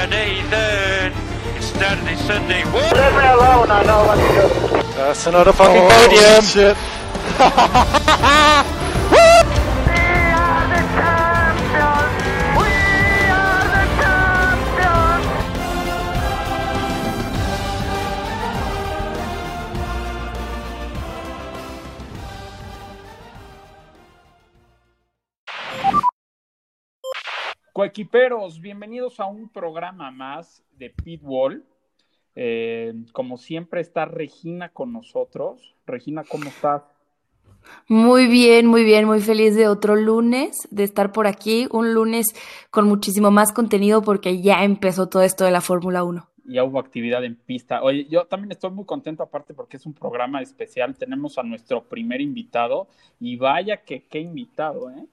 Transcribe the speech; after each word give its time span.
Friday 0.00 0.40
then. 0.48 1.12
It's 1.56 1.66
Saturday, 1.66 2.16
Sunday. 2.16 2.62
Whoa! 2.64 2.80
Leave 2.80 3.12
me 3.20 3.26
alone, 3.36 3.70
I 3.70 3.82
know 3.84 4.06
what 4.06 4.16
to 4.16 4.28
do. 4.32 4.94
That's 4.94 5.26
another 5.26 5.52
fucking 5.52 5.76
Oh, 5.76 5.90
podium. 6.08 6.42
shit. 6.42 6.76
Coequiperos, 27.80 28.60
bienvenidos 28.60 29.20
a 29.20 29.24
un 29.24 29.48
programa 29.48 30.10
más 30.10 30.62
de 30.76 30.90
Pitbull. 30.90 31.64
Eh, 32.34 32.92
como 33.14 33.38
siempre 33.38 33.80
está 33.80 34.04
Regina 34.04 34.68
con 34.68 34.92
nosotros. 34.92 35.74
Regina, 35.86 36.22
¿cómo 36.22 36.44
estás? 36.44 36.82
Muy 37.88 38.26
bien, 38.26 38.66
muy 38.66 38.84
bien, 38.84 39.06
muy 39.06 39.20
feliz 39.22 39.56
de 39.56 39.66
otro 39.66 39.96
lunes, 39.96 40.68
de 40.70 40.84
estar 40.84 41.10
por 41.10 41.26
aquí, 41.26 41.68
un 41.70 41.94
lunes 41.94 42.34
con 42.70 42.86
muchísimo 42.86 43.30
más 43.30 43.50
contenido 43.50 44.02
porque 44.02 44.42
ya 44.42 44.62
empezó 44.62 45.08
todo 45.08 45.22
esto 45.22 45.46
de 45.46 45.50
la 45.50 45.62
Fórmula 45.62 46.04
1. 46.04 46.28
Ya 46.44 46.64
hubo 46.64 46.80
actividad 46.80 47.24
en 47.24 47.36
pista. 47.36 47.82
Oye, 47.82 48.06
yo 48.10 48.26
también 48.26 48.52
estoy 48.52 48.72
muy 48.72 48.84
contento 48.84 49.22
aparte 49.22 49.54
porque 49.54 49.78
es 49.78 49.86
un 49.86 49.94
programa 49.94 50.42
especial. 50.42 50.98
Tenemos 50.98 51.38
a 51.38 51.42
nuestro 51.44 51.82
primer 51.82 52.20
invitado 52.20 52.88
y 53.18 53.36
vaya 53.36 53.78
que 53.78 54.04
qué 54.04 54.20
invitado, 54.20 54.90
¿eh? 54.90 55.06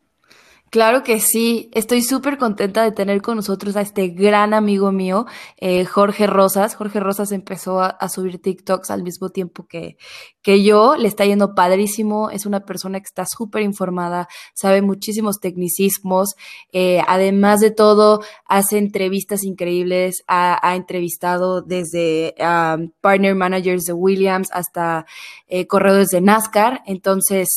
Claro 0.70 1.02
que 1.02 1.21
sí, 1.21 1.69
estoy 1.73 2.02
súper 2.02 2.38
contenta 2.38 2.83
de 2.83 2.92
tener 2.92 3.22
con 3.22 3.38
nosotros 3.38 3.78
a 3.78 3.81
este 3.81 4.09
gran 4.09 4.53
amigo 4.53 4.92
mío, 4.92 5.25
eh, 5.55 5.86
Jorge 5.86 6.28
Rosas. 6.28 6.75
Jorge 6.75 7.00
Rosas 7.00 7.31
empezó 7.31 7.80
a, 7.80 8.09
subir 8.09 8.42
TikToks 8.42 8.92
al 8.92 9.02
mismo 9.02 9.30
tiempo 9.30 9.66
que, 9.66 9.97
que 10.42 10.64
yo, 10.64 10.97
le 10.97 11.08
está 11.08 11.25
yendo 11.25 11.55
padrísimo, 11.55 12.31
es 12.31 12.45
una 12.45 12.66
persona 12.66 13.00
que 13.00 13.05
está 13.05 13.25
súper 13.25 13.61
informada, 13.61 14.27
sabe 14.53 14.81
muchísimos 14.81 15.39
tecnicismos, 15.39 16.36
eh, 16.73 17.02
además 17.08 17.61
de 17.61 17.72
todo, 17.72 18.22
hace 18.45 18.77
entrevistas 18.77 19.45
increíbles, 19.45 20.23
ha, 20.27 20.59
ha 20.67 20.75
entrevistado 20.75 21.61
desde 21.61 22.36
um, 22.39 22.92
partner 22.99 23.36
managers 23.36 23.86
de 23.86 23.94
Williams 23.94 24.49
hasta 24.52 25.05
eh, 25.47 25.66
corredores 25.66 26.09
de 26.09 26.20
NASCAR, 26.20 26.81
entonces 26.86 27.47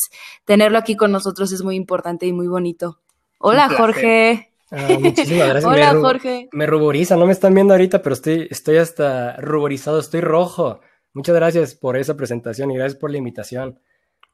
tenerlo 0.44 0.78
aquí 0.78 0.94
con 0.94 1.10
nosotros 1.10 1.50
es 1.52 1.64
muy 1.64 1.74
importante 1.74 2.26
y 2.26 2.32
muy 2.32 2.46
bonito. 2.46 2.99
Hola, 3.42 3.70
Jorge. 3.70 4.52
Ah, 4.70 4.98
muchísimas 5.00 5.48
gracias. 5.48 5.64
Hola, 5.64 5.94
me 5.94 6.00
Jorge. 6.00 6.48
Me 6.52 6.66
ruboriza, 6.66 7.16
no 7.16 7.24
me 7.24 7.33
están 7.33 7.55
viendo 7.55 7.72
ahorita, 7.72 8.02
pero 8.02 8.12
estoy, 8.12 8.47
estoy 8.50 8.77
hasta 8.77 9.36
ruborizado, 9.36 9.98
estoy 9.98 10.20
rojo. 10.20 10.80
Muchas 11.14 11.34
gracias 11.34 11.74
por 11.74 11.97
esa 11.97 12.16
presentación 12.16 12.70
y 12.70 12.77
gracias 12.77 13.00
por 13.00 13.10
la 13.10 13.16
invitación. 13.16 13.80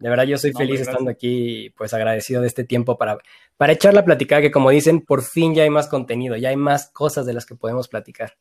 De 0.00 0.10
verdad, 0.10 0.24
yo 0.24 0.36
soy 0.36 0.50
No, 0.50 0.58
feliz 0.58 0.80
estando 0.80 1.08
aquí, 1.08 1.70
pues 1.78 1.94
agradecido 1.94 2.42
de 2.42 2.48
este 2.48 2.64
tiempo 2.64 2.98
para, 2.98 3.18
para 3.56 3.74
echar 3.74 3.94
la 3.94 4.04
platicada, 4.04 4.42
que 4.42 4.50
como 4.50 4.70
dicen, 4.70 5.00
por 5.00 5.22
fin 5.22 5.54
ya 5.54 5.62
hay 5.62 5.70
más 5.70 5.86
contenido, 5.86 6.36
ya 6.36 6.48
hay 6.48 6.56
más 6.56 6.90
cosas 6.90 7.26
de 7.26 7.32
las 7.32 7.46
que 7.46 7.54
podemos 7.54 7.86
platicar. 7.86 8.34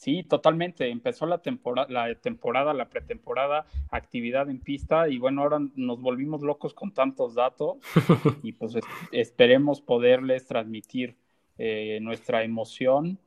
Sí, 0.00 0.22
totalmente. 0.22 0.88
Empezó 0.88 1.26
la 1.26 1.42
temporada, 1.42 1.86
la 1.90 2.14
temporada, 2.14 2.72
la 2.72 2.88
pretemporada, 2.88 3.66
actividad 3.90 4.48
en 4.48 4.58
pista 4.58 5.10
y 5.10 5.18
bueno, 5.18 5.42
ahora 5.42 5.58
nos 5.76 6.00
volvimos 6.00 6.40
locos 6.40 6.72
con 6.72 6.90
tantos 6.94 7.34
datos 7.34 7.76
y 8.42 8.52
pues 8.52 8.76
es- 8.76 8.84
esperemos 9.12 9.82
poderles 9.82 10.46
transmitir 10.46 11.16
eh, 11.58 11.98
nuestra 12.00 12.42
emoción 12.44 13.18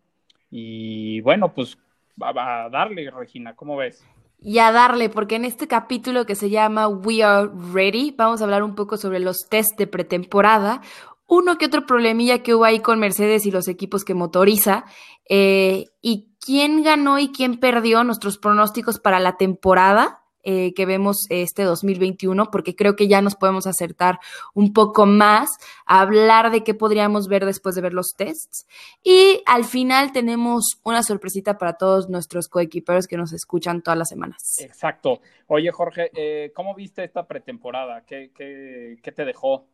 y 0.49 1.21
bueno, 1.21 1.53
pues 1.53 1.77
a, 2.19 2.63
a 2.65 2.69
darle, 2.71 3.11
Regina, 3.11 3.55
¿cómo 3.55 3.77
ves? 3.77 4.03
Y 4.39 4.57
a 4.57 4.71
darle, 4.71 5.09
porque 5.09 5.35
en 5.35 5.45
este 5.45 5.67
capítulo 5.67 6.25
que 6.25 6.33
se 6.33 6.49
llama 6.49 6.87
We 6.87 7.21
Are 7.21 7.51
Ready, 7.71 8.15
vamos 8.17 8.41
a 8.41 8.45
hablar 8.45 8.63
un 8.63 8.73
poco 8.73 8.97
sobre 8.97 9.19
los 9.19 9.47
test 9.47 9.77
de 9.77 9.85
pretemporada, 9.85 10.81
uno 11.27 11.57
que 11.59 11.67
otro 11.67 11.85
problemilla 11.85 12.41
que 12.41 12.55
hubo 12.55 12.65
ahí 12.65 12.79
con 12.79 12.99
Mercedes 12.99 13.45
y 13.45 13.51
los 13.51 13.67
equipos 13.67 14.03
que 14.03 14.15
motoriza, 14.15 14.85
eh, 15.29 15.85
y 16.01 16.32
quién 16.43 16.83
ganó 16.83 17.19
y 17.19 17.31
quién 17.31 17.59
perdió 17.59 18.03
nuestros 18.03 18.37
pronósticos 18.37 18.99
para 18.99 19.19
la 19.19 19.37
temporada 19.37 20.19
eh, 20.45 20.73
que 20.73 20.85
vemos 20.85 21.25
este 21.29 21.63
2021, 21.63 22.51
porque 22.51 22.75
creo 22.75 22.97
que 22.97 23.07
ya 23.07 23.21
nos 23.21 23.35
podemos 23.35 23.65
acertar 23.65 24.19
un 24.53 24.73
poco 24.73 25.05
más 25.05 25.49
a 25.85 26.01
hablar 26.01 26.51
de 26.51 26.65
qué 26.65 26.73
podríamos 26.73 27.29
ver 27.29 27.45
después 27.45 27.75
de 27.75 27.81
ver 27.81 27.93
los 27.93 28.13
tests. 28.17 28.67
Y 29.01 29.41
al 29.45 29.63
final 29.63 30.11
tenemos 30.11 30.81
una 30.83 31.01
sorpresita 31.01 31.57
para 31.57 31.77
todos 31.77 32.09
nuestros 32.09 32.49
coequiperos 32.49 33.07
que 33.07 33.15
nos 33.15 33.31
escuchan 33.31 33.81
todas 33.81 33.97
las 33.97 34.09
semanas. 34.09 34.55
Exacto. 34.59 35.21
Oye, 35.47 35.71
Jorge, 35.71 36.11
eh, 36.13 36.51
¿cómo 36.53 36.75
viste 36.75 37.05
esta 37.05 37.25
pretemporada? 37.25 38.03
¿Qué, 38.05 38.31
qué, 38.35 38.97
qué 39.01 39.11
te 39.13 39.23
dejó? 39.23 39.65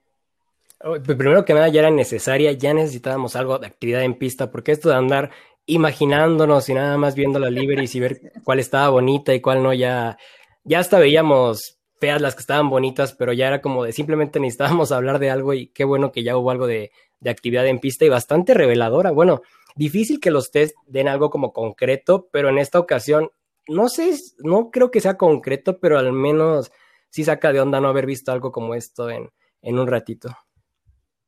Oh, 0.82 0.94
Primero 1.02 1.44
que 1.46 1.56
nada, 1.56 1.68
ya 1.70 1.80
era 1.80 1.90
necesaria, 1.90 2.52
ya 2.52 2.76
necesitábamos 2.76 3.36
algo 3.36 3.58
de 3.58 3.66
actividad 3.66 4.04
en 4.04 4.14
pista, 4.14 4.52
porque 4.52 4.72
esto 4.72 4.90
de 4.90 4.96
andar 4.96 5.32
imaginándonos 5.70 6.68
y 6.68 6.74
nada 6.74 6.98
más 6.98 7.16
viendo 7.16 7.38
la 7.38 7.50
liveries 7.52 7.94
y 7.94 8.00
ver 8.00 8.34
cuál 8.44 8.60
estaba 8.60 8.90
bonita 8.90 9.34
y 9.34 9.40
cuál 9.40 9.62
no, 9.62 9.74
ya, 9.74 10.18
ya 10.64 10.80
hasta 10.80 10.98
veíamos 10.98 11.80
feas 12.00 12.22
las 12.22 12.34
que 12.34 12.42
estaban 12.42 12.70
bonitas, 12.70 13.14
pero 13.14 13.34
ya 13.34 13.48
era 13.48 13.62
como 13.62 13.84
de 13.84 13.92
simplemente 13.92 14.40
necesitábamos 14.40 14.92
hablar 14.92 15.20
de 15.20 15.30
algo 15.30 15.54
y 15.54 15.68
qué 15.68 15.84
bueno 15.84 16.12
que 16.12 16.24
ya 16.24 16.36
hubo 16.38 16.50
algo 16.50 16.66
de, 16.66 16.92
de 17.20 17.30
actividad 17.30 17.68
en 17.68 17.80
pista 17.80 18.04
y 18.04 18.10
bastante 18.10 18.54
reveladora. 18.56 19.12
Bueno, 19.12 19.42
difícil 19.76 20.20
que 20.20 20.32
los 20.32 20.50
test 20.50 20.76
den 20.88 21.08
algo 21.08 21.30
como 21.30 21.54
concreto, 21.54 22.30
pero 22.32 22.50
en 22.50 22.58
esta 22.58 22.80
ocasión, 22.80 23.30
no 23.68 23.90
sé, 23.90 24.18
no 24.40 24.72
creo 24.72 24.90
que 24.90 25.02
sea 25.02 25.18
concreto, 25.18 25.80
pero 25.80 26.00
al 26.00 26.12
menos 26.14 26.72
sí 27.10 27.24
saca 27.24 27.54
de 27.54 27.62
onda 27.62 27.80
no 27.80 27.90
haber 27.90 28.08
visto 28.08 28.32
algo 28.32 28.52
como 28.52 28.74
esto 28.74 29.10
en, 29.12 29.30
en 29.62 29.78
un 29.78 29.88
ratito. 29.88 30.36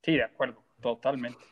Sí, 0.01 0.13
de 0.13 0.23
acuerdo, 0.23 0.63
totalmente. 0.81 1.50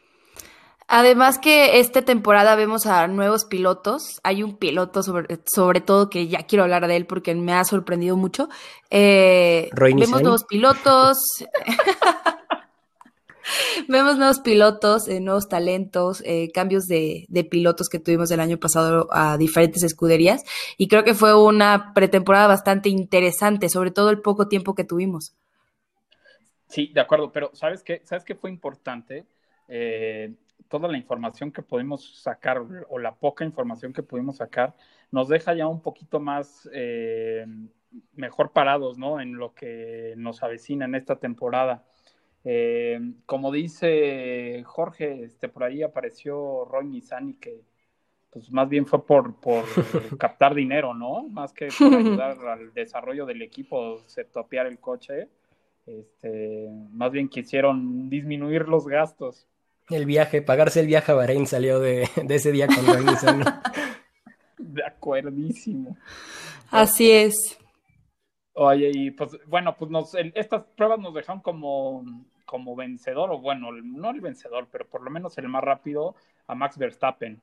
Además 0.91 1.37
que 1.37 1.79
esta 1.79 2.01
temporada 2.01 2.55
vemos 2.55 2.87
a 2.87 3.07
nuevos 3.07 3.45
pilotos. 3.45 4.19
Hay 4.23 4.41
un 4.41 4.57
piloto 4.57 5.03
sobre, 5.03 5.39
sobre 5.45 5.81
todo 5.81 6.09
que 6.09 6.27
ya 6.27 6.47
quiero 6.47 6.63
hablar 6.63 6.87
de 6.87 6.95
él 6.95 7.05
porque 7.05 7.35
me 7.35 7.53
ha 7.53 7.63
sorprendido 7.63 8.17
mucho. 8.17 8.49
Eh, 8.89 9.69
Roy 9.71 9.93
vemos 9.93 10.23
nuevos 10.23 10.45
pilotos. 10.45 11.19
vemos 13.87 14.17
nuevos 14.17 14.39
pilotos, 14.39 15.07
eh, 15.07 15.19
nuevos 15.19 15.47
talentos, 15.47 16.23
eh, 16.25 16.49
cambios 16.51 16.87
de, 16.87 17.27
de 17.29 17.43
pilotos 17.43 17.87
que 17.87 17.99
tuvimos 17.99 18.31
el 18.31 18.39
año 18.39 18.57
pasado 18.57 19.09
a 19.11 19.37
diferentes 19.37 19.83
escuderías. 19.83 20.43
Y 20.79 20.87
creo 20.87 21.03
que 21.03 21.13
fue 21.13 21.39
una 21.39 21.93
pretemporada 21.93 22.47
bastante 22.47 22.89
interesante, 22.89 23.69
sobre 23.69 23.91
todo 23.91 24.09
el 24.09 24.21
poco 24.21 24.47
tiempo 24.47 24.73
que 24.73 24.85
tuvimos. 24.85 25.35
Sí, 26.67 26.89
de 26.91 27.01
acuerdo, 27.01 27.31
pero 27.31 27.51
¿sabes 27.53 27.83
qué? 27.83 28.01
¿Sabes 28.05 28.23
qué 28.23 28.33
fue 28.33 28.49
importante? 28.49 29.27
Eh, 29.67 30.33
toda 30.69 30.87
la 30.87 30.97
información 30.97 31.51
que 31.51 31.61
pudimos 31.61 32.21
sacar 32.21 32.63
o 32.89 32.99
la 32.99 33.15
poca 33.15 33.43
información 33.43 33.91
que 33.91 34.03
pudimos 34.03 34.37
sacar 34.37 34.75
nos 35.11 35.27
deja 35.27 35.53
ya 35.53 35.67
un 35.67 35.81
poquito 35.81 36.19
más 36.19 36.69
eh, 36.71 37.45
mejor 38.13 38.51
parados, 38.51 38.97
¿no? 38.97 39.19
En 39.19 39.35
lo 39.35 39.53
que 39.53 40.13
nos 40.15 40.43
avecina 40.43 40.85
en 40.85 40.95
esta 40.95 41.17
temporada. 41.17 41.83
Eh, 42.45 42.99
como 43.25 43.51
dice 43.51 44.63
Jorge, 44.65 45.23
este, 45.23 45.49
por 45.49 45.63
ahí 45.63 45.83
apareció 45.83 46.65
Roy 46.65 46.87
Nissany 46.87 47.33
que 47.33 47.61
pues 48.29 48.51
más 48.51 48.69
bien 48.69 48.85
fue 48.85 49.03
por, 49.05 49.35
por 49.39 49.65
captar 50.19 50.53
dinero, 50.53 50.93
¿no? 50.93 51.23
Más 51.23 51.51
que 51.51 51.69
por 51.77 51.93
ayudar 51.93 52.37
al 52.47 52.73
desarrollo 52.73 53.25
del 53.25 53.41
equipo, 53.41 53.97
se 54.05 54.23
topear 54.23 54.67
el 54.67 54.79
coche. 54.79 55.29
Este, 55.87 56.69
más 56.91 57.11
bien 57.11 57.27
quisieron 57.27 58.09
disminuir 58.09 58.67
los 58.67 58.87
gastos. 58.87 59.47
El 59.89 60.05
viaje, 60.05 60.41
pagarse 60.41 60.79
el 60.81 60.87
viaje 60.87 61.11
a 61.11 61.15
Bahrein 61.15 61.47
salió 61.47 61.79
de, 61.79 62.07
de 62.23 62.35
ese 62.35 62.51
día 62.51 62.67
con 62.67 63.05
Nissany. 63.05 63.43
De 64.57 64.85
acuerdísimo. 64.85 65.97
Así 66.69 67.09
es. 67.11 67.57
Oye, 68.53 68.91
y 68.93 69.11
pues 69.11 69.31
bueno, 69.47 69.75
pues 69.77 69.89
nos, 69.89 70.13
el- 70.15 70.33
estas 70.35 70.63
pruebas 70.75 70.99
nos 70.99 71.13
dejaron 71.13 71.41
como, 71.41 72.03
como 72.45 72.75
vencedor, 72.75 73.31
o 73.31 73.39
bueno, 73.39 73.69
el- 73.69 73.91
no 73.93 74.11
el 74.11 74.21
vencedor, 74.21 74.67
pero 74.71 74.85
por 74.87 75.01
lo 75.01 75.09
menos 75.09 75.37
el 75.37 75.47
más 75.47 75.63
rápido 75.63 76.15
a 76.45 76.55
Max 76.55 76.77
Verstappen. 76.77 77.41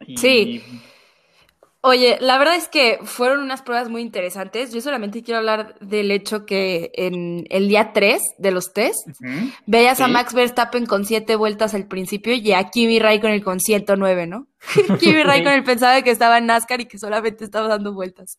Y- 0.00 0.16
Sí. 0.16 0.62
Oye, 1.82 2.18
la 2.20 2.36
verdad 2.36 2.56
es 2.56 2.68
que 2.68 2.98
fueron 3.04 3.40
unas 3.40 3.62
pruebas 3.62 3.88
muy 3.88 4.02
interesantes. 4.02 4.70
Yo 4.72 4.82
solamente 4.82 5.22
quiero 5.22 5.38
hablar 5.38 5.78
del 5.80 6.10
hecho 6.10 6.44
que 6.44 6.90
en 6.94 7.46
el 7.48 7.68
día 7.68 7.92
3 7.94 8.22
de 8.36 8.50
los 8.50 8.74
test, 8.74 9.08
Ujú. 9.08 9.50
veías 9.66 10.00
a. 10.02 10.08
Max 10.08 10.34
Verstappen 10.34 10.84
con 10.84 11.06
7 11.06 11.36
vueltas 11.36 11.72
al 11.74 11.86
principio 11.86 12.34
y 12.34 12.52
a 12.52 12.64
Kimi 12.68 12.98
Raikkonen 12.98 13.40
con 13.40 13.60
109, 13.60 14.26
¿no? 14.26 14.46
Kimi 15.00 15.22
Raikkonen 15.22 15.64
pensaba 15.64 16.02
que 16.02 16.10
estaba 16.10 16.36
en 16.36 16.46
NASCAR 16.46 16.82
y 16.82 16.86
que 16.86 16.98
solamente 16.98 17.44
estaba 17.44 17.68
dando 17.68 17.94
vueltas. 17.94 18.38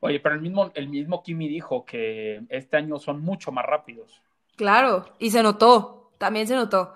Oye, 0.00 0.18
pero 0.18 0.34
el 0.36 0.40
mismo, 0.40 0.70
el 0.74 0.88
mismo 0.88 1.22
Kimi 1.22 1.46
dijo 1.46 1.84
que 1.84 2.40
este 2.48 2.78
año 2.78 2.98
son 2.98 3.20
mucho 3.20 3.52
más 3.52 3.66
rápidos. 3.66 4.22
Claro, 4.56 5.14
y 5.18 5.30
se 5.30 5.42
notó, 5.42 6.12
también 6.16 6.46
se 6.46 6.54
notó. 6.54 6.94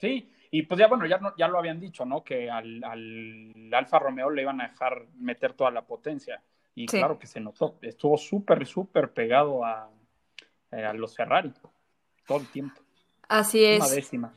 Sí, 0.00 0.30
y 0.56 0.62
pues 0.62 0.78
ya 0.78 0.86
bueno, 0.86 1.04
ya, 1.04 1.18
no, 1.18 1.34
ya 1.36 1.48
lo 1.48 1.58
habían 1.58 1.80
dicho, 1.80 2.04
¿no? 2.04 2.22
Que 2.22 2.48
al, 2.48 2.80
al 2.84 3.74
Alfa 3.74 3.98
Romeo 3.98 4.30
le 4.30 4.42
iban 4.42 4.60
a 4.60 4.68
dejar 4.68 5.06
meter 5.18 5.52
toda 5.54 5.72
la 5.72 5.82
potencia. 5.84 6.40
Y 6.76 6.86
Sí. 6.86 6.98
claro 6.98 7.18
que 7.18 7.26
se 7.26 7.40
notó, 7.40 7.76
estuvo 7.82 8.16
súper, 8.16 8.64
súper 8.64 9.12
pegado 9.12 9.64
a, 9.64 9.90
eh, 10.70 10.84
a 10.84 10.92
los 10.92 11.16
Ferrari 11.16 11.52
todo 12.24 12.38
el 12.38 12.46
tiempo. 12.46 12.80
Así 13.28 13.64
Una 13.64 13.86
es. 13.86 13.90
décima. 13.96 14.32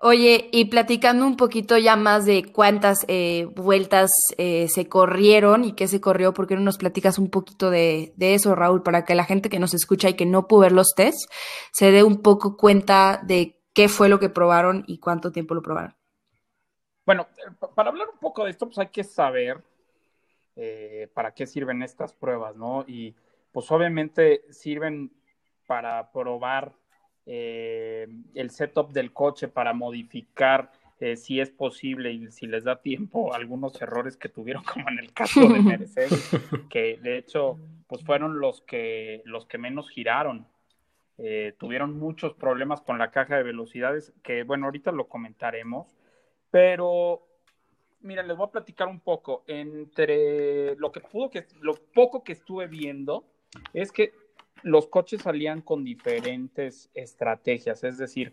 Oye, 0.00 0.48
y 0.52 0.66
platicando 0.66 1.24
un 1.26 1.36
poquito 1.36 1.76
ya 1.78 1.94
más 1.96 2.24
de 2.24 2.44
cuántas 2.52 3.04
eh, 3.08 3.48
vueltas 3.56 4.10
eh, 4.38 4.66
se 4.68 4.88
corrieron 4.88 5.64
y 5.64 5.72
qué 5.72 5.86
se 5.88 6.00
corrió, 6.00 6.34
¿por 6.34 6.46
qué 6.48 6.54
no 6.54 6.62
nos 6.62 6.78
platicas 6.78 7.18
un 7.18 7.30
poquito 7.30 7.70
de, 7.70 8.12
de 8.16 8.34
eso, 8.34 8.54
Raúl, 8.54 8.82
para 8.84 9.04
que 9.04 9.16
la 9.16 9.24
gente 9.24 9.48
que 9.48 9.58
nos 9.58 9.74
escucha 9.74 10.08
y 10.08 10.14
que 10.14 10.26
no 10.26 10.48
pudo 10.48 10.60
ver 10.60 10.72
los 10.72 10.94
tests 10.96 11.28
se 11.72 11.90
dé 11.92 12.02
un 12.04 12.22
poco 12.22 12.56
cuenta 12.56 13.20
de 13.24 13.57
qué 13.78 13.88
fue 13.88 14.08
lo 14.08 14.18
que 14.18 14.28
probaron 14.28 14.82
y 14.88 14.98
cuánto 14.98 15.30
tiempo 15.30 15.54
lo 15.54 15.62
probaron? 15.62 15.94
Bueno, 17.06 17.28
eh, 17.38 17.52
pa- 17.60 17.72
para 17.72 17.90
hablar 17.90 18.08
un 18.12 18.18
poco 18.18 18.44
de 18.44 18.50
esto, 18.50 18.66
pues 18.66 18.78
hay 18.78 18.88
que 18.88 19.04
saber 19.04 19.62
eh, 20.56 21.08
para 21.14 21.32
qué 21.32 21.46
sirven 21.46 21.82
estas 21.84 22.12
pruebas, 22.12 22.56
¿no? 22.56 22.84
Y 22.88 23.14
pues 23.52 23.70
obviamente 23.70 24.42
sirven 24.50 25.12
para 25.68 26.10
probar 26.10 26.72
eh, 27.24 28.08
el 28.34 28.50
setup 28.50 28.90
del 28.92 29.12
coche, 29.12 29.46
para 29.46 29.72
modificar 29.74 30.72
eh, 30.98 31.16
si 31.16 31.40
es 31.40 31.50
posible 31.50 32.10
y 32.12 32.32
si 32.32 32.48
les 32.48 32.64
da 32.64 32.82
tiempo 32.82 33.32
algunos 33.32 33.80
errores 33.80 34.16
que 34.16 34.28
tuvieron, 34.28 34.64
como 34.74 34.88
en 34.88 34.98
el 34.98 35.12
caso 35.12 35.50
de 35.50 35.60
Mercedes, 35.62 36.26
que 36.68 36.98
de 37.00 37.18
hecho 37.18 37.60
pues 37.86 38.02
fueron 38.04 38.40
los 38.40 38.60
que, 38.62 39.22
los 39.24 39.46
que 39.46 39.58
menos 39.58 39.88
giraron. 39.88 40.48
Eh, 41.18 41.54
tuvieron 41.58 41.98
muchos 41.98 42.34
problemas 42.34 42.80
con 42.80 42.98
la 42.98 43.10
caja 43.10 43.36
de 43.36 43.42
velocidades, 43.42 44.12
que 44.22 44.44
bueno, 44.44 44.66
ahorita 44.66 44.92
lo 44.92 45.08
comentaremos, 45.08 45.96
pero 46.50 47.26
mira, 48.02 48.22
les 48.22 48.36
voy 48.36 48.46
a 48.46 48.52
platicar 48.52 48.88
un 48.88 49.00
poco. 49.00 49.42
Entre 49.46 50.76
lo 50.76 50.92
que 50.92 51.00
pudo 51.00 51.28
que 51.28 51.46
lo 51.60 51.74
poco 51.74 52.22
que 52.22 52.32
estuve 52.32 52.68
viendo 52.68 53.24
es 53.72 53.90
que 53.90 54.12
los 54.62 54.86
coches 54.86 55.22
salían 55.22 55.60
con 55.60 55.84
diferentes 55.84 56.90
estrategias, 56.94 57.84
es 57.84 57.98
decir, 57.98 58.32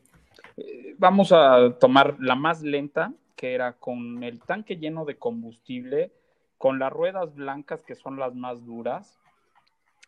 eh, 0.57 0.95
vamos 0.97 1.31
a 1.31 1.77
tomar 1.79 2.17
la 2.19 2.35
más 2.35 2.61
lenta, 2.61 3.13
que 3.35 3.53
era 3.53 3.73
con 3.73 4.23
el 4.23 4.41
tanque 4.41 4.77
lleno 4.77 5.05
de 5.05 5.17
combustible, 5.17 6.11
con 6.57 6.79
las 6.79 6.91
ruedas 6.91 7.35
blancas, 7.35 7.83
que 7.83 7.95
son 7.95 8.17
las 8.17 8.33
más 8.33 8.65
duras, 8.65 9.19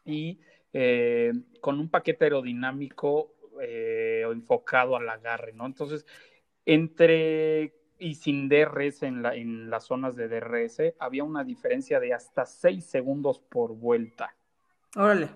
y 0.06 0.39
eh, 0.74 1.31
con 1.62 1.80
un 1.80 1.90
paquete 1.90 2.25
aerodinámico 2.25 3.34
eh, 3.62 4.24
enfocado 4.31 4.96
al 4.96 5.10
agarre, 5.10 5.54
¿no? 5.54 5.66
Entonces, 5.66 6.06
entre 6.66 7.74
y 8.00 8.16
sin 8.16 8.48
DRS 8.48 9.04
en, 9.04 9.24
la, 9.24 9.36
en 9.36 9.69
las 9.69 9.86
zonas 9.86 10.16
de 10.16 10.28
DRS, 10.28 10.94
había 11.00 11.24
una 11.24 11.44
diferencia 11.44 12.00
de 12.00 12.14
hasta 12.14 12.46
6 12.46 12.86
segundos 12.86 13.40
por 13.40 13.74
vuelta. 13.74 14.36
Órale. 14.96 15.30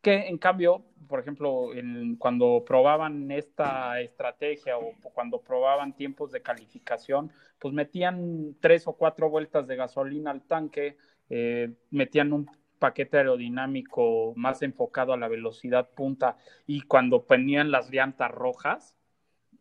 Que 0.00 0.28
en 0.28 0.38
cambio, 0.38 0.84
por 1.08 1.20
ejemplo, 1.20 1.74
en, 1.74 2.16
cuando 2.16 2.64
probaban 2.64 3.30
esta 3.30 4.00
estrategia 4.00 4.78
o 4.78 4.94
cuando 5.12 5.40
probaban 5.40 5.94
tiempos 5.94 6.32
de 6.32 6.42
calificación, 6.42 7.32
pues 7.58 7.74
metían 7.74 8.56
tres 8.60 8.86
o 8.86 8.94
cuatro 8.94 9.28
vueltas 9.28 9.66
de 9.66 9.76
gasolina 9.76 10.30
al 10.30 10.42
tanque, 10.42 10.96
eh, 11.28 11.72
metían 11.90 12.32
un 12.32 12.48
paquete 12.78 13.18
aerodinámico 13.18 14.32
más 14.36 14.62
enfocado 14.62 15.12
a 15.12 15.16
la 15.16 15.28
velocidad 15.28 15.90
punta 15.90 16.36
y 16.66 16.82
cuando 16.82 17.24
ponían 17.24 17.70
las 17.70 17.90
llantas 17.90 18.30
rojas, 18.30 18.94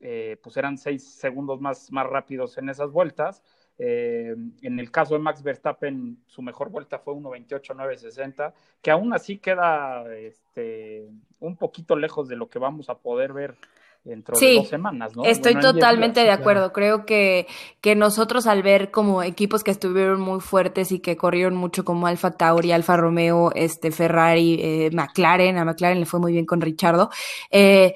eh, 0.02 0.38
pues 0.44 0.58
eran 0.58 0.78
seis 0.78 1.04
segundos 1.04 1.62
más, 1.62 1.92
más 1.92 2.08
rápidos 2.08 2.58
en 2.58 2.70
esas 2.70 2.92
vueltas. 2.92 3.44
Eh, 3.78 4.36
en 4.62 4.80
el 4.80 4.92
caso 4.92 5.16
de 5.16 5.20
Max 5.20 5.44
Verstappen, 5.44 6.18
su 6.28 6.42
mejor 6.42 6.70
vuelta 6.70 7.00
fue 7.00 7.14
1.28.960, 7.14 8.54
que 8.82 8.92
aún 8.92 9.14
así 9.14 9.38
queda 9.38 10.16
este, 10.16 11.10
un 11.40 11.58
poquito 11.58 11.96
lejos 11.96 12.28
de 12.28 12.36
lo 12.36 12.50
que 12.50 12.60
vamos 12.60 12.90
a 12.90 13.00
poder 13.00 13.34
ver 13.34 13.56
dentro 14.06 14.36
Sí, 14.36 14.48
de 14.48 14.56
dos 14.58 14.70
semanas, 14.70 15.16
¿no? 15.16 15.26
Estoy 15.26 15.54
Bueno, 15.54 15.74
totalmente 15.74 16.22
días. 16.22 16.36
de 16.38 16.42
acuerdo. 16.42 16.72
Creo 16.72 17.06
que, 17.06 17.48
que 17.82 17.96
nosotros 17.96 18.48
al 18.48 18.64
ver 18.64 18.92
como 18.92 19.24
equipos 19.24 19.64
que 19.64 19.72
estuvieron 19.72 20.22
muy 20.22 20.40
fuertes 20.40 20.92
y 20.92 21.00
que 21.00 21.18
corrieron 21.18 21.56
mucho 21.56 21.84
como 21.84 22.08
Alfa 22.08 22.32
Tauri, 22.32 22.72
Alfa 22.72 22.96
Romeo, 22.96 23.52
este 23.56 23.92
Ferrari, 23.92 24.60
eh, 24.62 24.90
McLaren, 24.94 25.58
a 25.58 25.66
McLaren 25.66 26.00
le 26.00 26.06
fue 26.06 26.20
muy 26.20 26.32
bien 26.32 26.46
con 26.46 26.62
Richardo, 26.62 27.10
eh, 27.52 27.96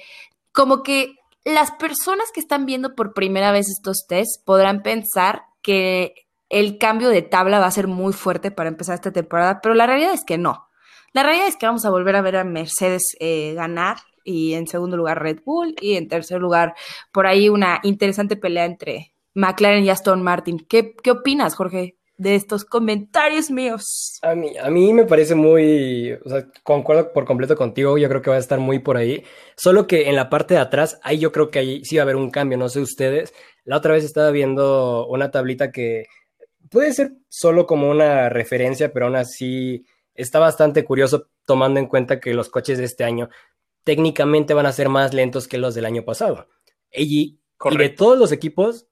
como 0.52 0.84
que 0.84 1.16
las 1.46 1.72
personas 1.72 2.32
que 2.34 2.40
están 2.42 2.66
viendo 2.66 2.96
por 2.96 3.14
primera 3.14 3.52
vez 3.52 3.68
estos 3.70 4.06
tests 4.08 4.42
podrán 4.44 4.82
pensar 4.82 5.44
que 5.62 6.14
el 6.50 6.78
cambio 6.78 7.10
de 7.10 7.22
tabla 7.22 7.60
va 7.60 7.68
a 7.68 7.72
ser 7.72 7.88
muy 7.88 8.12
fuerte 8.12 8.52
para 8.52 8.70
empezar 8.70 8.96
esta 8.96 9.12
temporada, 9.12 9.62
pero 9.62 9.76
la 9.76 9.86
realidad 9.86 10.14
es 10.14 10.26
que 10.26 10.38
no. 10.38 10.68
La 11.14 11.24
realidad 11.24 11.48
es 11.48 11.56
que 11.56 11.66
vamos 11.66 11.86
a 11.86 11.90
volver 11.90 12.16
a 12.16 12.22
ver 12.22 12.36
a 12.36 12.44
Mercedes 12.44 13.16
eh, 13.20 13.54
ganar 13.56 13.98
y 14.24 14.54
en 14.54 14.68
segundo 14.68 14.98
lugar 14.98 15.22
Red 15.22 15.40
Bull 15.46 15.76
y 15.82 15.96
en 15.96 16.08
tercer 16.08 16.40
lugar 16.40 16.76
por 17.12 17.28
ahí 17.28 17.50
una 17.50 17.80
interesante 17.84 18.36
pelea 18.36 18.66
entre 18.66 19.14
McLaren 19.34 19.84
y 19.84 19.90
Aston 19.90 20.22
Martin. 20.22 20.66
¿Qué, 20.68 20.96
qué 21.02 21.12
opinas, 21.12 21.56
Jorge, 21.56 21.98
de 22.18 22.36
estos 22.36 22.66
comentarios 22.66 23.50
míos? 23.50 24.20
A 24.22 24.36
mí, 24.36 24.58
a 24.58 24.70
mí 24.70 24.94
me 24.94 25.06
parece 25.06 25.36
muy, 25.36 26.12
o 26.26 26.30
sea, 26.30 26.46
concuerdo 26.64 27.14
por 27.14 27.26
completo 27.26 27.56
contigo, 27.56 27.98
yo 27.98 28.10
creo 28.10 28.22
que 28.22 28.30
va 28.30 28.36
a 28.36 28.40
estar 28.40 28.60
muy 28.60 28.80
por 28.80 28.98
ahí, 28.98 29.24
solo 29.56 29.88
que 29.88 30.10
en 30.10 30.16
la 30.16 30.30
parte 30.30 30.56
de 30.56 30.60
atrás, 30.60 31.00
ahí 31.04 31.18
yo 31.18 31.32
creo 31.32 31.50
que 31.50 31.60
ahí 31.60 31.86
sí 31.86 31.96
va 31.96 32.02
a 32.02 32.04
haber 32.04 32.18
un 32.18 32.30
cambio, 32.30 32.58
no 32.58 32.68
sé 32.68 32.82
ustedes, 32.82 33.34
la 33.64 33.78
otra 33.78 33.94
vez 33.94 34.04
estaba 34.04 34.32
viendo 34.32 35.08
una 35.08 35.32
tablita 35.32 35.72
que 35.72 36.08
puede 36.70 36.94
ser 36.94 37.14
solo 37.30 37.66
como 37.66 37.90
una 37.90 38.30
referencia, 38.30 38.92
pero 38.92 39.06
aún 39.06 39.16
así 39.16 39.86
está 40.14 40.40
bastante 40.40 40.84
curioso 40.84 41.30
tomando 41.46 41.80
en 41.80 41.88
cuenta 41.88 42.20
que 42.20 42.34
los 42.34 42.50
coches 42.50 42.78
de 42.78 42.84
este 42.84 43.06
año 43.06 43.30
técnicamente 43.84 44.54
van 44.54 44.66
a 44.66 44.74
ser 44.74 44.90
más 44.90 45.14
lentos 45.14 45.48
que 45.48 45.58
los 45.58 45.76
del 45.76 45.86
año 45.86 46.04
pasado. 46.06 46.48
Y, 46.92 47.40
y 47.72 47.78
de 47.78 47.90
todos 47.90 48.18
los 48.18 48.32
equipos, 48.32 48.88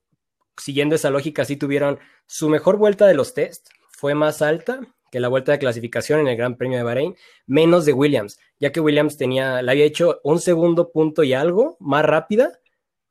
siguiendo 0.56 0.94
esa 0.94 1.10
lógica, 1.10 1.44
sí 1.44 1.56
tuvieron 1.56 1.98
su 2.26 2.48
mejor 2.48 2.76
vuelta 2.76 3.06
de 3.06 3.14
los 3.14 3.34
test, 3.34 3.68
fue 3.90 4.14
más 4.14 4.42
alta 4.42 4.80
que 5.10 5.20
la 5.20 5.28
vuelta 5.28 5.52
de 5.52 5.58
clasificación 5.58 6.20
en 6.20 6.28
el 6.28 6.36
Gran 6.36 6.56
Premio 6.56 6.76
de 6.78 6.84
Bahrein, 6.84 7.16
menos 7.46 7.86
de 7.86 7.94
Williams, 7.94 8.38
ya 8.60 8.72
que 8.72 8.80
Williams 8.80 9.16
tenía, 9.16 9.62
la 9.62 9.72
había 9.72 9.84
hecho 9.86 10.20
un 10.22 10.38
segundo 10.40 10.90
punto 10.92 11.22
y 11.22 11.32
algo 11.32 11.76
más 11.80 12.04
rápida 12.04 12.58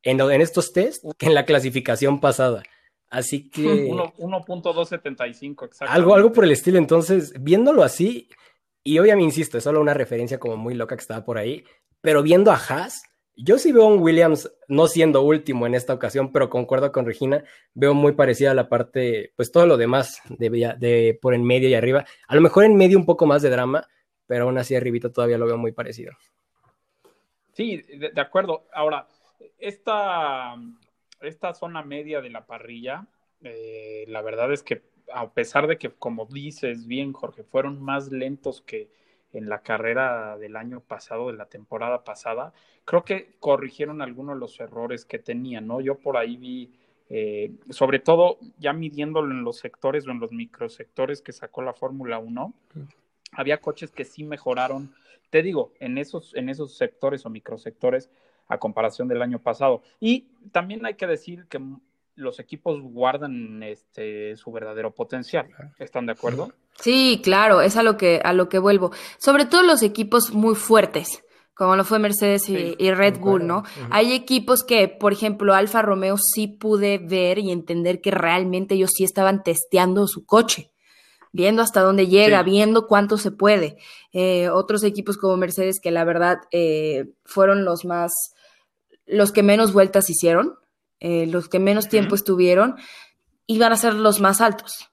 en, 0.04 0.22
en 0.22 0.42
estos 0.42 0.74
test 0.74 1.04
que 1.18 1.26
en 1.26 1.34
la 1.34 1.46
clasificación 1.46 2.20
pasada. 2.22 2.62
Así 3.10 3.50
que 3.50 3.66
Uno- 3.90 4.14
1.275, 4.18 5.66
exacto. 5.66 5.94
algo, 5.94 6.14
algo 6.16 6.32
por 6.32 6.44
el 6.44 6.52
estilo. 6.52 6.78
Entonces, 6.78 7.34
viéndolo 7.42 7.84
así, 7.84 8.30
y 8.88 9.00
obviamente 9.00 9.26
insisto, 9.26 9.58
es 9.58 9.66
solo 9.66 9.82
una 9.82 9.94
referencia 9.94 10.40
como 10.40 10.56
muy 10.56 10.74
loca 10.74 10.96
que 10.96 11.02
estaba 11.02 11.26
por 11.26 11.38
ahí, 11.38 11.66
pero 12.00 12.24
viendo 12.24 12.52
a 12.52 12.56
Haas, 12.56 13.04
yo 13.36 13.60
sí 13.60 13.74
veo 13.74 13.84
a 13.84 13.88
un 13.88 14.02
Williams 14.02 14.50
no 14.70 14.88
siendo 14.88 15.24
último 15.24 15.68
en 15.68 15.76
esta 15.76 15.94
ocasión, 15.94 16.32
pero 16.32 16.50
concuerdo 16.50 16.94
con 16.94 17.06
Regina, 17.06 17.44
veo 17.74 17.94
muy 17.94 18.14
parecida 18.14 18.52
a 18.52 18.54
la 18.54 18.70
parte, 18.70 19.34
pues 19.36 19.52
todo 19.52 19.66
lo 19.66 19.76
demás 19.76 20.22
de, 20.30 20.50
de 20.80 21.20
por 21.22 21.34
en 21.34 21.44
medio 21.44 21.68
y 21.68 21.74
arriba. 21.74 22.06
A 22.30 22.36
lo 22.36 22.40
mejor 22.40 22.64
en 22.64 22.78
medio 22.78 22.98
un 22.98 23.06
poco 23.06 23.26
más 23.26 23.42
de 23.42 23.50
drama, 23.50 23.86
pero 24.26 24.46
aún 24.46 24.58
así 24.58 24.74
arribita 24.74 25.12
todavía 25.12 25.38
lo 25.38 25.48
veo 25.48 25.58
muy 25.58 25.74
parecido. 25.74 26.14
Sí, 27.52 27.82
de, 27.82 28.22
acuerdo. 28.22 28.68
Ahora, 28.74 29.06
esta, 29.58 30.56
esta 31.20 31.54
zona 31.54 31.84
media 31.84 32.22
de 32.22 32.30
la 32.30 32.46
parrilla, 32.46 33.06
eh, 33.42 34.06
la 34.08 34.22
verdad 34.22 34.54
es 34.54 34.64
que 34.64 34.82
a 35.14 35.32
pesar 35.32 35.68
de 35.68 35.78
que, 35.78 35.90
como 35.90 36.26
dices 36.26 36.88
bien, 36.88 37.14
Jorge, 37.14 37.44
fueron 37.44 37.82
más 37.82 38.12
lentos 38.12 38.62
que 38.62 38.90
en 39.34 39.50
la 39.50 39.62
carrera 39.62 40.38
del 40.38 40.56
año 40.56 40.80
pasado, 40.82 41.28
de 41.28 41.38
la 41.38 41.46
temporada 41.46 42.04
pasada, 42.04 42.54
creo 42.86 43.04
que 43.04 43.36
corrigieron 43.40 44.02
algunos 44.02 44.36
de 44.36 44.40
los 44.40 44.60
errores 44.60 45.06
que 45.06 45.20
tenían, 45.20 45.68
¿no? 45.68 45.82
Yo 45.82 46.00
por 46.00 46.18
ahí 46.18 46.38
vi, 46.38 46.72
eh, 47.10 47.52
sobre 47.70 48.00
todo 48.00 48.38
ya 48.58 48.74
midiéndolo 48.74 49.32
en 49.32 49.44
los 49.44 49.58
sectores 49.58 50.08
o 50.08 50.12
en 50.12 50.20
los 50.20 50.32
microsectores 50.32 51.22
que 51.22 51.34
sacó 51.34 51.62
la 51.62 51.74
Fórmula 51.74 52.20
1, 52.20 52.54
había 53.34 53.60
coches 53.60 53.92
que 53.92 54.06
sí 54.06 54.24
mejoraron, 54.24 54.94
te 55.30 55.42
digo, 55.42 55.74
en 55.80 55.98
esos, 55.98 56.34
en 56.36 56.50
esos 56.50 56.78
sectores 56.78 57.26
o 57.26 57.30
microsectores 57.30 58.10
a 58.48 58.58
comparación 58.58 59.08
del 59.08 59.22
año 59.22 59.40
pasado. 59.40 59.82
Y 60.00 60.28
también 60.52 60.86
hay 60.86 60.94
que 60.94 61.08
decir 61.08 61.46
que 61.48 61.60
los 62.18 62.40
equipos 62.40 62.82
guardan 62.82 63.64
este 63.64 64.36
su 64.36 64.52
verdadero 64.52 64.94
potencial. 64.94 65.48
¿Están 65.80 66.06
de 66.08 66.12
acuerdo? 66.12 66.52
Sí, 66.80 67.22
claro, 67.24 67.62
es 67.62 67.78
a 67.78 67.84
lo 67.84 67.96
que 67.98 68.20
a 68.24 68.34
lo 68.34 68.50
que 68.50 68.60
vuelvo. 68.60 68.92
Sobre 69.18 69.46
todo 69.46 69.64
los 69.64 69.82
equipos 69.84 70.32
muy 70.34 70.56
fuertes, 70.56 71.24
como 71.54 71.76
lo 71.76 71.84
fue 71.86 71.98
Mercedes 72.00 72.50
y, 72.50 72.56
Sí, 72.58 72.76
y 72.78 72.92
Red 72.92 73.20
Bull. 73.20 73.48
¿no? 73.48 73.64
Hay 73.90 74.14
equipos 74.14 74.64
que, 74.64 74.88
por 74.88 75.14
ejemplo, 75.14 75.54
Alfa 75.56 75.82
Romeo 75.82 76.18
sí 76.18 76.48
pude 76.48 76.98
ver 77.00 77.40
y 77.40 77.52
entender 77.52 78.02
que 78.02 78.12
realmente 78.12 78.76
ellos 78.76 78.92
sí 78.96 79.04
estaban 79.04 79.42
testeando 79.44 80.06
su 80.08 80.26
coche, 80.26 80.72
viendo 81.32 81.62
hasta 81.62 81.82
dónde 81.82 82.08
llega, 82.08 82.44
Sí. 82.44 82.50
viendo 82.52 82.86
cuánto 82.88 83.18
se 83.18 83.32
puede. 83.32 83.78
Eh, 84.12 84.50
otros 84.50 84.84
equipos 84.84 85.18
como 85.18 85.38
Mercedes 85.38 85.80
que 85.82 85.92
la 85.92 86.04
verdad 86.04 86.38
eh, 86.52 87.06
fueron 87.26 87.64
los 87.66 87.86
más 87.86 88.12
los 89.06 89.32
que 89.32 89.42
menos 89.42 89.72
vueltas 89.72 90.10
hicieron, 90.10 90.56
eh, 91.00 91.28
los 91.28 91.50
que 91.50 91.60
menos 91.60 91.88
tiempo 91.90 92.16
estuvieron, 92.16 92.76
iban 93.46 93.72
a 93.72 93.78
ser 93.78 93.94
los 93.94 94.20
más 94.20 94.42
altos 94.42 94.90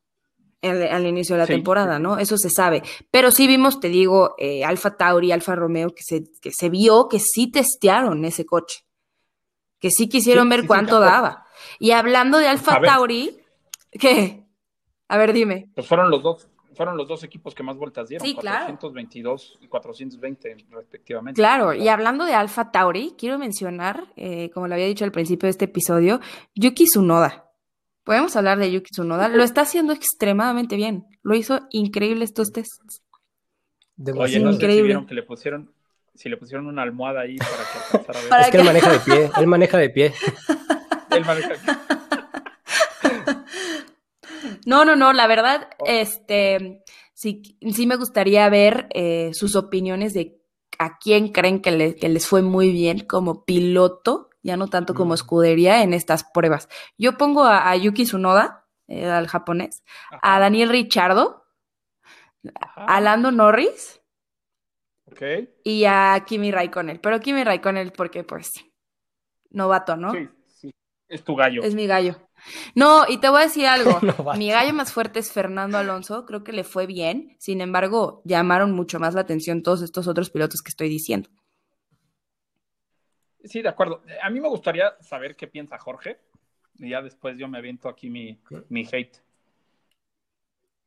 al, 0.62 0.82
al 0.82 1.06
inicio 1.06 1.34
de 1.34 1.40
la 1.40 1.46
Sí, 1.46 1.52
temporada, 1.52 1.96
sí. 1.96 2.02
¿no? 2.02 2.18
Eso 2.18 2.38
se 2.38 2.50
sabe. 2.50 2.82
Pero 3.10 3.30
sí 3.30 3.46
vimos, 3.46 3.80
te 3.80 3.88
digo, 3.88 4.34
eh, 4.38 4.64
Alfa 4.64 4.96
Tauri, 4.96 5.32
Alfa 5.32 5.54
Romeo, 5.54 5.90
que 5.94 6.02
se, 6.02 6.24
que 6.40 6.50
se 6.52 6.68
vio 6.70 7.08
que 7.08 7.18
sí 7.20 7.50
testearon 7.50 8.24
ese 8.24 8.46
coche, 8.46 8.84
que 9.78 9.90
sí 9.90 10.08
quisieron 10.08 10.44
Sí, 10.44 10.50
ver 10.56 10.66
cuánto 10.66 11.00
daba. 11.00 11.44
Y 11.78 11.90
hablando 11.92 12.38
de 12.38 12.48
Alfa. 12.48 12.80
Tauri, 12.80 13.38
¿qué? 13.92 14.44
A 15.08 15.18
ver, 15.18 15.32
dime. 15.32 15.70
Pues 15.74 15.86
fueron 15.86 16.10
los 16.10 16.22
dos, 16.22 16.48
fueron 16.74 16.96
los 16.96 17.08
dos 17.08 17.24
equipos 17.24 17.54
que 17.54 17.62
más 17.62 17.76
vueltas 17.76 18.08
dieron, 18.08 18.26
Sí, 18.26 18.34
claro. 18.34 18.66
422 18.66 19.58
y 19.62 19.68
420 19.68 20.56
respectivamente. 20.70 21.38
Claro, 21.40 21.72
y 21.74 21.88
hablando 21.88 22.24
de 22.24 22.34
Alfa 22.34 22.70
Tauri, 22.70 23.14
quiero 23.18 23.38
mencionar, 23.38 24.04
eh, 24.16 24.50
como 24.50 24.68
lo 24.68 24.74
había 24.74 24.86
dicho 24.86 25.04
al 25.04 25.12
principio 25.12 25.46
de 25.46 25.50
este 25.50 25.64
episodio, 25.66 26.20
Yuki 26.54 26.84
Tsunoda. 26.84 27.50
Podemos 28.04 28.36
hablar 28.36 28.58
de 28.58 28.70
Yuki 28.70 28.90
Tsunoda. 28.90 29.28
Lo 29.28 29.42
está 29.42 29.62
haciendo 29.62 29.92
extremadamente 29.94 30.76
bien. 30.76 31.06
Lo 31.22 31.34
hizo 31.34 31.60
increíble 31.70 32.24
estos 32.24 32.52
tests. 32.52 33.02
Oye, 33.98 34.40
no 34.40 34.52
sé 34.52 34.58
si 34.58 34.64
Increíble. 34.64 34.82
vieron 34.88 35.06
que 35.06 35.14
le 35.14 35.22
pusieron, 35.22 35.72
si 36.14 36.28
le 36.28 36.36
pusieron 36.36 36.66
una 36.66 36.82
almohada 36.82 37.20
ahí 37.22 37.36
para 37.36 37.50
que 37.50 37.96
alcanzara 37.98 38.18
a 38.18 38.22
ver. 38.22 38.28
Para 38.30 38.42
Es 38.42 38.50
que 38.50 38.56
él 38.58 38.64
maneja 38.64 38.92
de 38.92 38.98
pie, 39.00 39.30
él 39.38 39.46
maneja 39.46 39.78
de 39.78 39.90
pie. 39.90 40.12
Él 41.10 41.24
maneja- 41.24 41.83
No, 44.66 44.84
no, 44.84 44.96
no, 44.96 45.12
la 45.12 45.26
verdad, 45.26 45.68
este, 45.86 46.82
sí, 47.12 47.58
sí 47.72 47.86
me 47.86 47.96
gustaría 47.96 48.48
ver 48.48 48.88
eh, 48.94 49.30
sus 49.34 49.56
opiniones 49.56 50.14
de 50.14 50.40
a 50.78 50.98
quién 50.98 51.28
creen 51.32 51.60
que, 51.60 51.70
le- 51.70 51.94
que 51.96 52.08
les 52.08 52.26
fue 52.26 52.42
muy 52.42 52.72
bien 52.72 53.00
como 53.06 53.44
piloto, 53.44 54.30
ya 54.42 54.56
no 54.56 54.68
tanto 54.68 54.94
como 54.94 55.10
Mm. 55.10 55.14
escudería 55.14 55.82
en 55.82 55.92
estas 55.94 56.24
pruebas. 56.24 56.68
Yo 56.98 57.16
pongo 57.16 57.44
a, 57.44 57.70
a 57.70 57.76
Yuki 57.76 58.04
Tsunoda, 58.04 58.66
eh, 58.88 59.06
al 59.06 59.28
japonés, 59.28 59.84
a 60.22 60.40
Daniel 60.40 60.68
Richardo, 60.70 61.44
ajá, 62.60 62.84
a 62.86 63.00
Lando 63.00 63.30
Norris 63.30 64.00
ok. 65.06 65.22
y 65.62 65.84
a 65.86 66.22
Kimi 66.26 66.50
Raikkonen. 66.50 66.98
Pero 67.00 67.20
Kimi 67.20 67.44
Raikkonen 67.44 67.92
porque, 67.96 68.24
pues, 68.24 68.64
novato, 69.50 69.96
¿no? 69.96 70.12
Sí, 70.12 70.28
sí. 70.46 70.70
Es 71.08 71.24
tu 71.24 71.34
gallo. 71.36 71.62
Es 71.62 71.74
mi 71.74 71.86
gallo. 71.86 72.16
No, 72.74 73.04
y 73.08 73.18
te 73.18 73.28
voy 73.28 73.40
a 73.40 73.44
decir 73.44 73.66
algo. 73.66 73.98
Mi 74.36 74.50
gallo 74.50 74.72
más 74.72 74.92
fuerte 74.92 75.18
es 75.18 75.32
Fernando 75.32 75.78
Alonso. 75.78 76.26
Creo 76.26 76.44
que 76.44 76.52
le 76.52 76.64
fue 76.64 76.86
bien. 76.86 77.36
Sin 77.38 77.60
embargo, 77.60 78.22
llamaron 78.24 78.72
mucho 78.72 78.98
más 78.98 79.14
la 79.14 79.22
atención 79.22 79.62
todos 79.62 79.82
estos 79.82 80.08
otros 80.08 80.30
pilotos 80.30 80.62
que 80.62 80.70
estoy 80.70 80.88
diciendo. 80.88 81.30
Sí, 83.44 83.62
de 83.62 83.68
acuerdo. 83.68 84.02
A 84.22 84.30
mí 84.30 84.40
me 84.40 84.48
gustaría 84.48 84.94
saber 85.00 85.36
qué 85.36 85.46
piensa 85.46 85.78
Jorge. 85.78 86.18
Y 86.78 86.90
ya 86.90 87.02
después 87.02 87.38
yo 87.38 87.46
me 87.48 87.58
aviento 87.58 87.88
aquí 87.88 88.10
mi, 88.10 88.40
mi 88.68 88.88
hate. 88.90 89.22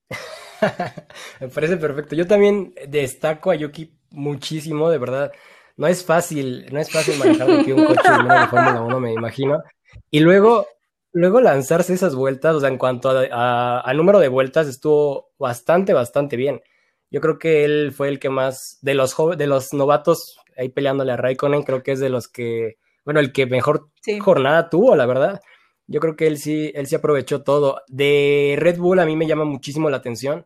Me 1.40 1.48
parece 1.50 1.78
perfecto. 1.78 2.16
Yo 2.16 2.26
también 2.26 2.74
destaco 2.88 3.52
a 3.52 3.56
Yuki 3.56 3.94
muchísimo, 4.10 4.90
de 4.90 4.98
verdad. 4.98 5.32
No 5.76 5.88
es 5.88 6.04
fácil, 6.04 6.66
no 6.72 6.80
es 6.80 6.92
fácil 6.92 7.20
manejar 7.20 7.48
de 7.48 7.64
pie 7.64 7.74
un 7.74 7.86
coche 7.86 8.10
de 8.10 8.48
Fórmula 8.48 8.82
1, 8.82 9.00
me 9.00 9.14
imagino. 9.14 9.62
Y 10.10 10.20
luego, 10.20 10.68
luego 11.14 11.42
lanzarse 11.42 11.94
esas 11.94 12.16
vueltas, 12.16 12.56
o 12.56 12.60
sea, 12.60 12.70
en 12.70 12.78
cuanto 12.78 13.10
a, 13.10 13.26
a- 13.32 13.82
a 13.90 13.94
número 13.94 14.20
de 14.20 14.28
vueltas, 14.30 14.68
estuvo 14.68 15.30
bastante, 15.40 15.94
bastante 15.94 16.36
bien. 16.38 16.62
Yo 17.10 17.22
creo 17.22 17.40
que 17.40 17.64
él 17.66 17.92
fue 17.96 18.10
el 18.10 18.20
que 18.20 18.30
más, 18.30 18.78
de 18.82 18.94
los 18.94 19.16
de 19.38 19.48
los 19.48 19.74
novatos 19.74 20.38
ahí 20.58 20.70
peleándole 20.70 21.12
a 21.14 21.18
Raikkonen, 21.18 21.64
creo 21.64 21.84
que 21.84 21.94
es 21.94 22.00
de 22.00 22.10
los 22.10 22.28
que, 22.28 22.78
bueno, 23.06 23.20
el 23.20 23.32
que 23.32 23.46
mejor 23.46 23.90
Sí. 24.02 24.20
jornada 24.20 24.70
tuvo, 24.70 24.96
la 24.96 25.06
verdad. 25.06 25.42
Yo 25.88 26.00
creo 26.02 26.16
que 26.18 26.28
él 26.28 26.38
sí, 26.38 26.72
él 26.76 26.88
sí 26.88 26.96
aprovechó 26.96 27.44
todo. 27.44 27.82
De 27.88 28.56
Red 28.60 28.78
Bull 28.78 29.00
a 29.00 29.06
mí 29.06 29.16
me 29.16 29.28
llama 29.28 29.46
muchísimo 29.46 29.90
la 29.90 29.98
atención. 29.98 30.46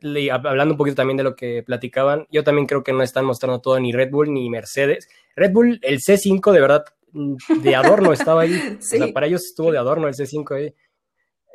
Le- 0.00 0.26
hab- 0.32 0.46
hablando 0.48 0.74
un 0.74 0.78
poquito 0.78 0.96
también 0.96 1.16
de 1.16 1.22
lo 1.22 1.36
que 1.36 1.62
platicaban, 1.62 2.26
yo 2.30 2.44
también 2.44 2.66
creo 2.66 2.82
que 2.82 2.92
no 2.92 3.02
están 3.02 3.24
mostrando 3.24 3.60
todo 3.60 3.78
ni 3.80 3.92
Red 3.92 4.10
Bull 4.10 4.32
ni 4.32 4.50
Mercedes. 4.50 5.08
Red 5.36 5.52
Bull, 5.52 5.78
el 5.82 6.00
C5 6.00 6.52
de 6.52 6.60
verdad, 6.60 6.84
de 7.12 7.76
adorno 7.76 8.12
estaba 8.12 8.42
ahí. 8.42 8.76
Sí. 8.80 8.96
O 9.02 9.04
sea, 9.04 9.12
para 9.12 9.26
ellos 9.26 9.44
estuvo 9.44 9.70
de 9.72 9.78
adorno 9.78 10.08
el 10.08 10.14
C5 10.14 10.56
ahí. 10.56 10.74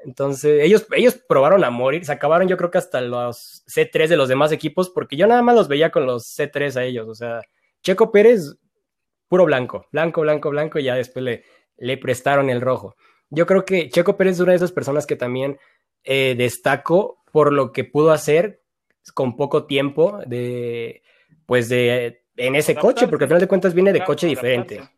Entonces, 0.05 0.63
ellos, 0.63 0.87
ellos 0.95 1.19
probaron 1.27 1.63
a 1.63 1.69
morir, 1.69 2.05
se 2.05 2.11
acabaron 2.11 2.47
yo 2.47 2.55
creo 2.55 2.71
que 2.71 2.77
hasta 2.77 3.01
los 3.01 3.63
C3 3.67 4.07
de 4.07 4.17
los 4.17 4.29
demás 4.29 4.51
equipos, 4.51 4.89
porque 4.89 5.17
yo 5.17 5.27
nada 5.27 5.41
más 5.41 5.55
los 5.55 5.67
veía 5.67 5.91
con 5.91 6.05
los 6.05 6.37
C3 6.37 6.75
a 6.77 6.83
ellos. 6.85 7.07
O 7.09 7.15
sea, 7.15 7.41
Checo 7.81 8.11
Pérez, 8.11 8.55
puro 9.27 9.45
blanco, 9.45 9.87
blanco, 9.91 10.21
blanco, 10.21 10.49
blanco, 10.49 10.79
y 10.79 10.83
ya 10.83 10.95
después 10.95 11.23
le, 11.23 11.43
le 11.77 11.97
prestaron 11.97 12.49
el 12.49 12.61
rojo. 12.61 12.95
Yo 13.29 13.45
creo 13.45 13.65
que 13.65 13.89
Checo 13.89 14.15
Pérez 14.15 14.35
es 14.35 14.39
una 14.39 14.51
de 14.51 14.57
esas 14.57 14.71
personas 14.71 15.05
que 15.05 15.15
también 15.15 15.57
eh, 16.03 16.35
destaco 16.37 17.23
por 17.31 17.51
lo 17.51 17.71
que 17.71 17.83
pudo 17.83 18.11
hacer 18.11 18.61
con 19.13 19.35
poco 19.35 19.65
tiempo 19.65 20.19
de, 20.25 21.01
pues 21.45 21.69
de, 21.69 22.23
en 22.37 22.55
ese 22.55 22.71
Adaptarse. 22.73 23.01
coche, 23.01 23.07
porque 23.07 23.25
al 23.25 23.29
final 23.29 23.41
de 23.41 23.47
cuentas 23.47 23.73
viene 23.73 23.91
de 23.93 24.03
coche 24.03 24.27
adaptarse. 24.27 24.89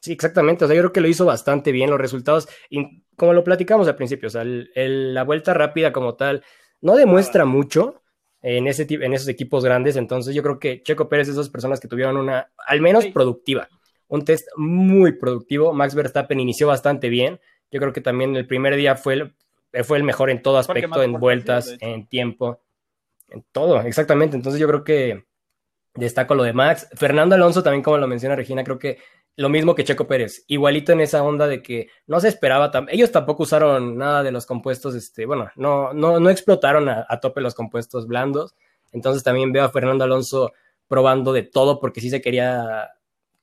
Sí, 0.00 0.12
exactamente. 0.12 0.64
O 0.64 0.68
sea, 0.68 0.76
yo 0.76 0.82
creo 0.82 0.92
que 0.92 1.00
lo 1.00 1.08
hizo 1.08 1.24
bastante 1.24 1.72
bien 1.72 1.90
los 1.90 2.00
resultados. 2.00 2.48
Y 2.70 3.02
como 3.16 3.32
lo 3.32 3.42
platicamos 3.42 3.88
al 3.88 3.96
principio, 3.96 4.28
o 4.28 4.30
sea, 4.30 4.42
el- 4.42 4.70
el- 4.74 5.14
la 5.14 5.24
vuelta 5.24 5.52
rápida 5.54 5.92
como 5.92 6.14
tal 6.14 6.44
no 6.80 6.94
demuestra 6.96 7.44
mucho 7.44 8.02
en, 8.42 8.68
ese, 8.68 8.86
en 8.88 9.12
esos 9.14 9.28
equipos 9.28 9.64
grandes. 9.64 9.96
Entonces, 9.96 10.34
yo 10.34 10.42
creo 10.42 10.58
que 10.60 10.82
Checo 10.82 11.08
Pérez 11.08 11.28
es 11.28 11.34
de 11.34 11.40
esas 11.40 11.50
personas 11.50 11.80
que 11.80 11.88
tuvieron 11.88 12.16
una, 12.16 12.52
al 12.66 12.80
menos 12.80 13.04
Sí. 13.04 13.10
productiva, 13.10 13.68
un 14.08 14.24
test 14.24 14.46
muy 14.56 15.12
productivo. 15.12 15.72
Max 15.72 15.94
Verstappen 15.94 16.38
inició 16.38 16.68
bastante 16.68 17.08
bien. 17.08 17.40
Yo 17.72 17.80
creo 17.80 17.92
que 17.92 18.00
también 18.00 18.36
el 18.36 18.46
primer 18.46 18.76
día 18.76 18.94
fue 18.94 19.14
el, 19.14 19.34
fue 19.84 19.96
el 19.98 20.04
mejor 20.04 20.30
en 20.30 20.40
todo 20.42 20.58
aspecto, 20.58 21.02
en 21.02 21.14
vueltas 21.14 21.76
en 21.80 22.06
tiempo, 22.06 22.60
en 23.30 23.44
todo, 23.50 23.80
exactamente. 23.80 24.36
Entonces, 24.36 24.60
yo 24.60 24.68
creo 24.68 24.84
que 24.84 25.25
destaco 25.96 26.34
lo 26.34 26.42
de 26.42 26.52
Max. 26.52 26.88
Fernando 26.94 27.34
Alonso, 27.34 27.62
también 27.62 27.82
como 27.82 27.98
lo 27.98 28.06
menciona 28.06 28.36
Regina, 28.36 28.64
creo 28.64 28.78
que 28.78 28.98
lo 29.36 29.48
mismo 29.48 29.74
que 29.74 29.84
Checo 29.84 30.06
Pérez, 30.06 30.44
igualito 30.46 30.92
en 30.92 31.00
esa 31.00 31.22
onda 31.22 31.46
de 31.46 31.62
que 31.62 31.88
no 32.06 32.20
se 32.20 32.28
esperaba, 32.28 32.70
ellos 32.88 33.12
tampoco 33.12 33.42
usaron 33.42 33.98
nada 33.98 34.22
de 34.22 34.32
los 34.32 34.46
compuestos, 34.46 34.94
este, 34.94 35.26
bueno, 35.26 35.50
no, 35.56 35.92
no, 35.92 36.18
no 36.20 36.30
explotaron 36.30 36.88
a, 36.88 37.04
a 37.06 37.20
tope 37.20 37.42
los 37.42 37.54
compuestos 37.54 38.06
blandos, 38.06 38.54
entonces 38.92 39.22
también 39.22 39.52
veo 39.52 39.64
a 39.64 39.68
Fernando 39.68 40.04
Alonso 40.04 40.52
probando 40.88 41.32
de 41.34 41.42
todo 41.42 41.80
porque 41.80 42.00
sí 42.00 42.08
se 42.08 42.22
quería 42.22 42.88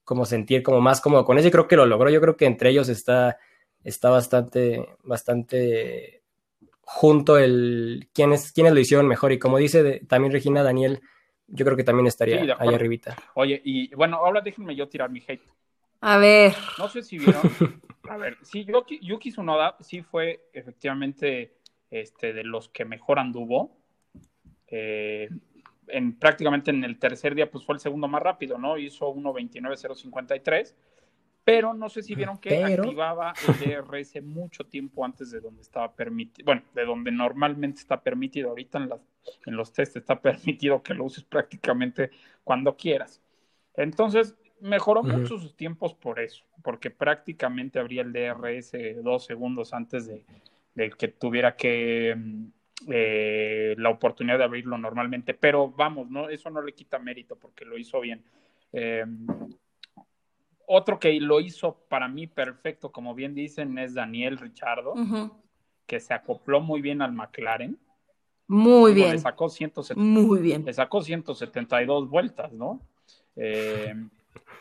como 0.04 0.26
sentir 0.26 0.64
como 0.64 0.82
más 0.82 1.00
cómodo 1.00 1.26
con 1.26 1.38
eso 1.38 1.48
y 1.48 1.52
creo 1.52 1.68
que 1.68 1.76
lo 1.76 1.86
logró, 1.86 2.10
yo 2.10 2.22
creo 2.22 2.38
que 2.38 2.46
entre 2.46 2.72
ellos 2.72 2.90
está, 2.90 3.38
está 3.84 4.10
bastante, 4.10 4.96
bastante 5.04 6.24
junto 6.82 7.38
el 7.38 8.10
quiénes, 8.14 8.52
quiénes 8.52 8.74
lo 8.74 8.80
hicieron 8.80 9.08
mejor. 9.08 9.32
Y 9.32 9.40
como 9.40 9.58
dice 9.58 9.84
de- 9.84 10.00
también 10.02 10.34
Regina 10.34 10.64
Daniel, 10.64 11.02
yo 11.54 11.66
creo 11.66 11.78
que 11.78 11.84
también 11.84 12.08
estaría 12.08 12.44
Sí, 12.44 12.52
ahí 12.58 12.74
arribita. 12.74 13.16
Oye, 13.36 13.62
y 13.64 13.94
bueno, 13.96 14.18
ahora 14.18 14.42
déjenme 14.42 14.76
yo 14.76 14.88
tirar 14.88 15.10
mi 15.10 15.24
hate. 15.26 15.48
A 16.02 16.18
ver. 16.18 16.54
No 16.78 16.90
sé 16.90 17.04
si 17.04 17.18
vieron. 17.18 17.42
A 18.10 18.18
ver, 18.18 18.38
sí, 18.42 18.66
Yuki, 18.66 19.00
Yuki 19.02 19.32
Tsunoda 19.32 19.78
sí 19.80 20.02
fue 20.02 20.50
efectivamente 20.52 21.56
este, 21.90 22.34
de 22.34 22.44
los 22.44 22.68
que 22.68 22.84
mejor 22.84 23.20
anduvo. 23.20 23.78
Eh, 24.68 25.30
en, 25.88 26.20
prácticamente 26.20 26.72
en 26.72 26.84
el 26.84 27.00
tercer 27.00 27.36
día, 27.36 27.50
pues 27.50 27.64
fue 27.64 27.76
el 27.76 27.80
segundo 27.80 28.08
más 28.10 28.22
rápido, 28.22 28.58
¿no? 28.58 28.78
Hizo 28.78 29.14
1.29.053. 29.14 30.76
Pero 31.46 31.74
no 31.74 31.90
sé 31.90 32.02
si 32.04 32.16
vieron 32.16 32.38
que 32.38 32.50
Pero- 32.50 32.84
activaba 32.84 33.34
el 33.48 33.60
DRS 33.60 34.22
mucho 34.22 34.66
tiempo 34.66 35.04
antes 35.04 35.32
de 35.32 35.42
donde 35.42 35.62
estaba 35.62 35.94
permitido. 35.94 36.46
Bueno, 36.46 36.62
de 36.74 36.86
donde 36.86 37.12
normalmente 37.12 37.80
está 37.82 38.02
permitido. 38.02 38.50
Ahorita 38.50 38.78
en, 38.78 38.90
las, 38.90 39.02
en 39.46 39.56
los 39.56 39.74
test 39.74 39.98
está 39.98 40.22
permitido 40.22 40.82
que 40.82 40.94
lo 40.94 41.04
uses 41.04 41.24
prácticamente 41.26 42.12
cuando 42.44 42.78
quieras. 42.78 43.22
Entonces, 43.76 44.36
mejoró 44.62 45.04
mucho 45.04 45.38
sus 45.38 45.56
tiempos 45.58 45.94
por 45.94 46.22
eso, 46.22 46.46
porque 46.62 46.90
prácticamente 46.90 47.80
habría 47.80 48.04
el 48.04 48.14
DRS 48.14 49.02
dos 49.04 49.26
segundos 49.26 49.74
antes 49.74 50.08
de, 50.08 50.24
de 50.76 50.90
que 50.92 51.10
tuviera 51.10 51.58
que 51.58 52.16
mm, 52.16 52.46
eh, 52.88 53.76
la 53.78 53.90
oportunidad 53.90 54.38
de 54.38 54.46
abrirlo 54.46 54.78
normalmente. 54.78 55.34
Pero 55.34 55.70
vamos, 55.72 56.10
no, 56.10 56.30
eso 56.30 56.50
no 56.50 56.62
le 56.62 56.74
quita 56.74 57.00
mérito 57.00 57.36
porque 57.36 57.66
lo 57.66 57.78
hizo 57.78 58.00
bien. 58.00 58.24
Eh, 58.72 59.06
otro 60.68 61.00
que 61.00 61.14
lo 61.20 61.40
hizo 61.42 61.78
para 61.90 62.08
mí 62.08 62.28
perfecto, 62.28 62.92
como 62.92 63.14
bien 63.16 63.36
dicen, 63.36 63.78
es 63.78 63.94
Daniel 63.94 64.38
Richardo, 64.38 64.94
que 65.86 66.00
se 66.00 66.14
acopló 66.14 66.62
muy 66.62 66.82
bien 66.82 67.02
al 67.02 67.12
McLaren. 67.14 67.78
Muy 68.48 68.94
bien. 68.94 69.12
Le 69.14 69.20
sacó 69.20 69.50
170 69.50 70.02
Muy 70.02 70.40
bien. 70.42 70.66
le 70.66 70.74
sacó 70.74 71.02
172 71.02 72.10
vueltas, 72.10 72.52
¿no? 72.54 72.82
Eh, 73.36 73.94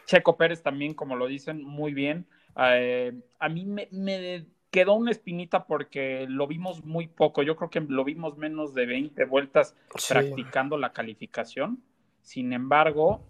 Checo 0.07 0.37
Pérez 0.37 0.63
también, 0.63 0.95
como 0.95 1.17
lo 1.17 1.27
dicen, 1.27 1.63
muy 1.63 1.93
bien. 1.93 2.27
Eh, 2.57 3.13
a 3.39 3.49
mí 3.49 3.65
me, 3.65 3.89
me 3.93 4.47
quedó 4.71 4.95
una 4.95 5.11
espinita 5.11 5.67
porque 5.67 6.27
lo 6.29 6.47
vimos 6.47 6.85
muy 6.85 7.07
poco. 7.09 7.43
Yo 7.43 7.57
creo 7.57 7.71
que 7.71 7.81
lo 7.81 8.05
vimos 8.05 8.37
menos 8.39 8.73
de 8.75 8.87
20 8.87 9.25
vueltas 9.27 9.77
Sí. 9.97 10.13
practicando 10.13 10.77
la 10.79 10.93
calificación. 10.93 11.83
Sin 12.23 12.53
embargo, 12.53 13.21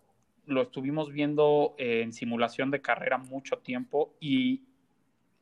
lo 0.47 0.63
estuvimos 0.63 1.13
viendo 1.13 1.75
en 1.79 2.13
simulación 2.13 2.71
de 2.71 2.81
carrera 2.81 3.19
mucho 3.19 3.59
tiempo 3.59 4.15
y 4.21 4.63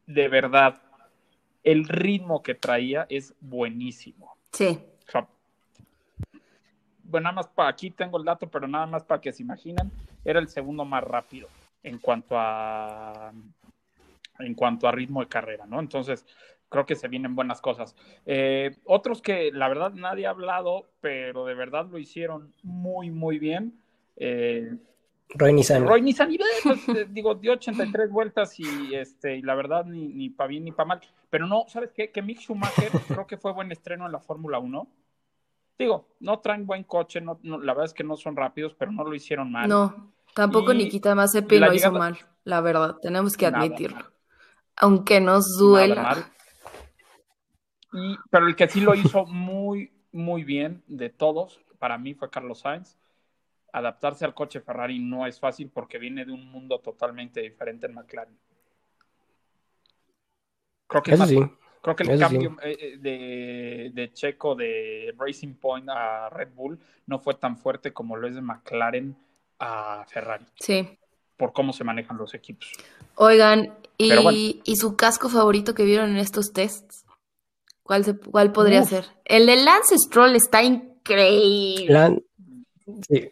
de 0.07 0.29
verdad, 0.29 0.83
el 1.63 1.87
ritmo 1.87 2.43
que 2.43 2.55
traía 2.55 3.07
es 3.09 3.35
buenísimo. 3.41 4.37
Sí. 4.53 4.79
O 5.07 5.11
sea, 5.11 5.29
bueno, 7.05 7.25
nada 7.25 7.37
más 7.37 7.49
para 7.49 7.69
aquí 7.69 7.91
tengo 7.91 8.19
el 8.19 8.25
dato, 8.25 8.49
pero 8.49 8.67
nada 8.67 8.87
más 8.87 9.05
para 9.05 9.21
que 9.21 9.33
se 9.33 9.43
imaginen, 9.43 9.91
era 10.25 10.41
el 10.41 10.49
segundo 10.49 10.85
más 10.85 11.05
rápido 11.05 11.49
en 11.83 11.99
cuanto 11.99 12.37
a 12.39 13.33
en 14.39 14.55
cuanto 14.55 14.89
a 14.89 14.93
ritmo 14.93 15.21
de 15.21 15.29
carrera, 15.29 15.67
¿no? 15.67 15.81
Entonces, 15.81 16.25
creo 16.71 16.87
que 16.87 16.97
se 16.97 17.09
vienen 17.09 17.35
buenas 17.35 17.61
cosas. 17.61 17.95
Eh, 18.25 18.77
otros 18.85 19.21
que 19.21 19.51
la 19.53 19.69
verdad 19.69 19.93
nadie 19.93 20.27
ha 20.27 20.31
hablado, 20.31 20.89
pero 21.01 21.45
de 21.45 21.55
verdad 21.55 21.87
lo 21.91 21.99
hicieron 21.99 22.55
muy, 22.63 23.11
muy 23.11 23.39
bien. 23.39 23.79
Eh, 24.17 24.77
Roy 25.35 25.53
Nissan. 25.53 25.87
Roy 25.87 26.03
Nissan, 26.03 26.33
y, 26.33 26.39
pues, 26.63 26.89
eh, 26.89 27.07
digo, 27.11 27.35
dio 27.35 27.53
83 27.53 28.11
vueltas 28.11 28.59
y, 28.59 28.95
este, 28.95 29.37
y 29.37 29.43
la 29.43 29.55
verdad 29.55 29.85
ni, 29.85 30.09
ni 30.09 30.31
para 30.31 30.49
bien 30.49 30.65
ni 30.65 30.73
para 30.73 30.89
mal. 30.89 31.01
Pero 31.29 31.47
no, 31.47 31.65
¿sabes 31.69 31.93
qué? 31.93 32.11
Que 32.11 32.23
Mick 32.23 32.41
Schumacher 32.41 32.91
creo 33.09 33.27
que 33.27 33.37
fue 33.37 33.53
buen 33.53 33.71
estreno 33.73 34.07
en 34.07 34.13
la 34.13 34.21
Fórmula 34.21 34.59
1. 34.59 34.89
Digo, 35.79 36.09
no 36.21 36.41
traen 36.41 36.67
buen 36.67 36.85
coche, 36.85 37.21
no, 37.21 37.39
no, 37.43 37.59
la 37.59 37.73
verdad 37.73 37.87
es 37.87 37.95
que 37.95 38.05
no 38.05 38.17
son 38.17 38.37
rápidos, 38.37 38.75
pero 38.79 38.93
no 38.93 39.03
lo 39.03 39.15
hicieron 39.15 39.51
mal. 39.51 39.67
No, 39.69 40.13
tampoco 40.35 40.73
Y 40.73 40.79
Nikita 40.79 41.15
Mazepin 41.15 41.61
lo 41.61 41.73
hizo 41.73 41.91
mal, 41.93 42.19
la 42.45 42.61
verdad, 42.61 42.97
tenemos 43.01 43.35
que 43.35 43.47
admitirlo. 43.47 43.97
mal. 43.97 44.07
Aunque 44.77 45.21
nos 45.23 45.47
Nada 45.49 45.61
duela. 45.61 46.03
mal. 46.03 46.25
Y, 47.93 48.17
pero 48.31 48.47
el 48.47 48.57
que 48.57 48.69
sí 48.69 48.83
lo 48.83 48.95
hizo 48.95 49.25
muy, 49.25 49.91
muy 50.13 50.45
bien 50.45 50.83
de 50.87 51.09
todos, 51.09 51.61
para 51.79 51.97
mí 51.97 52.13
fue 52.15 52.29
Carlos 52.29 52.61
Sainz. 52.61 52.99
Adaptarse 53.73 54.25
al 54.25 54.35
coche 54.35 54.61
Ferrari 54.61 54.99
no 54.99 55.27
es 55.27 55.39
fácil 55.39 55.71
porque 55.73 55.99
viene 55.99 56.25
de 56.25 56.33
un 56.33 56.51
mundo 56.51 56.79
totalmente 56.81 57.41
diferente 57.41 57.87
en 57.87 57.95
McLaren. 57.95 58.37
Creo 60.87 61.03
que, 61.03 61.11
Eso 61.13 61.19
más- 61.21 61.29
sí. 61.29 61.39
creo 61.83 61.97
que 61.97 62.03
el 62.03 62.11
eso 62.11 62.21
cambio 62.21 62.57
de, 62.63 63.91
de 63.95 64.13
Checo 64.13 64.55
de 64.57 65.15
Racing 65.17 65.55
Point 65.55 65.89
a 65.89 66.29
Red 66.31 66.49
Bull 66.55 66.79
no 67.07 67.19
fue 67.19 67.35
tan 67.35 67.57
fuerte 67.57 67.93
como 67.93 68.17
lo 68.17 68.27
es 68.29 68.35
de 68.35 68.41
McLaren 68.41 69.17
a 69.61 70.05
Ferrari, 70.09 70.47
Sí. 70.59 70.99
por 71.37 71.53
cómo 71.53 71.73
se 71.73 71.85
manejan 71.85 72.17
los 72.17 72.35
equipos. 72.35 72.73
Oigan, 73.15 73.75
y, 73.99 74.09
Pero 74.09 74.23
bueno. 74.23 74.39
y 74.39 74.77
su 74.77 74.97
casco 74.97 75.29
favorito 75.29 75.75
que 75.75 75.85
vieron 75.85 76.11
en 76.11 76.17
estos 76.17 76.53
tests, 76.53 77.05
¿cuál, 77.83 78.05
se, 78.05 78.17
cuál 78.19 78.53
podría 78.53 78.83
Uf. 78.83 78.89
ser? 78.89 79.05
El 79.25 79.47
de 79.47 79.57
Lance 79.57 79.97
Stroll 79.99 80.35
está 80.35 80.63
increíble. 80.63 81.93
Lan- 81.93 82.25
sí. 83.09 83.31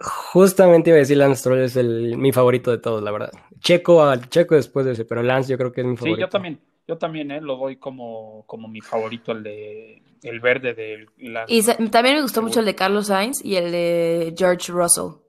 Justamente 0.00 0.90
iba 0.90 0.96
a 0.96 1.00
decir 1.00 1.16
Lance 1.16 1.40
Stroll 1.40 1.60
es 1.62 1.76
el, 1.76 2.16
mi 2.18 2.32
favorito 2.32 2.70
de 2.70 2.78
todos, 2.78 3.02
la 3.02 3.10
verdad. 3.10 3.32
Checo 3.60 4.02
al 4.04 4.28
Checo 4.28 4.54
después 4.54 4.84
de 4.86 4.92
ese, 4.92 5.04
pero 5.04 5.22
Lance 5.22 5.50
yo 5.50 5.58
creo 5.58 5.72
que 5.72 5.80
es 5.82 5.86
mi 5.86 5.96
Sí, 5.96 6.00
favorito. 6.00 6.26
yo 6.26 6.28
también, 6.28 6.60
yo 6.86 6.98
también 6.98 7.30
eh, 7.30 7.40
lo 7.40 7.56
doy 7.56 7.76
como, 7.76 8.44
como 8.46 8.68
mi 8.68 8.82
favorito, 8.82 9.32
el 9.32 9.42
de 9.42 10.02
el 10.22 10.40
verde 10.40 10.74
de 10.74 11.06
la 11.18 11.46
Y 11.48 11.62
también 11.90 12.16
me 12.16 12.22
gustó 12.22 12.42
mucho 12.42 12.60
el 12.60 12.66
de 12.66 12.74
Carlos 12.74 13.06
Sainz 13.06 13.44
y 13.44 13.56
el 13.56 13.70
de 13.72 14.34
George 14.36 14.72
Russell. 14.72 15.20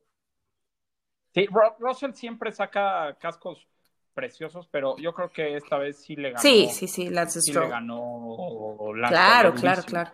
Sí, 1.33 1.47
Ru- 1.47 1.75
Russell 1.79 2.13
siempre 2.13 2.51
saca 2.51 3.15
cascos 3.19 3.67
preciosos, 4.13 4.67
pero 4.71 4.97
yo 4.97 5.13
creo 5.13 5.29
que 5.31 5.57
esta 5.57 5.77
vez 5.77 5.97
sí 5.97 6.15
le 6.15 6.31
ganó. 6.31 6.51
Sí, 6.51 6.69
sí, 6.69 6.87
sí, 6.87 7.09
Lance 7.09 7.41
sí 7.41 7.53
le 7.53 7.59
Stroll. 7.59 7.67
ganó 7.67 8.93
Lance 8.95 9.15
Claro, 9.17 9.53
claro, 9.53 9.83
claro. 9.83 10.11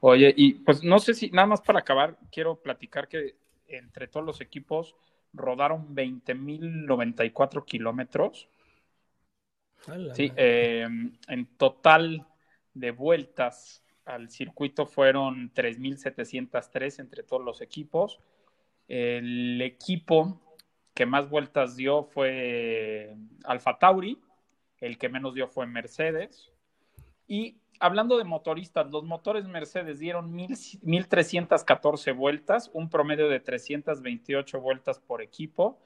Oye, 0.00 0.32
y 0.36 0.54
pues 0.54 0.82
no 0.82 0.98
sé 0.98 1.14
si, 1.14 1.30
nada 1.30 1.46
más 1.46 1.60
para 1.60 1.80
acabar, 1.80 2.18
quiero 2.32 2.56
platicar 2.56 3.08
que 3.08 3.36
entre 3.68 4.08
todos 4.08 4.24
los 4.24 4.40
equipos 4.40 4.96
rodaron 5.32 5.94
20.094 5.94 7.64
kilómetros. 7.64 8.48
Sí, 10.14 10.32
eh, 10.36 10.86
en 11.28 11.46
total 11.56 12.26
de 12.74 12.90
vueltas 12.90 13.82
al 14.04 14.30
circuito 14.30 14.86
fueron 14.86 15.52
3.703 15.54 17.00
entre 17.00 17.22
todos 17.22 17.44
los 17.44 17.60
equipos. 17.60 18.20
El 18.88 19.60
equipo 19.62 20.40
que 20.94 21.06
más 21.06 21.30
vueltas 21.30 21.76
dio 21.76 22.04
fue 22.04 23.16
Alfa 23.44 23.78
Tauri, 23.78 24.18
el 24.80 24.98
que 24.98 25.08
menos 25.08 25.34
dio 25.34 25.48
fue 25.48 25.66
Mercedes. 25.66 26.50
Y 27.26 27.56
hablando 27.80 28.18
de 28.18 28.24
motoristas, 28.24 28.90
los 28.90 29.04
motores 29.04 29.46
Mercedes 29.48 29.98
dieron 29.98 30.32
1.000 30.32 30.80
1.314 30.82 32.14
vueltas, 32.14 32.70
un 32.72 32.88
promedio 32.88 33.28
de 33.28 33.40
328 33.40 34.60
vueltas 34.60 35.00
por 35.00 35.22
equipo. 35.22 35.78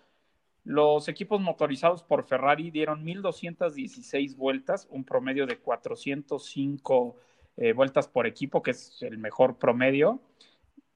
Los 0.65 1.09
equipos 1.09 1.41
motorizados 1.41 2.03
por 2.03 2.25
Ferrari 2.25 2.71
dieron 2.71 3.05
1.216 3.05 4.37
vueltas, 4.37 4.89
un 4.91 5.05
promedio 5.05 5.47
de 5.47 5.59
405 5.59 7.17
eh, 7.57 7.73
vueltas 7.73 8.09
por 8.09 8.27
equipo, 8.27 8.63
que 8.63 8.73
es 8.73 9.03
el 9.03 9.19
mejor 9.19 9.57
promedio. 9.59 10.21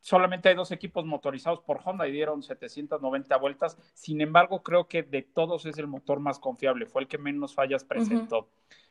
Solamente 0.00 0.48
hay 0.48 0.54
dos 0.54 0.70
equipos 0.72 1.04
motorizados 1.04 1.61
por 1.61 1.80
Honda 1.84 2.08
y 2.08 2.12
dieron 2.12 2.42
790 2.42 3.37
vueltas. 3.37 3.78
Sin 3.94 4.20
embargo, 4.20 4.62
creo 4.62 4.88
que 4.88 5.02
de 5.02 5.22
todos 5.22 5.66
es 5.66 5.76
el 5.78 5.87
motor 5.87 6.20
más 6.20 6.38
confiable, 6.38 6.87
fue 6.87 7.02
el 7.02 7.08
que 7.08 7.18
menos 7.18 7.54
fallas 7.54 7.84
presentó. 7.84 8.48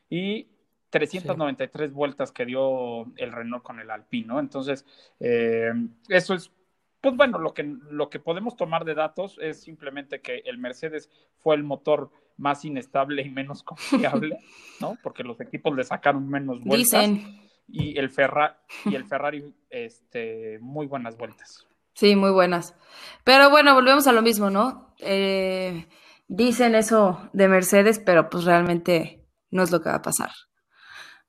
Y 0.08 0.46
393 0.90 1.92
vueltas 1.92 2.32
que 2.32 2.46
dio 2.46 3.02
el 3.16 3.32
Renault 3.32 3.62
con 3.62 3.80
el 3.80 3.90
Alpine, 3.90 4.26
¿no? 4.26 4.40
Entonces, 4.40 4.86
eh, 5.20 5.72
eso 6.08 6.34
es 6.34 6.50
pues 7.00 7.16
bueno, 7.16 7.38
lo 7.38 7.54
que, 7.54 7.62
lo 7.62 8.10
que 8.10 8.18
podemos 8.18 8.56
tomar 8.56 8.84
de 8.84 8.94
datos 8.94 9.38
es 9.40 9.60
simplemente 9.60 10.20
que 10.20 10.42
el 10.44 10.58
Mercedes 10.58 11.10
fue 11.36 11.54
el 11.54 11.62
motor 11.62 12.10
más 12.36 12.64
inestable 12.64 13.22
y 13.22 13.30
menos 13.30 13.62
confiable, 13.64 14.38
¿no? 14.80 14.96
Porque 15.02 15.22
los 15.22 15.40
equipos 15.40 15.76
le 15.76 15.84
sacaron 15.84 16.28
menos 16.28 16.60
vueltas. 16.62 17.00
Dicen, 17.00 17.40
Y 17.68 17.98
el, 17.98 18.10
Ferra 18.10 18.60
y 18.84 18.94
el 18.94 19.04
Ferrari, 19.04 19.54
este, 19.70 20.58
muy 20.60 20.86
buenas 20.86 21.16
vueltas. 21.16 21.66
sí, 21.94 22.16
muy 22.16 22.30
buenas. 22.30 22.74
Pero 23.24 23.50
bueno, 23.50 23.74
volvemos 23.74 24.06
a 24.06 24.12
lo 24.12 24.22
mismo, 24.22 24.50
¿no? 24.50 24.94
Eh, 24.98 25.86
dicen 26.26 26.74
eso 26.74 27.28
de 27.32 27.48
Mercedes, 27.48 28.00
pero 28.00 28.28
pues 28.30 28.44
realmente 28.44 29.24
no 29.50 29.62
es 29.62 29.70
lo 29.70 29.80
que 29.80 29.90
va 29.90 29.96
a 29.96 30.02
pasar. 30.02 30.30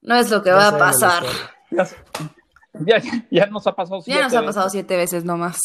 No 0.02 0.16
es 0.16 0.30
lo 0.32 0.42
que 0.42 0.50
Ya 0.50 0.56
va 0.56 0.68
a 0.70 0.78
pasar. 0.78 1.24
Ya, 1.72 3.00
ya, 3.00 3.26
ya 3.30 3.46
nos 3.48 3.68
ha 3.68 3.76
pasado 3.76 4.02
Ya 4.06 4.22
nos 4.22 4.32
siete 4.32 4.38
ha 4.38 4.46
pasado 4.46 4.66
veces. 4.66 4.72
siete 4.72 4.98
veces 4.98 5.26
nomás. 5.26 5.60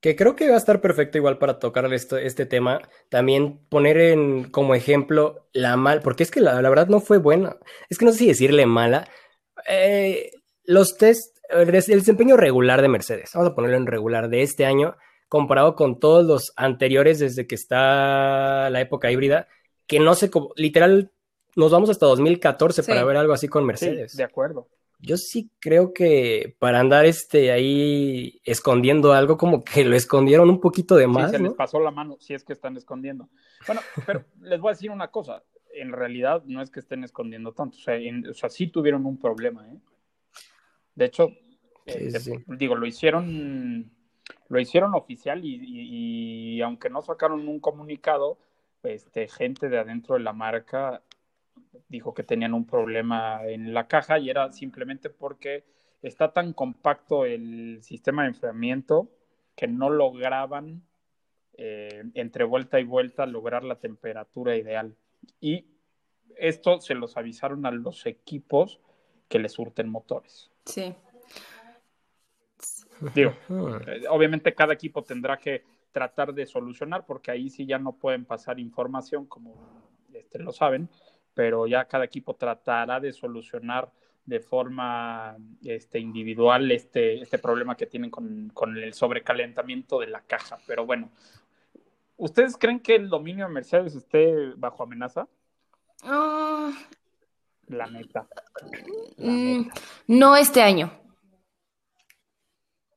Que 0.00 0.16
creo 0.16 0.36
que 0.36 0.48
va 0.48 0.54
a 0.54 0.58
estar 0.58 0.82
perfecto 0.82 1.16
igual 1.16 1.38
para 1.38 1.58
tocar 1.58 1.90
esto, 1.92 2.18
este 2.18 2.44
tema. 2.44 2.80
También 3.08 3.58
poner 3.70 3.96
en 3.98 4.50
como 4.50 4.74
ejemplo 4.74 5.48
la 5.52 5.76
mal, 5.76 6.02
porque 6.02 6.22
es 6.24 6.30
que 6.30 6.40
la, 6.40 6.60
la 6.60 6.68
verdad 6.68 6.88
no 6.88 7.00
fue 7.00 7.16
buena. 7.18 7.56
Es 7.88 7.96
que 7.96 8.04
no 8.04 8.12
sé 8.12 8.18
si 8.18 8.26
decirle 8.28 8.66
mala. 8.66 9.08
Eh, 9.66 10.30
los 10.64 10.98
test, 10.98 11.38
el 11.48 11.70
des- 11.72 11.88
el 11.88 12.00
desempeño 12.00 12.36
regular 12.36 12.82
de 12.82 12.88
Mercedes, 12.88 13.30
vamos 13.34 13.50
a 13.50 13.54
ponerlo 13.54 13.78
en 13.78 13.86
regular 13.86 14.28
de 14.28 14.42
este 14.42 14.66
año, 14.66 14.94
comparado 15.28 15.74
con 15.74 15.98
todos 15.98 16.24
los 16.24 16.52
anteriores 16.56 17.18
desde 17.18 17.46
que 17.46 17.54
está 17.54 18.68
la 18.70 18.80
época 18.82 19.10
híbrida, 19.10 19.48
que 19.86 20.00
no 20.00 20.14
sé 20.14 20.30
cómo, 20.30 20.50
literal, 20.56 21.12
nos 21.56 21.70
vamos 21.72 21.90
hasta 21.90 22.06
2014 22.06 22.82
Sí. 22.82 22.88
para 22.90 23.04
ver 23.04 23.16
algo 23.16 23.32
así 23.32 23.48
con 23.48 23.62
Sí, 23.62 23.66
Mercedes. 23.66 24.16
de 24.16 24.24
acuerdo. 24.24 24.68
Yo 25.00 25.16
sí 25.18 25.50
creo 25.60 25.92
que 25.92 26.56
para 26.58 26.80
andar 26.80 27.04
este 27.04 27.52
ahí 27.52 28.40
escondiendo 28.44 29.12
algo, 29.12 29.36
como 29.36 29.62
que 29.62 29.84
lo 29.84 29.94
escondieron 29.96 30.48
un 30.48 30.60
poquito 30.60 30.96
de 30.96 31.04
Sí, 31.04 31.10
más, 31.10 31.30
se 31.30 31.38
les 31.38 31.52
pasó 31.52 31.78
la 31.80 31.90
mano, 31.90 32.16
si 32.20 32.32
es 32.32 32.42
que 32.44 32.54
están 32.54 32.76
escondiendo. 32.76 33.28
Bueno, 33.66 33.82
pero 34.06 34.24
les 34.40 34.60
voy 34.60 34.70
a 34.70 34.72
decir 34.74 34.90
una 34.90 35.08
cosa. 35.08 35.42
En 35.74 35.92
realidad 35.92 36.42
no 36.46 36.62
es 36.62 36.70
que 36.70 36.80
estén 36.80 37.04
escondiendo 37.04 37.52
tanto. 37.52 37.76
O 37.76 37.80
sea, 37.80 37.96
en- 37.96 38.26
o 38.28 38.32
sea 38.34 38.48
sí 38.48 38.68
tuvieron 38.68 39.04
un 39.04 39.18
problema, 39.18 39.68
¿eh? 39.68 39.76
De 40.94 41.06
hecho, 41.06 41.28
Sí, 41.86 42.10
sí, 42.12 42.18
sí. 42.20 42.32
digo, 42.46 42.76
lo 42.76 42.86
hicieron, 42.86 43.90
lo 44.48 44.58
hicieron 44.60 44.94
oficial 44.94 45.44
y, 45.44 45.56
y- 45.56 46.54
y 46.56 46.62
aunque 46.62 46.88
no 46.88 47.02
sacaron 47.02 47.46
un 47.46 47.60
comunicado, 47.60 48.38
este, 48.84 49.28
gente 49.28 49.68
de 49.68 49.78
adentro 49.78 50.14
de 50.14 50.22
la 50.22 50.32
marca 50.32 51.02
dijo 51.88 52.14
que 52.14 52.22
tenían 52.22 52.54
un 52.54 52.66
problema 52.66 53.44
en 53.44 53.74
la 53.74 53.86
caja 53.86 54.18
y 54.18 54.30
era 54.30 54.52
simplemente 54.52 55.10
porque 55.10 55.64
está 56.02 56.32
tan 56.32 56.52
compacto 56.52 57.24
el 57.24 57.82
sistema 57.82 58.22
de 58.22 58.28
enfriamiento 58.28 59.08
que 59.56 59.68
no 59.68 59.90
lograban 59.90 60.82
eh, 61.56 62.04
entre 62.14 62.44
vuelta 62.44 62.80
y 62.80 62.84
vuelta 62.84 63.26
lograr 63.26 63.64
la 63.64 63.76
temperatura 63.76 64.56
ideal. 64.56 64.96
Y 65.40 65.66
esto 66.36 66.80
se 66.80 66.94
los 66.94 67.16
avisaron 67.16 67.64
a 67.64 67.70
los 67.70 68.06
equipos 68.06 68.80
que 69.28 69.38
les 69.38 69.52
surten 69.52 69.88
motores. 69.88 70.50
Sí. 70.64 70.94
Digo, 73.14 73.34
eh, 73.86 74.04
obviamente 74.08 74.54
cada 74.54 74.74
equipo 74.74 75.02
tendrá 75.02 75.38
que 75.38 75.62
tratar 75.92 76.34
de 76.34 76.44
solucionar 76.44 77.06
porque 77.06 77.30
ahí 77.30 77.48
sí 77.48 77.66
ya 77.66 77.78
no 77.78 77.92
pueden 77.92 78.24
pasar 78.24 78.58
información 78.58 79.26
como 79.26 79.54
este, 80.12 80.38
lo 80.38 80.52
saben, 80.52 80.88
pero 81.34 81.66
ya 81.66 81.84
cada 81.86 82.04
equipo 82.04 82.34
tratará 82.34 83.00
de 83.00 83.12
solucionar 83.12 83.90
de 84.24 84.40
forma 84.40 85.36
este, 85.62 85.98
individual 85.98 86.70
este, 86.70 87.20
este 87.20 87.38
problema 87.38 87.76
que 87.76 87.86
tienen 87.86 88.10
con, 88.10 88.50
con 88.54 88.76
el 88.76 88.94
sobrecalentamiento 88.94 90.00
de 90.00 90.06
la 90.06 90.22
caja. 90.22 90.58
Pero 90.66 90.86
bueno, 90.86 91.10
¿ustedes 92.16 92.56
creen 92.56 92.80
que 92.80 92.94
el 92.94 93.08
dominio 93.08 93.46
de 93.46 93.52
Mercedes 93.52 93.94
esté 93.94 94.52
bajo 94.56 94.82
amenaza? 94.82 95.28
Ah, 96.02 96.72
La 97.66 97.86
neta. 97.86 98.26
La 99.16 99.30
mm, 99.30 99.58
neta. 99.58 99.74
no 100.06 100.36
este 100.36 100.62
año. 100.62 101.03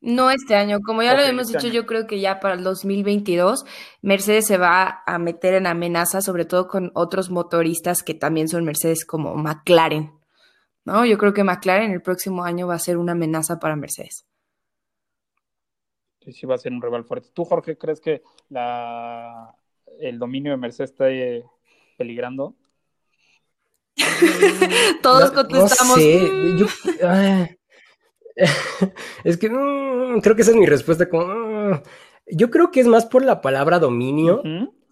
No 0.09 0.31
este 0.31 0.55
año. 0.55 0.79
Como 0.85 1.03
ya 1.03 1.13
lo 1.15 1.21
hemos 1.21 1.47
este 1.47 1.57
dicho, 1.57 1.67
año. 1.67 1.73
yo 1.81 1.85
creo 1.85 2.07
que 2.07 2.19
ya 2.21 2.39
para 2.39 2.53
el 2.53 2.63
2022 2.63 3.65
Mercedes 4.01 4.47
se 4.47 4.57
va 4.57 5.03
a 5.05 5.17
meter 5.19 5.53
en 5.55 5.67
amenaza, 5.67 6.21
sobre 6.21 6.45
todo 6.45 6.69
con 6.69 6.91
otros 6.95 7.29
motoristas 7.29 8.03
que 8.03 8.13
también 8.13 8.47
son 8.47 8.63
Mercedes 8.63 9.05
como 9.05 9.35
McLaren. 9.35 10.13
¿No? 10.85 11.05
Yo 11.05 11.17
creo 11.17 11.33
que 11.33 11.43
McLaren 11.43 11.91
el 11.91 12.01
próximo 12.01 12.45
año 12.45 12.67
va 12.67 12.75
a 12.75 12.79
ser 12.79 12.97
una 12.97 13.11
amenaza 13.11 13.59
para 13.59 13.75
Mercedes. 13.75 14.25
Sí, 16.23 16.31
sí 16.31 16.45
va 16.45 16.55
a 16.55 16.57
ser 16.57 16.71
un 16.71 16.81
rival 16.81 17.03
fuerte. 17.03 17.27
¿Tú, 17.33 17.43
Jorge, 17.43 17.77
crees 17.77 17.99
que 17.99 18.21
la, 18.49 19.53
el 19.99 20.19
dominio 20.19 20.51
de 20.53 20.57
Mercedes 20.57 20.91
está 20.91 21.09
eh, 21.09 21.43
peligrando? 21.97 22.55
Todos 25.01 25.33
No- 25.33 25.33
contestamos. 25.33 25.97
No 25.97 26.01
sé, 26.01 26.29
"Mm". 26.31 26.57
yo- 26.57 26.65
ah, 27.03 27.47
es 29.23 29.37
que 29.37 29.49
mm, 29.49 30.19
creo 30.21 30.35
que 30.35 30.41
esa 30.43 30.51
es 30.51 30.57
mi 30.57 30.65
respuesta. 30.65 31.09
Como, 31.09 31.25
mm, 31.27 31.81
yo 32.31 32.49
creo 32.49 32.71
que 32.71 32.79
es 32.81 32.87
más 32.87 33.05
por 33.05 33.23
la 33.25 33.41
palabra 33.41 33.79
dominio, 33.79 34.41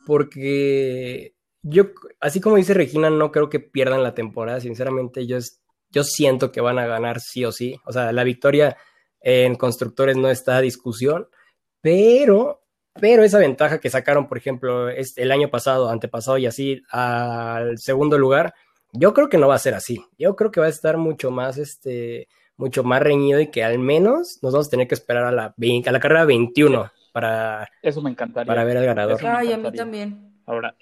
porque 0.05 1.35
yo, 1.63 1.85
así 2.19 2.39
como 2.41 2.57
dice 2.57 2.73
Regina, 2.73 3.09
no 3.09 3.31
creo 3.31 3.49
que 3.49 3.59
pierdan 3.59 4.03
la 4.03 4.13
temporada. 4.13 4.59
Sinceramente, 4.61 5.25
yo, 5.27 5.37
es- 5.37 5.61
yo 5.89 6.03
siento 6.03 6.51
que 6.51 6.61
van 6.61 6.79
a 6.79 6.87
ganar 6.87 7.19
sí 7.19 7.45
o 7.45 7.51
sí. 7.51 7.75
O 7.85 7.91
sea, 7.93 8.11
la 8.11 8.23
victoria 8.23 8.77
en 9.21 9.55
constructores 9.55 10.17
no 10.17 10.29
está 10.29 10.57
a 10.57 10.61
discusión, 10.61 11.27
pero, 11.81 12.61
pero 12.99 13.23
esa 13.23 13.39
ventaja 13.39 13.79
que 13.79 13.89
sacaron, 13.89 14.27
por 14.27 14.37
ejemplo, 14.37 14.89
es 14.89 15.17
el 15.17 15.31
año 15.31 15.49
pasado, 15.49 15.89
antepasado 15.89 16.37
y 16.37 16.45
así, 16.45 16.81
al 16.91 17.77
segundo 17.79 18.17
lugar, 18.17 18.53
yo 18.93 19.13
creo 19.13 19.29
que 19.29 19.37
no 19.37 19.47
va 19.47 19.55
a 19.55 19.59
ser 19.59 19.73
así. 19.73 20.03
Yo 20.17 20.35
creo 20.35 20.51
que 20.51 20.59
va 20.61 20.67
a 20.67 20.69
estar 20.69 20.97
mucho 20.97 21.31
más, 21.31 21.57
este, 21.57 22.27
mucho 22.57 22.83
más 22.83 23.01
reñido 23.01 23.39
y 23.39 23.47
que 23.47 23.63
al 23.63 23.79
menos 23.79 24.39
nos 24.41 24.53
vamos 24.53 24.67
a 24.67 24.69
tener 24.69 24.87
que 24.87 24.95
esperar 24.95 25.23
a 25.25 25.31
la, 25.31 25.53
20 25.57 25.89
a 25.89 25.91
la 25.91 25.99
carrera 25.99 26.25
21 26.25 26.91
para, 27.11 27.69
Eso 27.81 28.01
me 28.01 28.09
encantaría. 28.09 28.47
para 28.47 28.63
ver 28.63 28.77
al 28.77 28.85
ganador. 28.85 29.15
Eso 29.17 29.27
me 29.27 29.33
Ay, 29.33 29.53
a 29.53 29.57
mí 29.57 29.71
también. 29.71 30.33
Ahora, 30.45 30.75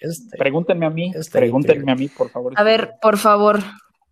Este, 0.00 0.36
pregúntenme 0.36 0.86
a 0.86 0.90
mí, 0.90 1.12
estaría 1.14 1.46
pregúntenme 1.46 1.92
a 1.92 1.94
mí, 1.94 2.08
por 2.08 2.28
favor. 2.30 2.52
A 2.56 2.62
ver, 2.62 2.94
por 3.00 3.16
favor. 3.18 3.58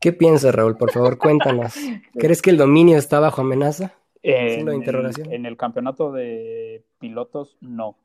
¿Qué 0.01 0.13
piensas, 0.13 0.55
Raúl? 0.55 0.77
Por 0.77 0.91
favor, 0.91 1.17
cuéntanos. 1.19 1.75
¿Crees 2.19 2.43
que 2.43 2.51
el 2.51 2.57
dominio 2.57 2.99
está 2.99 3.21
bajo 3.21 3.41
amenaza? 3.43 3.95
En, 4.23 4.49
signo 4.57 4.71
de 4.71 4.77
el- 4.77 4.83
interrogación. 4.83 5.33
en 5.33 5.45
el 5.47 5.57
campeonato 5.57 6.11
de 6.13 6.85
pilotos, 6.99 7.57
no. 7.61 7.99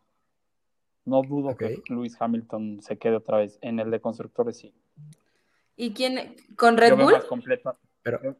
No 1.05 1.21
dudo 1.23 1.55
que 1.55 1.81
Lewis 1.89 2.17
Hamilton 2.19 2.81
se 2.81 2.97
quede 2.97 3.15
otra 3.15 3.37
vez. 3.37 3.57
En 3.61 3.79
el 3.79 3.89
de 3.89 3.99
constructores, 4.01 4.57
sí. 4.57 4.73
¿Y 5.77 5.93
quién? 5.93 6.35
¿Con 6.57 6.77
Red 6.77 6.89
yo 6.89 6.97
Bull? 6.97 7.13
más 7.13 7.23
completa. 7.23 7.75
Pero- 8.03 8.35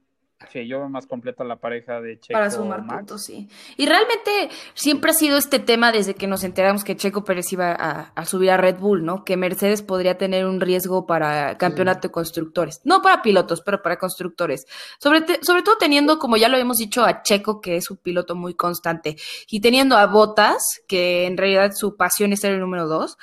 Sí, 0.54 0.66
yo 0.70 0.80
veo 0.80 0.88
más 0.90 1.06
completa 1.06 1.44
la 1.44 1.58
pareja 1.58 2.00
de 2.00 2.18
Checo 2.18 2.38
Para 2.38 2.50
sumar 2.50 2.82
Max. 2.84 2.98
puntos, 3.00 3.24
sí. 3.26 3.50
Y 3.76 3.86
realmente 3.86 4.50
siempre 4.74 5.12
ha 5.12 5.14
sido 5.14 5.38
este 5.38 5.60
tema 5.60 5.92
desde 5.92 6.14
que 6.16 6.28
nos 6.28 6.46
enteramos 6.46 6.86
que 6.86 6.96
Checo 6.96 7.26
Pérez 7.26 7.52
iba 7.52 7.72
a, 7.74 8.14
a 8.16 8.26
subir 8.26 8.50
a 8.52 8.56
Red 8.58 8.78
Bull, 8.78 9.04
¿no? 9.04 9.26
Que 9.26 9.36
Mercedes 9.36 9.82
podría 9.82 10.18
tener 10.18 10.46
un 10.46 10.62
riesgo 10.62 11.06
para 11.06 11.58
campeonato 11.58 12.08
de 12.08 12.12
constructores. 12.14 12.80
No 12.86 13.02
para 13.02 13.22
pilotos, 13.22 13.62
pero 13.62 13.82
para 13.82 13.98
constructores. 14.00 14.66
Sobre, 14.98 15.22
te- 15.22 15.44
sobre 15.44 15.62
todo 15.62 15.76
teniendo, 15.78 16.18
como 16.20 16.38
ya 16.38 16.48
lo 16.48 16.58
hemos 16.58 16.78
dicho, 16.78 17.04
a 17.04 17.22
Checo, 17.22 17.60
que 17.60 17.76
es 17.76 17.92
un 17.92 17.98
piloto 17.98 18.34
muy 18.36 18.54
constante, 18.54 19.18
y 19.50 19.60
teniendo 19.60 19.98
a 19.98 20.06
Bottas, 20.06 20.64
que 20.88 21.26
en 21.28 21.36
realidad 21.38 21.74
su 21.76 21.98
pasión 21.98 22.32
es 22.32 22.40
ser 22.40 22.54
el 22.54 22.62
número 22.62 22.88
dos. 22.88 23.18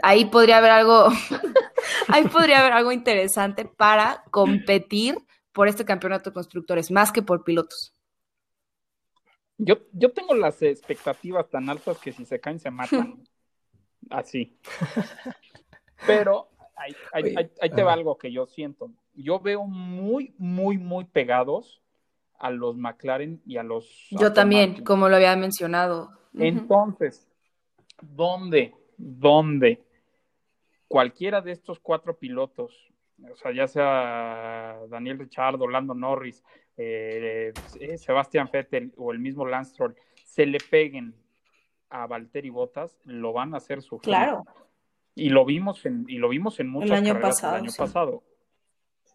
Ahí 0.00 0.26
podría 0.26 0.58
haber 0.58 0.70
algo, 0.70 1.08
ahí 2.08 2.22
podría 2.28 2.60
haber 2.60 2.72
algo 2.72 2.92
interesante 2.92 3.64
para 3.64 4.22
competir 4.30 5.16
por 5.56 5.68
este 5.68 5.86
campeonato 5.86 6.28
de 6.28 6.34
constructores, 6.34 6.90
más 6.90 7.10
que 7.10 7.22
por 7.22 7.42
pilotos. 7.42 7.94
Yo, 9.56 9.76
yo 9.94 10.12
tengo 10.12 10.34
las 10.34 10.60
expectativas 10.60 11.48
tan 11.48 11.70
altas 11.70 11.96
que 11.98 12.12
si 12.12 12.26
se 12.26 12.38
caen 12.38 12.60
se 12.60 12.70
matan. 12.70 13.24
Así. 14.10 14.58
Pero 16.06 16.50
ahí, 16.76 16.94
ahí- 17.14 17.34
ahí- 17.38 17.50
ahí 17.62 17.70
te 17.70 17.82
va 17.82 17.94
algo 17.94 18.18
que 18.18 18.30
yo 18.30 18.46
siento. 18.46 18.92
Yo 19.14 19.40
veo 19.40 19.64
muy, 19.64 20.34
muy, 20.36 20.76
muy 20.76 21.04
pegados 21.06 21.80
a 22.38 22.50
los 22.50 22.76
McLaren 22.76 23.40
y 23.46 23.56
a 23.56 23.62
los. 23.62 24.08
Yo 24.10 24.34
también, 24.34 24.68
Martin. 24.72 24.84
como 24.84 25.08
lo 25.08 25.16
había 25.16 25.34
mencionado. 25.36 26.10
Entonces, 26.34 27.26
¿dónde, 28.02 28.74
dónde 28.98 29.82
cualquiera 30.86 31.40
de 31.40 31.52
estos 31.52 31.78
cuatro 31.80 32.18
pilotos, 32.18 32.92
o 33.30 33.36
sea, 33.36 33.52
ya 33.52 33.66
sea 33.66 34.78
Daniel 34.88 35.18
Ricciardo, 35.18 35.68
Lando 35.68 35.94
Norris, 35.94 36.44
eh, 36.76 37.52
eh, 37.80 37.98
Sebastián 37.98 38.50
Vettel 38.52 38.92
o 38.96 39.12
el 39.12 39.18
mismo 39.18 39.46
Lance 39.46 39.74
se 40.24 40.46
le 40.46 40.58
peguen 40.58 41.14
a 41.88 42.06
Valtteri 42.06 42.50
Bottas, 42.50 42.98
lo 43.04 43.32
van 43.32 43.54
a 43.54 43.58
hacer 43.58 43.80
sufrir. 43.80 44.14
Claro. 44.14 44.44
Y 45.14 45.30
lo 45.30 45.46
vimos 45.46 45.86
en, 45.86 46.04
y 46.08 46.18
lo 46.18 46.28
vimos 46.28 46.60
en 46.60 46.68
muchas 46.68 46.98
año 46.98 47.14
carreras 47.14 47.36
pasado, 47.36 47.54
el 47.56 47.62
año 47.62 47.70
sí. 47.70 47.78
pasado. 47.78 48.22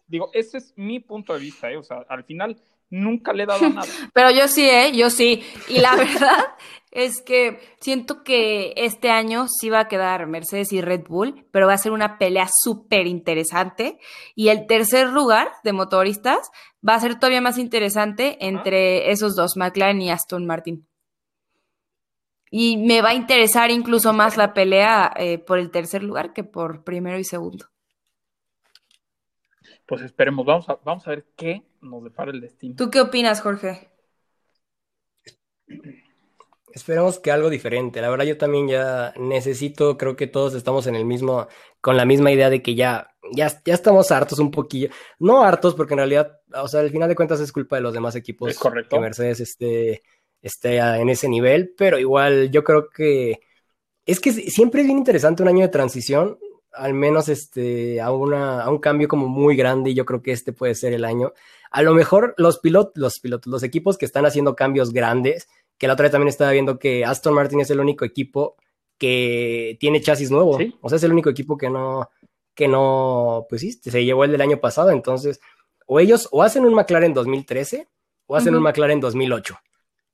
Digo, 0.08 0.30
ese 0.32 0.58
es 0.58 0.74
mi 0.76 0.98
punto 0.98 1.32
de 1.32 1.40
vista, 1.40 1.70
¿eh? 1.70 1.76
O 1.76 1.82
sea, 1.82 2.04
al 2.08 2.24
final 2.24 2.60
nunca 2.92 3.32
le 3.32 3.42
he 3.42 3.46
dado 3.46 3.68
nada. 3.68 3.88
Pero 4.14 4.30
yo 4.30 4.46
sí, 4.46 4.68
¿eh? 4.68 4.92
Yo 4.94 5.10
sí. 5.10 5.42
Y 5.68 5.80
la 5.80 5.96
verdad 5.96 6.54
es 6.92 7.22
que 7.22 7.58
siento 7.80 8.22
que 8.22 8.74
este 8.76 9.10
año 9.10 9.46
sí 9.48 9.70
va 9.70 9.80
a 9.80 9.88
quedar 9.88 10.26
Mercedes 10.26 10.72
y 10.72 10.82
Red 10.82 11.04
Bull, 11.08 11.46
pero 11.50 11.66
va 11.66 11.72
a 11.72 11.78
ser 11.78 11.92
una 11.92 12.18
pelea 12.18 12.48
súper 12.52 13.06
interesante. 13.06 13.98
Y 14.34 14.48
el 14.48 14.66
tercer 14.66 15.08
lugar 15.08 15.48
de 15.64 15.72
motoristas 15.72 16.50
va 16.86 16.94
a 16.94 17.00
ser 17.00 17.14
todavía 17.18 17.40
más 17.40 17.56
interesante 17.56 18.36
entre 18.46 19.10
esos 19.10 19.34
dos, 19.34 19.56
McLaren 19.56 20.02
y 20.02 20.10
Aston 20.10 20.44
Martin. 20.44 20.86
Y 22.50 22.76
me 22.76 23.00
va 23.00 23.10
a 23.10 23.14
interesar 23.14 23.70
incluso 23.70 24.12
más 24.12 24.36
la 24.36 24.52
pelea 24.52 25.10
eh, 25.16 25.38
por 25.38 25.58
el 25.58 25.70
tercer 25.70 26.02
lugar 26.02 26.34
que 26.34 26.44
por 26.44 26.84
primero 26.84 27.18
y 27.18 27.24
segundo. 27.24 27.68
Pues 29.86 30.02
esperemos, 30.02 30.44
vamos 30.44 30.68
a, 30.68 30.78
vamos 30.84 31.06
a 31.06 31.10
ver 31.10 31.26
qué 31.34 31.62
nos 31.82 32.04
depara 32.04 32.30
el 32.30 32.40
destino. 32.40 32.74
¿Tú 32.76 32.90
qué 32.90 33.00
opinas, 33.00 33.40
Jorge? 33.40 33.88
Esperemos 36.72 37.18
que 37.18 37.30
algo 37.30 37.50
diferente. 37.50 38.00
La 38.00 38.08
verdad, 38.08 38.24
yo 38.24 38.38
también 38.38 38.68
ya 38.68 39.12
necesito, 39.18 39.98
creo 39.98 40.16
que 40.16 40.26
todos 40.26 40.54
estamos 40.54 40.86
en 40.86 40.94
el 40.94 41.04
mismo, 41.04 41.48
con 41.80 41.96
la 41.96 42.06
misma 42.06 42.32
idea 42.32 42.48
de 42.48 42.62
que 42.62 42.74
ya, 42.74 43.14
ya, 43.34 43.48
ya 43.64 43.74
estamos 43.74 44.10
hartos 44.10 44.38
un 44.38 44.50
poquillo. 44.50 44.88
No 45.18 45.42
hartos, 45.42 45.74
porque 45.74 45.94
en 45.94 45.98
realidad, 45.98 46.40
o 46.54 46.68
sea, 46.68 46.80
al 46.80 46.90
final 46.90 47.08
de 47.08 47.14
cuentas 47.14 47.40
es 47.40 47.52
culpa 47.52 47.76
de 47.76 47.82
los 47.82 47.92
demás 47.92 48.16
equipos 48.16 48.50
Es 48.50 48.58
correcto. 48.58 48.96
que 48.96 49.02
Mercedes 49.02 49.40
esté, 49.40 50.02
esté 50.40 50.78
en 50.78 51.10
ese 51.10 51.28
nivel, 51.28 51.74
pero 51.76 51.98
igual 51.98 52.50
yo 52.50 52.64
creo 52.64 52.88
que 52.88 53.40
es 54.06 54.18
que 54.18 54.32
siempre 54.32 54.80
es 54.80 54.86
bien 54.86 54.98
interesante 54.98 55.42
un 55.42 55.48
año 55.48 55.60
de 55.60 55.68
transición, 55.68 56.38
al 56.72 56.94
menos 56.94 57.28
este, 57.28 58.00
a, 58.00 58.10
una, 58.12 58.62
a 58.62 58.70
un 58.70 58.78
cambio 58.78 59.08
como 59.08 59.28
muy 59.28 59.56
grande, 59.56 59.90
y 59.90 59.94
yo 59.94 60.04
creo 60.04 60.22
que 60.22 60.32
este 60.32 60.52
puede 60.52 60.74
ser 60.74 60.92
el 60.94 61.04
año. 61.04 61.32
A 61.72 61.82
lo 61.82 61.94
mejor 61.94 62.34
los 62.36 62.58
pilotos, 62.58 62.92
los 62.96 63.18
pilotos, 63.18 63.50
los 63.50 63.62
equipos 63.62 63.96
que 63.96 64.04
están 64.04 64.26
haciendo 64.26 64.54
cambios 64.54 64.92
grandes, 64.92 65.48
que 65.78 65.86
la 65.86 65.94
otra 65.94 66.04
vez 66.04 66.12
también 66.12 66.28
estaba 66.28 66.52
viendo 66.52 66.78
que 66.78 67.04
Aston 67.04 67.34
Martin 67.34 67.60
es 67.60 67.70
el 67.70 67.80
único 67.80 68.04
equipo 68.04 68.56
que 68.98 69.76
tiene 69.80 70.00
chasis 70.00 70.30
nuevo. 70.30 70.58
Sí. 70.58 70.76
O 70.80 70.88
sea, 70.88 70.96
es 70.96 71.02
el 71.02 71.12
único 71.12 71.30
equipo 71.30 71.56
que 71.56 71.70
no, 71.70 72.08
que 72.54 72.68
no, 72.68 73.46
pues 73.48 73.62
sí, 73.62 73.72
se 73.72 74.04
llevó 74.04 74.24
el 74.24 74.32
del 74.32 74.42
año 74.42 74.60
pasado. 74.60 74.90
Entonces, 74.90 75.40
o 75.86 75.98
ellos 75.98 76.28
o 76.30 76.42
hacen 76.42 76.64
un 76.64 76.74
McLaren 76.74 77.14
2013 77.14 77.88
o 78.26 78.36
hacen 78.36 78.54
un 78.54 78.60
Ujú. 78.60 78.68
McLaren 78.68 79.00
2008. 79.00 79.56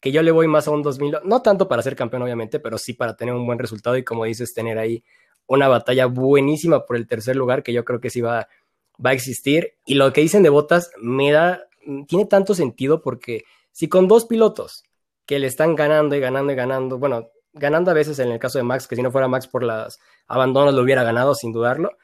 Que 0.01 0.13
yo 0.13 0.23
le 0.23 0.31
voy 0.31 0.47
más 0.47 0.69
a 0.69 0.71
un 0.71 0.83
2000, 0.83 1.19
no 1.25 1.43
tanto 1.43 1.69
para 1.69 1.83
ser 1.83 1.97
campeón, 1.97 2.23
obviamente, 2.23 2.61
pero 2.61 2.79
sí 2.79 2.93
para 2.95 3.17
tener 3.17 3.35
un 3.35 3.45
buen 3.45 3.59
resultado 3.59 3.97
y, 3.97 4.05
como 4.05 4.25
dices, 4.25 4.55
tener 4.55 4.79
ahí 4.79 5.03
una 5.47 5.67
batalla 5.67 6.07
buenísima 6.07 6.87
por 6.87 6.97
el 6.97 7.07
tercer 7.09 7.35
lugar, 7.35 7.63
que 7.63 7.73
yo 7.73 7.85
creo 7.85 8.01
que 8.01 8.11
sí 8.11 8.21
va, 8.21 8.47
va 9.05 9.11
a 9.11 9.15
existir. 9.15 9.75
Y 9.87 9.95
lo 9.95 10.13
que 10.13 10.21
dicen 10.21 10.43
de 10.43 10.49
Botas 10.49 10.91
me 11.01 11.31
da, 11.33 11.65
tiene 12.07 12.27
tanto 12.27 12.55
sentido 12.55 13.03
porque 13.03 13.45
si 13.73 13.89
con 13.89 14.09
dos 14.09 14.27
pilotos 14.27 14.85
que 15.27 15.39
le 15.39 15.47
están 15.47 15.75
ganando 15.75 16.17
y 16.17 16.21
ganando 16.21 16.53
y 16.53 16.57
ganando, 16.57 16.99
bueno, 16.99 17.29
ganando 17.53 17.91
a 17.91 17.95
veces 17.95 18.19
en 18.19 18.31
el 18.31 18.39
caso 18.39 18.59
de 18.59 18.65
Max, 18.65 18.87
que 18.87 18.97
si 18.97 19.03
no 19.03 19.11
fuera 19.11 19.29
Max 19.29 19.47
por 19.47 19.63
las 19.63 19.99
abandonos 20.27 20.75
lo 20.75 20.83
hubiera 20.83 21.03
ganado 21.03 21.35
sin 21.35 21.53
dudarlo, 21.53 21.97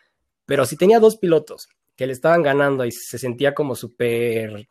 pero 0.46 0.66
si 0.66 0.76
tenía 0.76 1.00
dos 1.00 1.16
pilotos 1.16 1.68
que 1.96 2.06
le 2.06 2.12
estaban 2.12 2.42
ganando 2.42 2.84
y 2.84 2.92
se 2.92 3.18
sentía 3.18 3.54
como 3.54 3.74
súper 3.74 4.68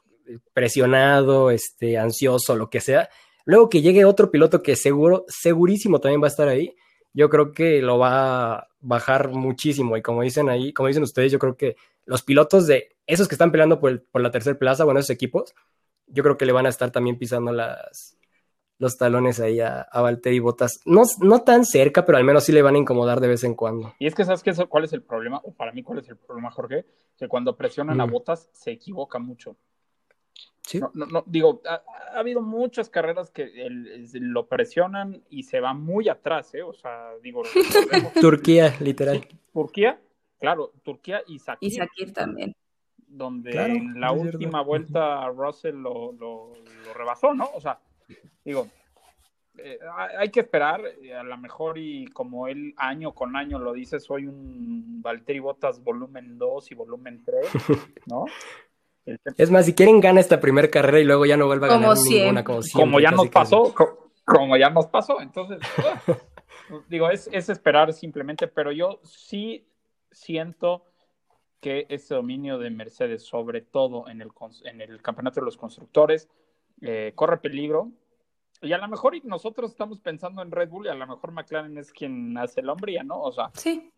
presionado, 0.53 1.51
este, 1.51 1.97
ansioso, 1.97 2.55
lo 2.55 2.69
que 2.69 2.79
sea, 2.79 3.09
luego 3.45 3.69
que 3.69 3.81
llegue 3.81 4.05
otro 4.05 4.29
piloto 4.31 4.61
que 4.61 4.75
seguro, 4.75 5.25
segurísimo 5.27 5.99
también 5.99 6.21
va 6.21 6.27
a 6.27 6.29
estar 6.29 6.47
ahí, 6.47 6.75
yo 7.13 7.29
creo 7.29 7.51
que 7.51 7.81
lo 7.81 7.97
va 7.99 8.53
a 8.55 8.67
bajar 8.81 9.29
muchísimo. 9.29 9.95
Y 9.97 10.01
como 10.01 10.21
dicen 10.23 10.49
ahí, 10.49 10.73
como 10.73 10.87
dicen 10.87 11.03
ustedes, 11.03 11.31
yo 11.31 11.39
creo 11.39 11.55
que 11.55 11.75
los 12.05 12.21
pilotos 12.23 12.67
de 12.67 12.95
esos 13.07 13.27
que 13.27 13.35
están 13.35 13.51
peleando 13.51 13.79
por, 13.79 13.91
el- 13.91 14.01
por 14.01 14.21
la 14.21 14.31
tercera 14.31 14.57
plaza, 14.57 14.83
bueno, 14.83 14.99
esos 14.99 15.11
equipos, 15.11 15.53
yo 16.07 16.23
creo 16.23 16.37
que 16.37 16.45
le 16.45 16.51
van 16.51 16.65
a 16.65 16.69
estar 16.69 16.91
también 16.91 17.17
pisando 17.17 17.51
las, 17.53 18.17
los 18.77 18.97
talones 18.97 19.39
ahí 19.39 19.59
a, 19.61 19.81
a 19.81 20.01
Valtteri 20.01 20.39
Bottas. 20.39 20.79
No, 20.85 21.03
no 21.21 21.41
tan 21.43 21.65
cerca, 21.65 22.05
pero 22.05 22.17
al 22.17 22.23
menos 22.23 22.43
sí 22.43 22.51
le 22.51 22.61
van 22.61 22.75
a 22.75 22.79
incomodar 22.79 23.19
de 23.21 23.27
vez 23.29 23.43
en 23.43 23.55
cuando. 23.55 23.93
Y 23.99 24.07
es 24.07 24.15
que, 24.15 24.25
¿sabes 24.25 24.43
qué? 24.43 24.53
¿Cuál 24.67 24.83
es 24.83 24.93
el 24.93 25.01
problema? 25.03 25.39
O 25.43 25.53
para 25.53 25.71
mí, 25.71 25.83
¿cuál 25.83 25.99
es 25.99 26.09
el 26.09 26.17
problema, 26.17 26.51
Jorge? 26.51 26.85
Que 27.17 27.27
cuando 27.27 27.55
presionan 27.55 28.01
a 28.01 28.05
botas 28.05 28.49
se 28.53 28.71
equivoca 28.71 29.19
mucho. 29.19 29.55
Sí. 30.73 30.79
No, 30.79 30.91
no, 30.95 31.05
no, 31.05 31.23
digo, 31.27 31.61
ha, 31.69 31.83
ha 32.15 32.19
habido 32.19 32.41
muchas 32.41 32.89
carreras 32.89 33.29
que 33.29 33.43
el- 33.65 34.09
lo 34.13 34.47
presionan 34.47 35.23
y 35.29 35.43
se 35.43 35.59
va 35.59 35.73
muy 35.73 36.09
atrás, 36.09 36.53
¿eh? 36.55 36.63
O 36.63 36.73
sea, 36.73 37.11
digo, 37.21 37.43
Turquía, 38.21 38.73
literal. 38.79 39.21
Sí, 39.29 39.37
Turquía, 39.53 40.01
claro, 40.39 40.71
Turquía 40.83 41.21
y 41.27 41.35
Y 41.35 41.39
Sakir, 41.39 41.73
Sakir 41.75 42.13
también. 42.13 42.55
donde 43.07 43.51
Claro, 43.51 43.73
en 43.75 43.99
la 44.01 44.09
cierto. 44.13 44.31
última 44.37 44.61
vuelta 44.61 45.27
Russell 45.29 45.75
lo, 45.75 46.11
lo- 46.13 46.51
lo 46.85 46.93
rebasó, 46.95 47.33
¿no? 47.35 47.49
O 47.53 47.61
sea, 47.61 47.79
digo, 48.43 48.67
eh, 49.59 49.77
hay 49.95 50.15
hay 50.17 50.29
que 50.31 50.39
esperar, 50.39 50.81
eh, 51.03 51.13
a 51.13 51.21
lo 51.21 51.37
mejor 51.37 51.77
y 51.77 52.05
como 52.07 52.47
él 52.47 52.73
año 52.77 53.13
con 53.13 53.35
año 53.35 53.59
lo 53.59 53.73
dice, 53.73 53.99
soy 53.99 54.25
un 54.25 54.99
Valtteri 55.03 55.37
Bottas 55.37 55.83
volumen 55.83 56.39
2 56.39 56.71
y 56.71 56.75
volumen 56.75 57.23
3, 57.23 57.47
¿no? 58.07 58.25
Es 59.37 59.51
más, 59.51 59.65
si 59.65 59.73
quieren, 59.73 59.99
gana 59.99 60.19
esta 60.19 60.39
primera 60.39 60.69
carrera 60.69 60.99
y 60.99 61.03
luego 61.03 61.25
ya 61.25 61.35
no 61.37 61.45
vuelva 61.47 61.67
a 61.67 61.69
Como 61.71 61.81
ganar 61.81 61.97
siempre. 61.97 62.19
ninguna. 62.21 62.43
Como, 62.43 62.61
siempre, 62.61 62.81
como 62.85 62.99
ya 62.99 63.09
casi, 63.09 63.15
nos 63.23 63.29
pasó, 63.29 63.73
co- 63.73 64.09
como 64.25 64.57
ya 64.57 64.69
nos 64.69 64.87
pasó, 64.87 65.19
entonces, 65.21 65.59
ah, 65.79 66.01
digo, 66.89 67.09
es, 67.09 67.29
es 67.31 67.49
esperar 67.49 67.91
simplemente, 67.93 68.47
pero 68.47 68.71
yo 68.71 68.99
sí 69.03 69.67
siento 70.11 70.85
que 71.59 71.85
ese 71.89 72.15
dominio 72.15 72.57
de 72.59 72.69
Mercedes, 72.69 73.23
sobre 73.25 73.61
todo 73.61 74.07
en 74.09 74.21
el, 74.21 74.31
en 74.65 74.81
el 74.81 75.01
campeonato 75.01 75.39
de 75.39 75.45
los 75.45 75.57
constructores, 75.57 76.29
eh, 76.81 77.11
corre 77.15 77.37
peligro. 77.37 77.91
Y 78.61 78.71
a 78.73 78.77
lo 78.77 78.87
mejor 78.87 79.15
y 79.15 79.21
nosotros 79.21 79.71
estamos 79.71 79.99
pensando 79.99 80.41
en 80.41 80.51
Red 80.51 80.69
Bull 80.69 80.85
y 80.85 80.89
a 80.89 80.93
lo 80.93 81.05
mejor 81.07 81.31
McLaren 81.31 81.77
es 81.77 81.91
quien 81.91 82.37
hace 82.37 82.61
la 82.61 82.71
hombría, 82.73 83.03
¿no? 83.03 83.21
O 83.21 83.31
sea, 83.31 83.49
Sí. 83.53 83.91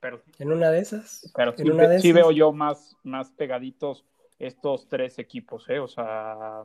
Pero, 0.00 0.22
En 0.38 0.52
una 0.52 0.70
de 0.70 0.80
esas. 0.80 1.30
pero 1.34 1.54
en 1.56 1.64
sí, 1.64 1.70
una 1.70 1.88
de 1.88 2.00
sí 2.00 2.10
esas. 2.10 2.22
veo 2.22 2.30
yo 2.32 2.52
más, 2.52 2.96
más 3.02 3.30
pegaditos 3.32 4.04
estos 4.38 4.86
tres 4.88 5.18
equipos, 5.18 5.68
¿eh? 5.68 5.78
O 5.78 5.88
sea, 5.88 6.62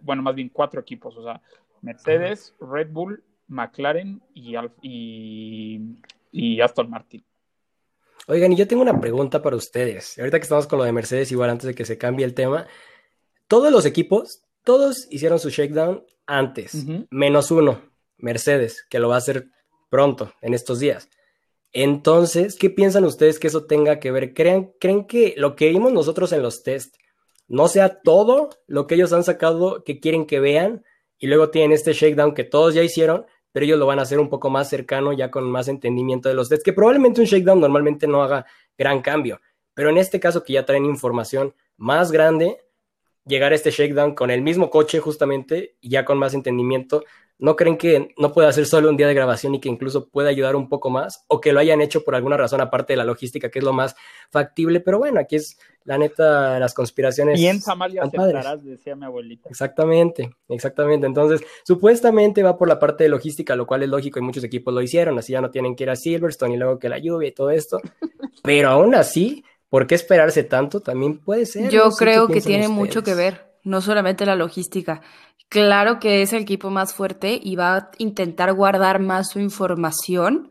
bueno, 0.00 0.22
más 0.22 0.34
bien 0.34 0.48
cuatro 0.48 0.80
equipos, 0.80 1.16
o 1.16 1.22
sea, 1.22 1.40
Mercedes, 1.82 2.54
Red 2.60 2.88
Bull, 2.90 3.22
McLaren 3.48 4.22
y, 4.32 4.54
y, 4.82 5.80
y 6.32 6.60
Aston 6.60 6.88
Martin. 6.88 7.24
Oigan, 8.26 8.52
y 8.52 8.56
yo 8.56 8.66
tengo 8.66 8.80
una 8.82 8.98
pregunta 8.98 9.42
para 9.42 9.56
ustedes. 9.56 10.18
Ahorita 10.18 10.38
que 10.38 10.44
estamos 10.44 10.66
con 10.66 10.78
lo 10.78 10.84
de 10.84 10.92
Mercedes, 10.92 11.30
igual 11.30 11.50
antes 11.50 11.66
de 11.66 11.74
que 11.74 11.84
se 11.84 11.98
cambie 11.98 12.24
el 12.24 12.32
tema, 12.32 12.66
todos 13.48 13.70
los 13.70 13.84
equipos, 13.84 14.42
todos 14.64 15.06
hicieron 15.10 15.38
su 15.38 15.50
shakedown 15.50 16.04
antes, 16.26 16.86
menos 17.10 17.50
uno, 17.50 17.82
Mercedes, 18.16 18.86
que 18.88 18.98
lo 18.98 19.10
va 19.10 19.16
a 19.16 19.18
hacer 19.18 19.48
pronto, 19.90 20.32
en 20.40 20.54
estos 20.54 20.80
días. 20.80 21.10
Entonces, 21.74 22.56
¿qué 22.56 22.70
piensan 22.70 23.04
ustedes 23.04 23.40
que 23.40 23.48
eso 23.48 23.66
tenga 23.66 23.98
que 23.98 24.12
ver? 24.12 24.32
¿Creen, 24.32 24.72
¿Creen 24.78 25.06
que 25.06 25.34
lo 25.36 25.56
que 25.56 25.68
vimos 25.68 25.92
nosotros 25.92 26.32
en 26.32 26.40
los 26.40 26.62
test 26.62 26.94
no 27.48 27.66
sea 27.66 28.00
todo 28.00 28.50
lo 28.68 28.86
que 28.86 28.94
ellos 28.94 29.12
han 29.12 29.24
sacado 29.24 29.82
que 29.82 29.98
quieren 29.98 30.24
que 30.24 30.38
vean 30.38 30.84
y 31.18 31.26
luego 31.26 31.50
tienen 31.50 31.72
este 31.72 31.92
shakedown 31.92 32.32
que 32.32 32.44
todos 32.44 32.74
ya 32.74 32.82
hicieron, 32.82 33.26
pero 33.50 33.66
ellos 33.66 33.78
lo 33.80 33.86
van 33.86 33.98
a 33.98 34.02
hacer 34.02 34.20
un 34.20 34.28
poco 34.28 34.50
más 34.50 34.68
cercano, 34.68 35.12
ya 35.12 35.32
con 35.32 35.50
más 35.50 35.66
entendimiento 35.66 36.28
de 36.28 36.36
los 36.36 36.48
tests, 36.48 36.64
que 36.64 36.72
probablemente 36.72 37.20
un 37.20 37.26
shakedown 37.26 37.60
normalmente 37.60 38.06
no 38.06 38.22
haga 38.22 38.46
gran 38.78 39.02
cambio, 39.02 39.40
pero 39.74 39.90
en 39.90 39.98
este 39.98 40.20
caso 40.20 40.44
que 40.44 40.52
ya 40.52 40.64
traen 40.64 40.84
información 40.84 41.54
más 41.76 42.12
grande, 42.12 42.58
llegar 43.26 43.50
a 43.50 43.56
este 43.56 43.70
shakedown 43.72 44.14
con 44.14 44.30
el 44.30 44.42
mismo 44.42 44.70
coche 44.70 45.00
justamente 45.00 45.76
ya 45.82 46.04
con 46.04 46.18
más 46.18 46.34
entendimiento, 46.34 47.04
¿no 47.38 47.56
creen 47.56 47.76
que 47.76 48.14
no 48.16 48.32
pueda 48.32 48.52
ser 48.52 48.66
solo 48.66 48.88
un 48.88 48.96
día 48.96 49.08
de 49.08 49.14
grabación 49.14 49.54
y 49.54 49.60
que 49.60 49.68
incluso 49.68 50.08
pueda 50.08 50.28
ayudar 50.28 50.56
un 50.56 50.68
poco 50.68 50.90
más? 50.90 51.24
O 51.28 51.40
que 51.40 51.52
lo 51.52 51.60
hayan 51.60 51.80
hecho 51.80 52.04
por 52.04 52.14
alguna 52.14 52.36
razón 52.36 52.60
aparte 52.60 52.92
de 52.92 52.96
la 52.98 53.04
logística, 53.04 53.50
que 53.50 53.58
es 53.58 53.64
lo 53.64 53.72
más 53.72 53.96
factible, 54.30 54.80
pero 54.80 54.98
bueno, 54.98 55.20
aquí 55.20 55.36
es 55.36 55.58
la 55.84 55.98
neta, 55.98 56.58
las 56.58 56.72
conspiraciones. 56.74 57.38
Piensa 57.38 57.74
mal 57.74 57.92
y 57.92 57.96
están 57.96 58.10
padres. 58.10 58.36
aceptarás, 58.36 58.64
decía 58.64 58.96
mi 58.96 59.04
abuelita. 59.04 59.48
Exactamente, 59.50 60.34
exactamente. 60.48 61.06
Entonces, 61.06 61.42
supuestamente 61.64 62.42
va 62.42 62.56
por 62.56 62.68
la 62.68 62.78
parte 62.78 63.04
de 63.04 63.10
logística, 63.10 63.54
lo 63.54 63.66
cual 63.66 63.82
es 63.82 63.88
lógico 63.88 64.18
y 64.18 64.22
muchos 64.22 64.44
equipos 64.44 64.72
lo 64.72 64.80
hicieron, 64.80 65.18
así 65.18 65.32
ya 65.32 65.40
no 65.40 65.50
tienen 65.50 65.76
que 65.76 65.84
ir 65.84 65.90
a 65.90 65.96
Silverstone 65.96 66.54
y 66.54 66.56
luego 66.56 66.78
que 66.78 66.88
la 66.88 66.98
lluvia 66.98 67.28
y 67.28 67.32
todo 67.32 67.50
esto. 67.50 67.80
Pero 68.42 68.70
aún 68.70 68.94
así, 68.94 69.44
¿por 69.68 69.86
qué 69.86 69.94
esperarse 69.94 70.44
tanto? 70.44 70.80
También 70.80 71.18
puede 71.18 71.46
ser. 71.46 71.70
Yo 71.70 71.84
no 71.84 71.90
sé 71.90 71.98
qué 71.98 72.10
creo 72.10 72.28
que 72.28 72.40
tiene 72.40 72.68
mucho 72.68 73.02
que 73.02 73.14
ver, 73.14 73.52
no 73.62 73.80
solamente 73.80 74.24
la 74.24 74.36
logística. 74.36 75.02
Claro 75.54 76.00
que 76.00 76.20
es 76.22 76.32
el 76.32 76.42
equipo 76.42 76.68
más 76.68 76.94
fuerte 76.94 77.38
y 77.40 77.54
va 77.54 77.76
a 77.76 77.90
intentar 77.98 78.52
guardar 78.54 78.98
más 78.98 79.30
su 79.30 79.38
información 79.38 80.50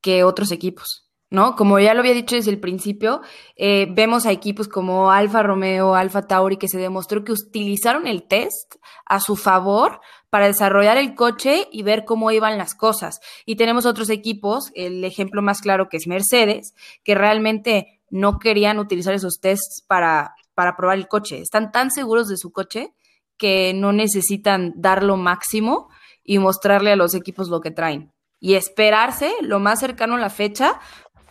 que 0.00 0.24
otros 0.24 0.52
equipos, 0.52 1.10
¿no? 1.28 1.54
Como 1.54 1.78
ya 1.80 1.92
lo 1.92 2.00
había 2.00 2.14
dicho 2.14 2.34
desde 2.34 2.50
el 2.50 2.58
principio, 2.58 3.20
eh, 3.56 3.88
vemos 3.90 4.24
a 4.24 4.32
equipos 4.32 4.68
como 4.68 5.10
Alfa 5.10 5.42
Romeo, 5.42 5.94
Alfa 5.94 6.26
Tauri, 6.26 6.56
que 6.56 6.66
se 6.66 6.78
demostró 6.78 7.24
que 7.24 7.32
utilizaron 7.32 8.06
el 8.06 8.26
test 8.26 8.76
a 9.04 9.20
su 9.20 9.36
favor 9.36 10.00
para 10.30 10.46
desarrollar 10.46 10.96
el 10.96 11.14
coche 11.14 11.68
y 11.70 11.82
ver 11.82 12.06
cómo 12.06 12.30
iban 12.30 12.56
las 12.56 12.74
cosas. 12.74 13.20
Y 13.44 13.56
tenemos 13.56 13.84
otros 13.84 14.08
equipos, 14.08 14.72
el 14.74 15.04
ejemplo 15.04 15.42
más 15.42 15.60
claro 15.60 15.90
que 15.90 15.98
es 15.98 16.06
Mercedes, 16.06 16.72
que 17.04 17.14
realmente 17.14 18.00
no 18.08 18.38
querían 18.38 18.78
utilizar 18.78 19.12
esos 19.12 19.40
tests 19.40 19.84
para, 19.86 20.34
para 20.54 20.74
probar 20.74 20.96
el 20.96 21.06
coche. 21.06 21.38
Están 21.38 21.70
tan 21.70 21.90
seguros 21.90 22.28
de 22.28 22.38
su 22.38 22.50
coche 22.50 22.94
que 23.38 23.72
no 23.74 23.92
necesitan 23.92 24.72
dar 24.76 25.02
lo 25.02 25.16
máximo 25.16 25.88
y 26.24 26.38
mostrarle 26.38 26.92
a 26.92 26.96
los 26.96 27.14
equipos 27.14 27.48
lo 27.48 27.60
que 27.60 27.70
traen. 27.70 28.12
Y 28.40 28.54
esperarse 28.54 29.32
lo 29.42 29.58
más 29.58 29.80
cercano 29.80 30.14
a 30.16 30.20
la 30.20 30.30
fecha 30.30 30.80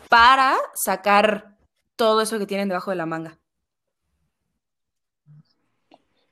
para 0.10 0.56
sacar 0.74 1.58
todo 1.96 2.22
eso 2.22 2.40
que 2.40 2.46
tienen 2.46 2.68
debajo 2.70 2.92
de 2.92 2.98
la 2.98 3.06
manga. 3.06 3.40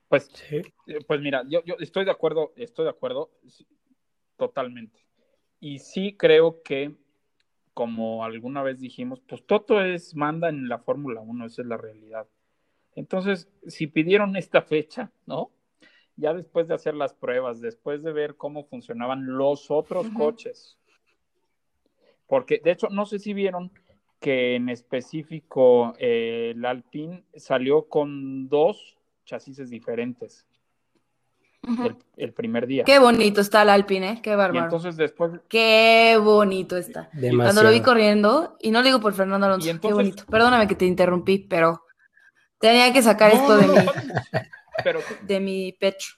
Pues, 0.08 0.30
Sí. 0.32 0.56
eh, 0.86 0.98
pues 1.06 1.20
mira, 1.20 1.42
yo, 1.48 1.62
yo 1.64 1.74
estoy 1.80 2.04
de 2.04 2.10
acuerdo, 2.10 2.52
estoy 2.56 2.84
de 2.84 2.90
acuerdo 2.90 3.30
totalmente. 4.36 5.00
Y 5.60 5.78
sí 5.78 6.14
creo 6.16 6.62
que, 6.62 6.94
como 7.72 8.24
alguna 8.24 8.62
vez 8.62 8.78
dijimos, 8.80 9.20
pues 9.26 9.44
Toto 9.46 9.80
es 9.82 10.14
manda 10.14 10.48
en 10.48 10.68
la 10.68 10.78
Fórmula 10.78 11.20
1, 11.20 11.46
esa 11.46 11.62
es 11.62 11.68
la 11.68 11.76
realidad. 11.76 12.28
Entonces, 12.94 13.48
si 13.66 13.86
pidieron 13.88 14.36
esta 14.36 14.62
fecha, 14.62 15.10
¿no? 15.26 15.50
Ya 16.16 16.32
después 16.32 16.68
de 16.68 16.74
hacer 16.74 16.94
las 16.94 17.12
pruebas, 17.12 17.60
después 17.60 18.02
de 18.02 18.12
ver 18.12 18.36
cómo 18.36 18.64
funcionaban 18.64 19.26
los 19.26 19.70
otros 19.70 20.06
coches, 20.10 20.78
porque 22.26 22.60
de 22.62 22.70
hecho, 22.70 22.88
no 22.90 23.04
sé 23.06 23.18
si 23.18 23.34
vieron 23.34 23.72
que 24.20 24.54
en 24.54 24.68
específico 24.68 25.92
eh, 25.98 26.52
el 26.54 26.64
Alpine 26.64 27.24
salió 27.34 27.88
con 27.88 28.48
dos 28.48 28.96
chasis 29.24 29.68
diferentes 29.68 30.46
el, 31.66 31.96
el 32.16 32.32
primer 32.32 32.66
día. 32.66 32.84
Qué 32.84 32.98
bonito 32.98 33.40
está 33.40 33.62
el 33.62 33.70
Alpine, 33.70 34.10
¿eh? 34.10 34.20
Qué 34.22 34.32
Y 34.32 34.36
bárbaro. 34.36 34.64
entonces 34.64 34.96
después, 34.96 35.32
Qué 35.48 36.18
bonito 36.22 36.76
está. 36.76 37.10
Cuando 37.36 37.62
lo 37.62 37.70
vi 37.70 37.80
corriendo, 37.80 38.56
y 38.60 38.70
no 38.70 38.80
lo 38.80 38.84
digo 38.86 39.00
por 39.00 39.14
Fernando 39.14 39.46
Alonso, 39.46 39.70
Y 39.70 39.78
qué 39.78 39.92
bonito. 39.92 40.24
Perdóname 40.26 40.66
que 40.66 40.74
te 40.74 40.86
interrumpí, 40.86 41.38
pero 41.38 41.82
tenía 42.58 42.92
que 42.92 43.02
sacar 43.02 43.34
No, 43.34 43.40
esto 43.40 43.56
de, 43.56 43.66
no, 43.66 43.74
padre. 43.74 44.48
Pero 44.82 45.00
de 45.22 45.40
mi 45.40 45.72
pecho. 45.72 46.14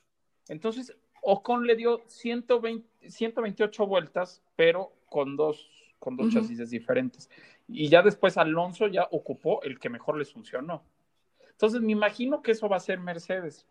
entonces 0.48 0.96
Ocon 1.22 1.66
le 1.66 1.74
dio 1.74 2.02
120, 2.06 3.10
128 3.10 3.86
vueltas, 3.86 4.42
pero 4.54 4.92
con 5.06 5.36
dos, 5.36 5.68
con 5.98 6.16
dos 6.16 6.26
Ujú. 6.28 6.34
chasis 6.34 6.70
diferentes. 6.70 7.28
Y 7.66 7.88
ya 7.88 8.02
después 8.02 8.36
Alonso 8.36 8.86
ya 8.86 9.08
ocupó 9.10 9.60
el 9.62 9.80
que 9.80 9.88
mejor 9.88 10.16
les 10.18 10.32
funcionó. 10.32 10.84
Entonces 11.50 11.80
me 11.80 11.90
imagino 11.90 12.42
que 12.42 12.52
eso 12.52 12.68
va 12.68 12.76
a 12.76 12.80
ser 12.80 13.00
Mercedes. 13.00 13.66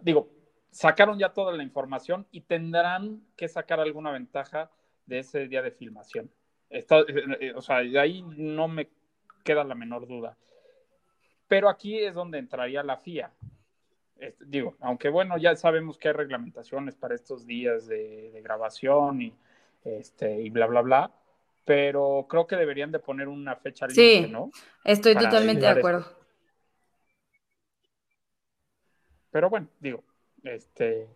Digo, 0.00 0.30
sacaron 0.70 1.18
ya 1.18 1.34
toda 1.34 1.52
la 1.52 1.62
información 1.62 2.26
y 2.30 2.40
tendrán 2.40 3.22
que 3.36 3.48
sacar 3.48 3.78
alguna 3.78 4.10
ventaja 4.12 4.70
de 5.04 5.18
ese 5.18 5.46
día 5.48 5.60
de 5.60 5.72
filmación. 5.72 6.30
Está- 6.70 7.00
eh, 7.00 7.24
eh, 7.40 7.52
o 7.54 7.60
sea, 7.60 7.80
de 7.80 7.98
ahí 7.98 8.22
no 8.22 8.68
me 8.68 8.88
queda 9.44 9.64
la 9.64 9.74
menor 9.74 10.06
duda. 10.06 10.38
Pero 11.52 11.68
aquí 11.68 11.98
es 11.98 12.14
donde 12.14 12.38
entraría 12.38 12.82
la 12.82 12.96
FIA. 12.96 13.30
Digo, 14.40 14.74
aunque 14.80 15.10
bueno, 15.10 15.36
ya 15.36 15.54
sabemos 15.54 15.98
que 15.98 16.08
hay 16.08 16.14
reglamentaciones 16.14 16.94
para 16.94 17.14
estos 17.14 17.46
días 17.46 17.86
de, 17.86 18.30
de 18.32 18.40
grabación 18.40 19.20
y, 19.20 19.34
este, 19.84 20.40
y 20.40 20.48
bla, 20.48 20.64
bla, 20.64 20.80
bla, 20.80 21.10
pero 21.66 22.24
creo 22.26 22.46
que 22.46 22.56
deberían 22.56 22.90
de 22.90 23.00
poner 23.00 23.28
una 23.28 23.54
fecha 23.56 23.86
Sí. 23.90 24.00
límite, 24.00 24.32
¿no? 24.32 24.50
Estoy 24.82 25.12
Para 25.12 25.28
totalmente 25.28 25.60
de 25.60 25.68
acuerdo. 25.68 26.06
Pero 29.30 29.50
bueno, 29.50 29.68
digo, 29.78 30.02
este, 30.44 31.06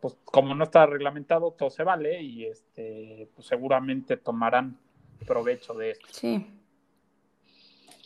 pues 0.00 0.16
como 0.24 0.54
no 0.54 0.64
está 0.64 0.86
reglamentado, 0.86 1.50
todo 1.50 1.68
se 1.68 1.84
vale 1.84 2.22
y 2.22 2.46
este, 2.46 3.28
pues 3.34 3.48
seguramente 3.48 4.16
tomarán 4.16 4.78
provecho 5.26 5.74
de 5.74 5.90
esto. 5.90 6.06
Sí. 6.10 6.61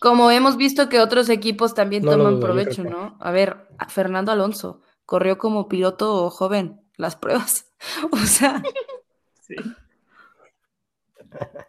Como 0.00 0.30
hemos 0.30 0.56
visto 0.56 0.88
que 0.88 1.00
otros 1.00 1.28
equipos 1.28 1.74
también 1.74 2.04
No 2.04 2.12
toman 2.12 2.40
provecho, 2.40 2.84
¿no? 2.84 3.16
A 3.20 3.30
ver, 3.30 3.56
a 3.78 3.88
Fernando 3.88 4.32
Alonso 4.32 4.82
corrió 5.04 5.38
como 5.38 5.68
piloto 5.68 6.30
joven 6.30 6.80
las 6.96 7.16
pruebas. 7.16 7.66
O 8.10 8.16
sea, 8.18 8.62
Sí. 9.42 9.54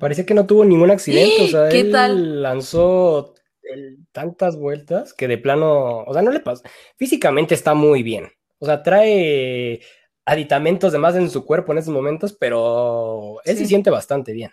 Parece 0.00 0.26
que 0.26 0.34
no 0.34 0.46
tuvo 0.46 0.64
ningún 0.64 0.90
accidente, 0.90 1.42
o 1.44 1.46
sea, 1.46 1.68
¿Qué 1.68 1.80
él 1.80 1.92
tal? 1.92 2.42
lanzó 2.42 3.34
eh, 3.62 3.98
tantas 4.10 4.56
vueltas 4.56 5.14
que 5.14 5.28
de 5.28 5.38
plano, 5.38 6.02
o 6.02 6.12
sea, 6.12 6.22
no 6.22 6.32
le 6.32 6.40
pasa. 6.40 6.68
Físicamente 6.96 7.54
está 7.54 7.74
muy 7.74 8.02
bien. 8.02 8.28
O 8.58 8.66
sea, 8.66 8.82
trae 8.82 9.80
aditamentos 10.24 10.92
de 10.92 10.98
más 10.98 11.14
en 11.14 11.30
su 11.30 11.44
cuerpo 11.44 11.70
en 11.72 11.78
estos 11.78 11.94
momentos, 11.94 12.32
pero 12.32 13.36
él 13.44 13.56
se 13.56 13.66
siente 13.66 13.90
bastante 13.90 14.32
bien. 14.32 14.50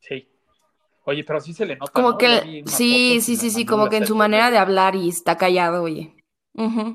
Sí. 0.00 0.29
Oye, 1.10 1.24
pero 1.24 1.40
sí 1.40 1.52
se 1.52 1.66
le 1.66 1.74
nota. 1.74 1.90
como 1.92 2.16
que, 2.16 2.62
sí, 2.66 3.20
sí, 3.20 3.34
y 3.34 3.36
sí, 3.36 3.50
sí, 3.50 3.66
como 3.66 3.88
que 3.88 3.96
en 3.96 4.06
su 4.06 4.14
manera 4.14 4.50
de 4.52 4.58
hablar 4.58 4.94
y 4.94 5.08
está 5.08 5.36
callado, 5.36 5.82
oye. 5.82 6.14
Ajá. 6.56 6.94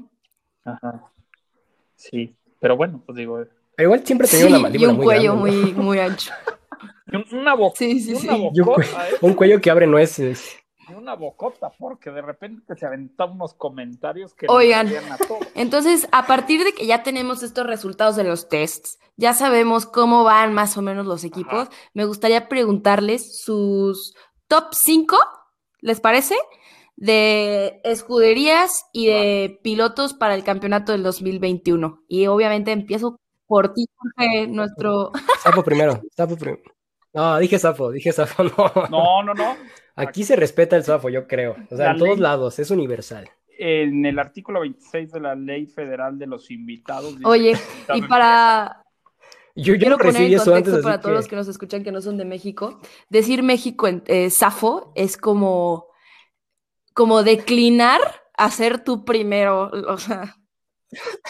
Sí, 1.97 2.33
pero 2.61 2.77
bueno, 2.77 3.03
pues 3.05 3.17
digo, 3.17 3.43
Pero 3.75 3.87
igual 3.87 4.05
siempre 4.05 4.25
tenía 4.25 4.45
Sí, 4.45 4.51
una 4.51 4.57
y 4.57 4.63
mandíbula 4.63 4.91
un 4.91 4.95
muy 4.97 5.05
cuello 5.05 5.35
grande, 5.35 5.51
¿no? 5.51 5.57
muy, 5.59 5.73
muy 5.73 5.99
ancho. 5.99 6.31
y 7.11 7.15
un- 7.17 7.39
una 7.41 7.53
boca, 7.55 7.75
Sí, 7.77 7.99
sí, 7.99 8.11
y 8.11 8.13
sí. 8.15 8.27
una 8.27 8.51
Y 8.53 8.61
un, 8.61 8.69
¿eh? 8.69 9.17
un 9.21 9.33
cuello 9.33 9.59
que 9.59 9.69
abre 9.69 9.85
nueces. 9.85 10.57
Una 10.93 11.15
bocota, 11.15 11.71
porque 11.77 12.11
de 12.11 12.21
repente 12.21 12.75
se 12.75 12.85
aventaba 12.85 13.31
unos 13.31 13.53
comentarios 13.53 14.33
que 14.33 14.45
Oigan. 14.49 14.87
salían 14.87 15.11
a 15.11 15.17
todo. 15.17 15.39
Entonces, 15.55 16.07
a 16.11 16.27
partir 16.27 16.63
de 16.63 16.73
que 16.73 16.85
ya 16.85 17.03
tenemos 17.03 17.43
estos 17.43 17.65
resultados 17.65 18.15
de 18.15 18.23
los 18.23 18.49
tests, 18.49 18.99
ya 19.17 19.33
sabemos 19.33 19.85
cómo 19.85 20.23
van 20.23 20.53
más 20.53 20.77
o 20.77 20.81
menos 20.81 21.05
los 21.05 21.23
equipos, 21.23 21.67
Ajá. 21.67 21.69
me 21.93 22.05
gustaría 22.05 22.47
preguntarles 22.49 23.41
sus 23.41 24.15
top 24.47 24.65
5, 24.73 25.17
¿les 25.79 25.99
parece? 25.99 26.35
De 26.97 27.81
escuderías 27.83 28.85
y 28.93 29.07
de 29.07 29.59
pilotos 29.63 30.13
para 30.13 30.35
el 30.35 30.43
campeonato 30.43 30.91
del 30.91 31.03
2021. 31.03 32.03
Y 32.07 32.27
obviamente 32.27 32.71
empiezo 32.71 33.19
por 33.47 33.73
ti, 33.73 33.85
Jorge, 33.95 34.47
nuestro... 34.47 35.11
Sapo 35.41 35.63
primero, 35.63 36.01
sapo 36.15 36.35
primero. 36.35 36.63
No, 37.13 37.37
dije 37.39 37.57
sapo, 37.59 37.91
dije 37.91 38.11
sapo, 38.11 38.43
no. 38.57 38.87
No, 38.89 39.23
no, 39.23 39.33
no. 39.33 39.55
Aquí 39.95 40.23
se 40.23 40.35
respeta 40.35 40.75
el 40.75 40.83
sapo, 40.83 41.09
yo 41.09 41.27
creo. 41.27 41.55
O 41.71 41.75
sea, 41.75 41.85
La 41.87 41.91
en 41.93 41.97
todos 41.99 42.11
ley- 42.17 42.19
lados, 42.21 42.59
es 42.59 42.69
universal. 42.71 43.29
En 43.57 44.05
el 44.05 44.19
artículo 44.19 44.59
26 44.61 45.11
de 45.13 45.19
la 45.21 45.33
Ley 45.35 45.65
Federal 45.67 46.19
de 46.19 46.27
los 46.27 46.51
Invitados. 46.51 47.13
dice 47.13 47.25
Oye, 47.27 47.53
y 47.93 48.01
para, 48.01 48.83
Yo, 49.55 49.73
yo 49.75 49.79
Quiero 49.79 49.91
no 49.97 50.03
poner 50.03 50.23
en 50.23 50.33
eso 50.33 50.53
antes, 50.53 50.73
contexto 50.73 50.81
para 50.83 50.99
todos 50.99 51.11
que- 51.13 51.15
los 51.15 51.27
que 51.29 51.35
nos 51.37 51.47
escuchan 51.47 51.83
que 51.83 51.91
no 51.93 52.01
son 52.01 52.17
de 52.17 52.25
México. 52.25 52.81
Decir 53.09 53.41
México 53.43 53.87
en 53.87 54.03
eh, 54.07 54.29
Safo 54.29 54.91
es 54.95 55.15
como, 55.15 55.87
como 56.93 57.23
declinar 57.23 58.01
a 58.37 58.51
ser 58.51 58.83
tú 58.83 59.05
primero. 59.05 59.71
O 59.87 59.97
sea, 59.97 60.35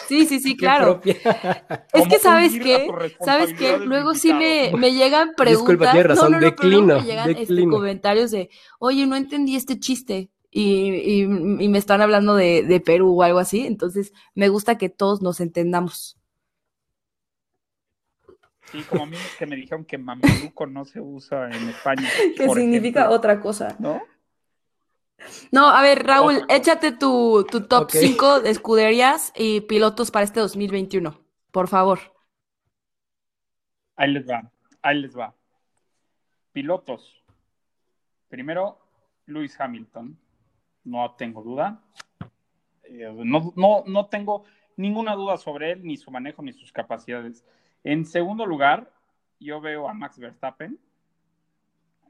sí, 0.08 0.26
sí, 0.26 0.40
sí, 0.40 0.56
claro. 0.56 1.00
Es 1.92 2.08
que 2.08 2.18
sabes 2.18 2.52
qué, 2.58 2.88
sabes 3.24 3.54
qué, 3.54 3.78
luego 3.78 4.14
sí 4.14 4.32
me, 4.32 4.72
me 4.76 4.92
llegan 4.92 5.32
preguntas. 5.36 5.68
Disculpa, 5.68 5.92
tienes 5.92 6.08
razón, 6.10 6.32
no, 6.32 6.40
declino, 6.40 6.96
me 7.00 7.04
llegan 7.04 7.30
este, 7.30 7.64
comentarios 7.68 8.30
de, 8.30 8.50
oye, 8.78 9.06
no 9.06 9.16
entendí 9.16 9.56
este 9.56 9.78
chiste. 9.78 10.30
Y, 10.50 10.88
y- 10.94 11.20
y 11.24 11.68
me 11.68 11.76
están 11.76 12.00
hablando 12.00 12.34
de, 12.34 12.62
de 12.62 12.80
Perú 12.80 13.18
o 13.20 13.22
algo 13.22 13.38
así. 13.38 13.66
Entonces, 13.66 14.12
me 14.34 14.48
gusta 14.48 14.78
que 14.78 14.88
todos 14.88 15.20
nos 15.20 15.40
entendamos. 15.40 16.18
Sí, 18.72 18.82
como 18.88 19.04
a 19.04 19.06
mí 19.06 19.16
que 19.38 19.46
me 19.46 19.56
dijeron 19.56 19.84
que 19.84 19.98
mameluco 19.98 20.66
no 20.66 20.84
se 20.84 21.00
usa 21.00 21.48
en 21.50 21.68
España. 21.68 22.08
Que 22.36 22.48
significa 22.48 23.00
ejemplo, 23.00 23.16
otra 23.16 23.40
cosa. 23.40 23.76
¿No? 23.78 24.02
No, 25.50 25.68
a 25.68 25.82
ver, 25.82 26.04
Raúl, 26.06 26.44
échate 26.48 26.92
tu, 26.92 27.46
tu 27.50 27.66
top 27.66 27.84
Ok. 27.84 27.90
5 27.92 28.40
de 28.40 28.50
escuderías 28.50 29.32
y 29.36 29.62
pilotos 29.62 30.10
para 30.10 30.24
este 30.24 30.40
2021, 30.40 31.18
por 31.50 31.68
favor. 31.68 31.98
Ahí 33.96 34.12
les 34.12 34.28
va, 34.28 34.50
ahí 34.82 35.00
les 35.00 35.16
va. 35.16 35.34
Pilotos. 36.52 37.22
Primero, 38.28 38.78
Lewis 39.26 39.58
Hamilton. 39.58 40.18
No 40.84 41.14
tengo 41.16 41.42
duda. 41.42 41.80
Eh, 42.84 43.10
No, 43.24 43.52
no, 43.56 43.84
no 43.86 44.06
tengo 44.06 44.44
ninguna 44.76 45.14
duda 45.14 45.36
sobre 45.38 45.72
él, 45.72 45.82
ni 45.82 45.96
su 45.96 46.10
manejo, 46.10 46.42
ni 46.42 46.52
sus 46.52 46.72
capacidades. 46.72 47.44
En 47.82 48.04
segundo 48.04 48.46
lugar, 48.46 48.92
yo 49.40 49.60
veo 49.60 49.88
a 49.88 49.94
Max 49.94 50.18
Verstappen. 50.18 50.78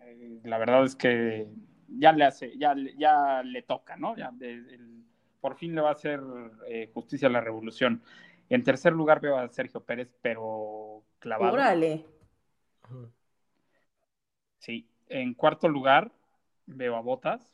Eh, 0.03 0.41
la 0.45 0.59
verdad 0.59 0.85
es 0.85 0.97
que 0.97 1.49
ya 1.89 2.13
le 2.13 2.25
hace, 2.25 2.57
ya, 2.59 2.75
le- 2.75 2.95
ya 2.97 3.43
le 3.43 3.63
toca, 3.63 3.97
¿no? 3.97 4.17
Ya, 4.17 4.31
de- 4.33 4.53
el- 4.53 5.05
por 5.41 5.57
fin 5.57 5.75
le 5.75 5.81
va 5.81 5.91
a 5.91 5.93
hacer 5.93 6.21
eh, 6.69 6.91
justicia 6.93 7.29
a 7.29 7.31
la 7.31 7.41
revolución. 7.41 8.03
En 8.49 8.63
tercer 8.65 8.93
lugar 8.93 9.21
veo 9.21 9.39
a 9.39 9.49
Sergio 9.49 9.81
Pérez, 9.85 10.09
pero 10.23 11.03
clavado. 11.19 11.53
Órale. 11.53 12.05
Sí. 14.59 14.89
En 15.09 15.35
cuarto 15.35 15.69
lugar, 15.69 16.11
veo 16.67 16.97
a 16.97 17.01
Botas. 17.01 17.49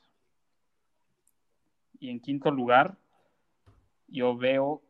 Y 1.99 2.11
en 2.11 2.21
quinto 2.21 2.51
lugar, 2.51 2.97
yo 4.09 4.37
veo 4.37 4.83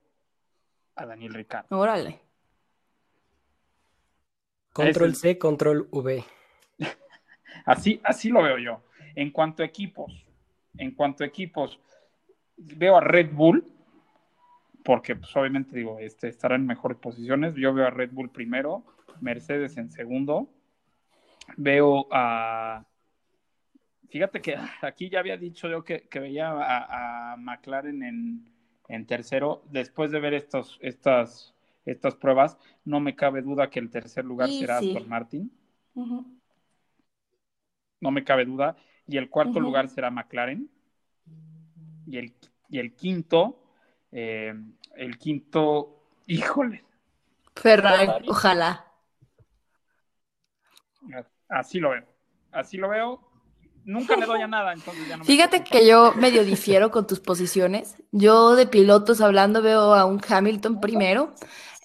a 0.95 1.07
Daniel 1.07 1.35
Ricardo. 1.35 1.79
Órale. 1.79 2.21
Control 4.73 5.15
C, 5.15 5.39
control 5.39 5.89
V. 5.91 6.25
Así, 7.67 8.01
así 8.03 8.31
lo 8.31 8.43
veo 8.43 8.59
yo. 8.59 8.83
En 9.15 9.31
cuanto 9.31 9.63
a 9.63 9.67
equipos, 9.67 10.27
en 10.79 10.93
cuanto 10.93 11.25
a 11.25 11.27
equipos, 11.27 11.81
veo 12.57 12.97
a 12.97 13.01
Red 13.01 13.33
Bull, 13.33 13.65
porque 14.85 15.17
pues, 15.17 15.35
obviamente 15.37 15.77
digo, 15.77 15.99
este, 15.99 16.29
estará 16.29 16.57
en 16.57 16.67
mejores 16.67 16.99
posiciones. 16.99 17.55
Yo 17.55 17.73
veo 17.73 17.87
a 17.87 17.91
Red 17.91 18.11
Bull 18.13 18.31
primero, 18.31 18.85
Mercedes 19.21 19.77
en 19.77 19.91
segundo. 19.91 20.49
Veo 21.57 22.07
a. 22.11 22.85
Fíjate 24.09 24.41
que 24.41 24.57
aquí 24.83 25.09
ya 25.09 25.21
había 25.21 25.37
dicho 25.37 25.69
yo 25.69 25.85
que, 25.85 26.09
que 26.09 26.21
veía 26.21 26.51
a, 26.51 27.33
a 27.33 27.37
McLaren 27.37 28.03
en, 28.03 28.53
en 28.89 29.07
tercero. 29.07 29.63
Después 29.71 30.11
de 30.11 30.21
ver 30.21 30.35
estos, 30.35 30.79
estas, 30.83 31.55
estas 31.85 32.15
pruebas, 32.17 32.59
no 32.85 33.01
me 33.01 33.15
cabe 33.17 33.43
duda 33.43 33.71
que 33.71 33.81
el 33.81 33.91
tercer 33.91 34.25
lugar 34.25 34.49
será 34.49 34.81
sí. 34.81 34.91
Aston 34.91 35.09
Martin. 35.09 35.53
No 38.01 38.11
me 38.11 38.25
cabe 38.25 38.45
duda. 38.45 38.77
Y 39.13 39.19
el 39.19 39.29
cuarto 39.29 39.61
lugar 39.61 39.91
será 39.91 40.11
McLaren. 40.11 40.71
Y 42.07 42.17
el, 42.17 42.35
y 42.71 42.79
el 42.79 42.95
quinto, 42.95 43.63
eh, 44.11 44.55
el 44.97 45.19
quinto, 45.19 46.09
híjole, 46.27 46.83
Ferrari, 47.55 48.27
ojalá. 48.27 48.91
así 51.51 51.79
lo 51.79 51.91
veo. 51.91 52.07
Así 52.53 52.79
lo 52.79 52.89
veo. 52.89 53.32
Nunca 53.85 54.17
le 54.17 54.27
doy 54.27 54.41
a 54.43 54.47
nada, 54.47 54.73
entonces 54.73 55.09
ya 55.09 55.17
no 55.17 55.25
Fíjate 55.25 55.65
que 55.65 55.87
yo 55.87 56.13
medio 56.15 56.45
difiero 56.45 56.91
con 56.91 57.07
tus 57.07 57.21
posiciones. 57.21 57.97
Yo 58.13 58.55
de 58.55 58.67
pilotos 58.67 59.21
hablando 59.21 59.63
veo 59.63 59.95
a 59.95 60.05
un 60.05 60.21
Hamilton 60.27 60.81
primero, 60.81 61.35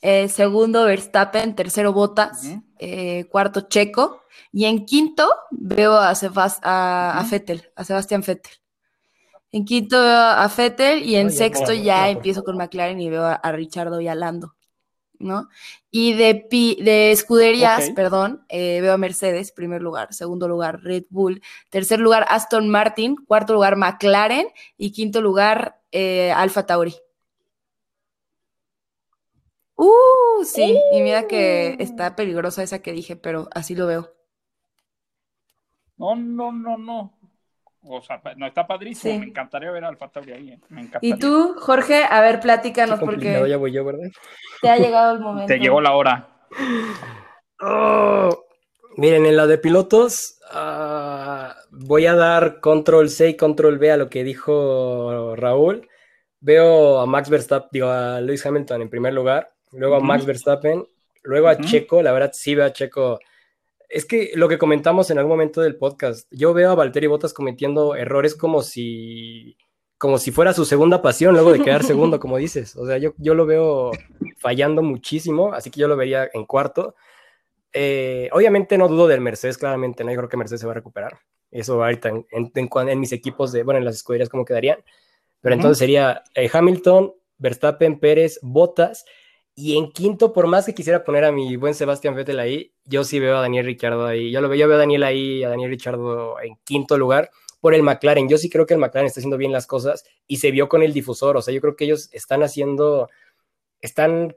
eh, 0.01 0.27
segundo 0.29 0.83
Verstappen, 0.85 1.55
tercero 1.55 1.93
Bottas, 1.93 2.47
eh, 2.79 3.25
cuarto 3.31 3.61
Checo 3.61 4.21
y 4.51 4.65
en 4.65 4.85
quinto 4.85 5.27
veo 5.51 5.97
a, 5.97 6.13
Sebas- 6.13 6.59
a, 6.63 7.19
a 7.19 7.83
Sebastián 7.83 8.23
Vettel. 8.25 8.51
En 9.51 9.65
quinto 9.65 10.01
veo 10.01 10.11
a 10.17 10.47
Vettel 10.55 11.03
y 11.03 11.15
en 11.15 11.27
Oye, 11.27 11.35
sexto 11.37 11.73
ya 11.73 12.03
bueno. 12.03 12.17
empiezo 12.17 12.43
con 12.43 12.57
McLaren 12.57 12.99
y 12.99 13.09
veo 13.09 13.23
a, 13.25 13.33
a 13.33 13.51
Richardo 13.53 14.01
y 14.01 14.07
a 14.07 14.13
Lando, 14.13 14.55
¿no? 15.19 15.49
Y 15.91 16.13
de, 16.13 16.35
pi- 16.35 16.77
de 16.81 17.11
escuderías, 17.11 17.89
perdón, 17.91 18.45
eh, 18.49 18.79
veo 18.81 18.93
a 18.93 18.97
Mercedes, 18.97 19.51
primer 19.51 19.81
lugar, 19.81 20.13
segundo 20.13 20.47
lugar 20.47 20.81
Red 20.83 21.05
Bull, 21.09 21.41
tercer 21.69 21.99
lugar 21.99 22.25
Aston 22.29 22.69
Martin, 22.69 23.15
cuarto 23.15 23.53
lugar 23.53 23.75
McLaren 23.75 24.47
y 24.77 24.91
quinto 24.91 25.21
lugar 25.21 25.79
eh, 25.91 26.31
Alfa 26.31 26.65
Tauri. 26.65 26.95
Uh, 29.75 30.43
sí, 30.43 30.79
y 30.91 31.01
mira 31.01 31.27
que 31.27 31.75
está 31.79 32.15
peligrosa 32.15 32.63
esa 32.63 32.81
que 32.81 32.93
dije, 32.93 33.15
pero 33.15 33.47
así 33.53 33.75
lo 33.75 33.85
veo. 33.87 34.11
No, 35.97 36.15
no, 36.15 36.51
no, 36.51 36.77
no. 36.77 37.16
O 37.89 38.01
sea, 38.01 38.21
no 38.35 38.45
está 38.45 38.67
padrísimo. 38.67 39.13
Sí. 39.13 39.19
Me 39.19 39.25
encantaría 39.27 39.71
ver 39.71 39.83
a 39.85 39.87
Alfa 39.89 40.09
Tauri 40.09 40.31
ahí. 40.33 40.51
eh. 40.51 40.59
Me 40.69 40.81
encantaría. 40.81 41.15
Y 41.15 41.19
tú, 41.19 41.55
Jorge, 41.59 42.03
a 42.09 42.21
ver, 42.21 42.39
platícanos 42.39 42.99
porque 42.99 43.45
ya 43.47 43.57
voy 43.57 43.71
yo, 43.71 43.85
¿verdad? 43.85 44.09
te 44.61 44.69
ha 44.69 44.77
llegado 44.77 45.13
el 45.13 45.19
momento. 45.21 45.47
Te 45.47 45.59
llegó 45.59 45.81
la 45.81 45.93
hora. 45.93 46.27
Oh, 47.59 48.45
miren, 48.95 49.25
en 49.25 49.35
la 49.35 49.47
de 49.47 49.57
pilotos 49.57 50.39
ah, 50.51 51.55
voy 51.71 52.05
a 52.05 52.15
dar 52.15 52.59
control 52.59 53.09
C 53.09 53.29
y 53.29 53.37
control 53.37 53.77
V 53.77 53.91
a 53.91 53.97
lo 53.97 54.09
que 54.09 54.23
dijo 54.23 55.35
Raúl. 55.35 55.87
veo 56.39 56.99
a 56.99 57.05
Max 57.05 57.29
Verstappen, 57.29 57.69
digo, 57.71 57.89
a 57.89 58.21
Lewis 58.21 58.45
Hamilton 58.45 58.81
en 58.83 58.89
primer 58.89 59.13
lugar, 59.13 59.51
luego 59.71 59.95
a. 59.95 59.99
Max 59.99 60.25
Verstappen, 60.25 60.85
luego 61.23 61.47
a. 61.47 61.57
Checo, 61.57 62.01
la 62.01 62.11
verdad 62.11 62.31
sí 62.33 62.53
veo 62.55 62.65
a 62.65 62.73
Checo. 62.73 63.19
Es 63.89 64.05
que 64.05 64.31
lo 64.35 64.49
que 64.49 64.57
comentamos 64.57 65.09
en 65.11 65.17
algún 65.17 65.31
momento 65.31 65.61
del 65.61 65.77
podcast, 65.77 66.27
yo 66.31 66.53
veo 66.53 66.71
a 66.71 66.75
Valtteri 66.75 67.07
Bottas 67.07 67.33
cometiendo 67.33 67.95
errores 67.95 68.35
como 68.35 68.61
si, 68.61 69.57
como 69.97 70.17
si 70.17 70.31
fuera 70.31 70.51
su 70.53 70.65
segunda 70.65 71.01
pasión 71.01 71.33
luego 71.35 71.53
de 71.53 71.61
quedar 71.61 71.83
segundo, 71.83 72.19
como 72.19 72.37
dices. 72.37 72.75
O 72.75 72.85
sea, 72.85 72.97
yo, 72.97 73.13
yo 73.17 73.33
lo 73.33 73.45
veo 73.45 73.91
fallando 74.37 74.81
muchísimo, 74.83 75.53
así 75.53 75.71
que 75.71 75.79
yo 75.79 75.87
lo 75.87 75.95
vería 75.95 76.29
en 76.33 76.45
cuarto. 76.45 76.95
Eh, 77.73 78.29
obviamente 78.33 78.77
no 78.77 78.87
dudo 78.87 79.07
del 79.07 79.21
Mercedes, 79.21 79.57
claramente, 79.57 80.03
no 80.03 80.11
yo 80.11 80.17
creo 80.17 80.29
que 80.29 80.37
Mercedes 80.37 80.61
se 80.61 80.67
va 80.67 80.71
a 80.73 80.75
recuperar. 80.75 81.19
Eso 81.51 81.81
ahorita 81.81 82.09
en, 82.09 82.25
en- 82.31 82.51
en 82.55 82.89
en 82.89 82.99
mis 82.99 83.11
equipos 83.13 83.51
de, 83.51 83.63
bueno, 83.63 83.77
en 83.77 83.85
las 83.85 83.95
escuderías 83.95 84.29
cómo 84.29 84.43
quedarían. 84.45 84.79
Pero 85.41 85.55
entonces 85.55 85.77
sería 85.77 86.23
eh, 86.35 86.49
Hamilton, 86.51 87.13
Verstappen, 87.37 87.99
Pérez, 87.99 88.39
Bottas. 88.41 89.05
Y 89.59 89.75
en 89.75 89.91
quinto, 89.91 90.33
por 90.33 90.45
más 90.45 90.67
que 90.67 90.75
quisiera 90.75 91.03
poner 91.03 91.25
a 91.25 91.31
mi 91.31 91.55
buen 91.55 91.73
Sebastián 91.73 92.13
Vettel 92.13 92.39
ahí, 92.39 92.75
yo 92.85 93.03
sí 93.03 93.19
veo 93.19 93.37
a 93.37 93.41
Daniel 93.41 93.65
Ricciardo 93.65 94.05
ahí. 94.05 94.29
Yo 94.29 94.39
lo 94.39 94.49
veo, 94.49 94.59
yo 94.59 94.67
veo 94.67 94.77
a 94.77 94.79
Daniel 94.79 95.01
ahí, 95.01 95.43
a 95.43 95.49
Daniel 95.49 95.71
Ricciardo 95.71 96.39
en 96.39 96.57
quinto 96.63 96.95
lugar 96.95 97.31
por 97.59 97.73
el 97.73 97.81
McLaren. 97.81 98.29
Yo 98.29 98.37
sí 98.37 98.51
creo 98.51 98.67
que 98.67 98.75
el 98.75 98.79
McLaren 98.79 99.07
está 99.07 99.19
haciendo 99.19 99.35
bien 99.35 99.51
las 99.51 99.65
cosas 99.65 100.05
y 100.27 100.37
se 100.37 100.51
vio 100.51 100.69
con 100.69 100.83
el 100.83 100.93
difusor. 100.93 101.37
O 101.37 101.41
sea, 101.41 101.55
yo 101.55 101.59
creo 101.59 101.75
que 101.75 101.85
ellos 101.85 102.07
están 102.13 102.43
haciendo, 102.43 103.09
están 103.81 104.35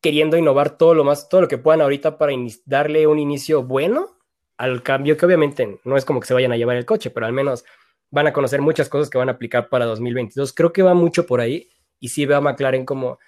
queriendo 0.00 0.38
innovar 0.38 0.78
todo 0.78 0.94
lo 0.94 1.04
más, 1.04 1.28
todo 1.28 1.42
lo 1.42 1.48
que 1.48 1.58
puedan 1.58 1.82
ahorita 1.82 2.16
para 2.16 2.32
darle 2.64 3.06
un 3.06 3.18
inicio 3.18 3.64
bueno 3.64 4.16
al 4.56 4.82
cambio, 4.82 5.18
que 5.18 5.26
obviamente 5.26 5.80
no 5.84 5.98
es 5.98 6.06
como 6.06 6.18
que 6.18 6.28
se 6.28 6.32
vayan 6.32 6.52
a 6.52 6.56
llevar 6.56 6.78
el 6.78 6.86
coche, 6.86 7.10
pero 7.10 7.26
al 7.26 7.34
menos 7.34 7.66
van 8.10 8.26
a 8.26 8.32
conocer 8.32 8.62
muchas 8.62 8.88
cosas 8.88 9.10
que 9.10 9.18
van 9.18 9.28
a 9.28 9.32
aplicar 9.32 9.68
para 9.68 9.84
2022. 9.84 10.54
Creo 10.54 10.72
que 10.72 10.82
va 10.82 10.94
mucho 10.94 11.26
por 11.26 11.42
ahí 11.42 11.68
y 12.00 12.08
sí 12.08 12.24
veo 12.24 12.38
a 12.38 12.40
McLaren 12.40 12.86
como 12.86 13.18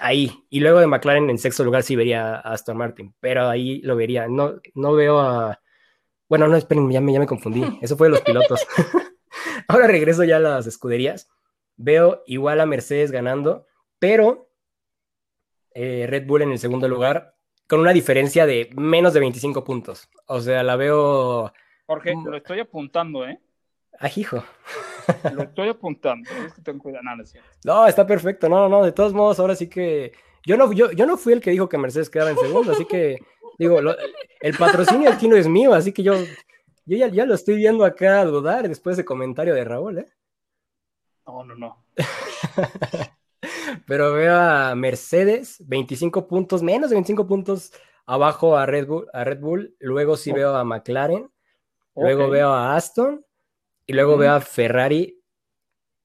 ahí. 0.00 0.32
Y 0.50 0.60
luego 0.60 0.80
de 0.80 0.86
McLaren 0.86 1.30
en 1.30 1.38
sexto 1.38 1.64
lugar 1.64 1.82
sí 1.82 1.96
vería 1.96 2.36
a 2.36 2.52
Aston 2.52 2.76
Martin, 2.76 3.14
pero 3.20 3.48
ahí 3.48 3.80
lo 3.82 3.96
vería. 3.96 4.26
No, 4.28 4.60
no 4.74 4.92
veo 4.94 5.20
a... 5.20 5.60
Bueno, 6.28 6.48
no, 6.48 6.56
esperen, 6.56 6.90
ya 6.90 7.00
me, 7.00 7.12
ya 7.12 7.20
me 7.20 7.26
confundí. 7.26 7.62
Eso 7.82 7.96
fue 7.96 8.08
de 8.08 8.12
los 8.12 8.20
pilotos. 8.22 8.66
Ahora 9.68 9.86
regreso 9.86 10.24
ya 10.24 10.36
a 10.36 10.40
las 10.40 10.66
escuderías. 10.66 11.28
Veo 11.76 12.22
igual 12.26 12.60
a 12.60 12.66
Mercedes 12.66 13.10
ganando, 13.10 13.66
pero 13.98 14.50
eh, 15.74 16.06
Red 16.08 16.26
Bull 16.26 16.42
en 16.42 16.52
el 16.52 16.58
segundo 16.58 16.88
lugar 16.88 17.34
con 17.66 17.80
una 17.80 17.92
diferencia 17.92 18.46
de 18.46 18.70
menos 18.76 19.14
de 19.14 19.20
25 19.20 19.64
puntos. 19.64 20.08
O 20.26 20.40
sea, 20.40 20.62
la 20.62 20.76
veo 20.76 21.52
Jorge, 21.86 22.14
Mm. 22.14 22.26
lo 22.28 22.36
estoy 22.36 22.60
apuntando, 22.60 23.26
¿eh? 23.26 23.40
ajijo. 23.98 24.44
Lo 25.32 25.42
estoy 25.42 25.68
apuntando. 25.68 26.28
Es 26.46 26.52
que 26.54 26.62
ten 26.62 26.78
cuidado. 26.78 27.04
No, 27.64 27.86
está 27.86 28.06
perfecto. 28.06 28.48
No, 28.48 28.56
no, 28.56 28.68
no. 28.68 28.84
De 28.84 28.92
todos 28.92 29.12
modos, 29.14 29.38
ahora 29.40 29.54
sí 29.54 29.68
que. 29.68 30.12
Yo 30.46 30.56
no, 30.56 30.72
yo, 30.72 30.92
yo 30.92 31.06
no 31.06 31.16
fui 31.16 31.32
el 31.32 31.40
que 31.40 31.50
dijo 31.52 31.68
que 31.68 31.78
Mercedes 31.78 32.10
quedaba 32.10 32.30
en 32.30 32.36
segundo, 32.38 32.72
así 32.72 32.84
que 32.84 33.18
digo, 33.58 33.80
lo- 33.80 33.96
el 34.40 34.56
patrocinio 34.58 35.08
aquí 35.10 35.26
no 35.26 35.36
es 35.36 35.48
mío, 35.48 35.72
así 35.72 35.90
que 35.92 36.02
yo, 36.02 36.12
yo 36.84 36.96
ya, 36.98 37.08
ya 37.08 37.24
lo 37.24 37.32
estoy 37.34 37.56
viendo 37.56 37.82
acá 37.82 38.22
dudar 38.26 38.68
después 38.68 38.94
de 38.96 39.00
ese 39.00 39.06
comentario 39.06 39.54
de 39.54 39.64
Raúl, 39.64 40.00
¿eh? 40.00 40.06
No, 41.26 41.44
no, 41.44 41.54
no. 41.54 41.82
Pero 43.86 44.12
veo 44.12 44.34
a 44.36 44.74
Mercedes, 44.74 45.56
25 45.66 46.26
puntos, 46.26 46.62
menos 46.62 46.90
de 46.90 46.96
25 46.96 47.26
puntos 47.26 47.72
abajo 48.06 48.56
a 48.56 48.66
Red 48.66 48.86
Bull, 48.86 49.08
a 49.12 49.24
Red 49.24 49.40
Bull. 49.40 49.74
Luego 49.80 50.16
sí 50.16 50.30
Oh. 50.30 50.34
veo 50.34 50.56
a 50.56 50.64
McLaren, 50.64 51.30
luego 51.96 52.28
veo 52.28 52.50
a 52.52 52.76
Aston 52.76 53.24
y 53.86 53.92
luego 53.92 54.12
Ujú. 54.12 54.20
veo 54.20 54.32
a 54.32 54.40
Ferrari 54.40 55.20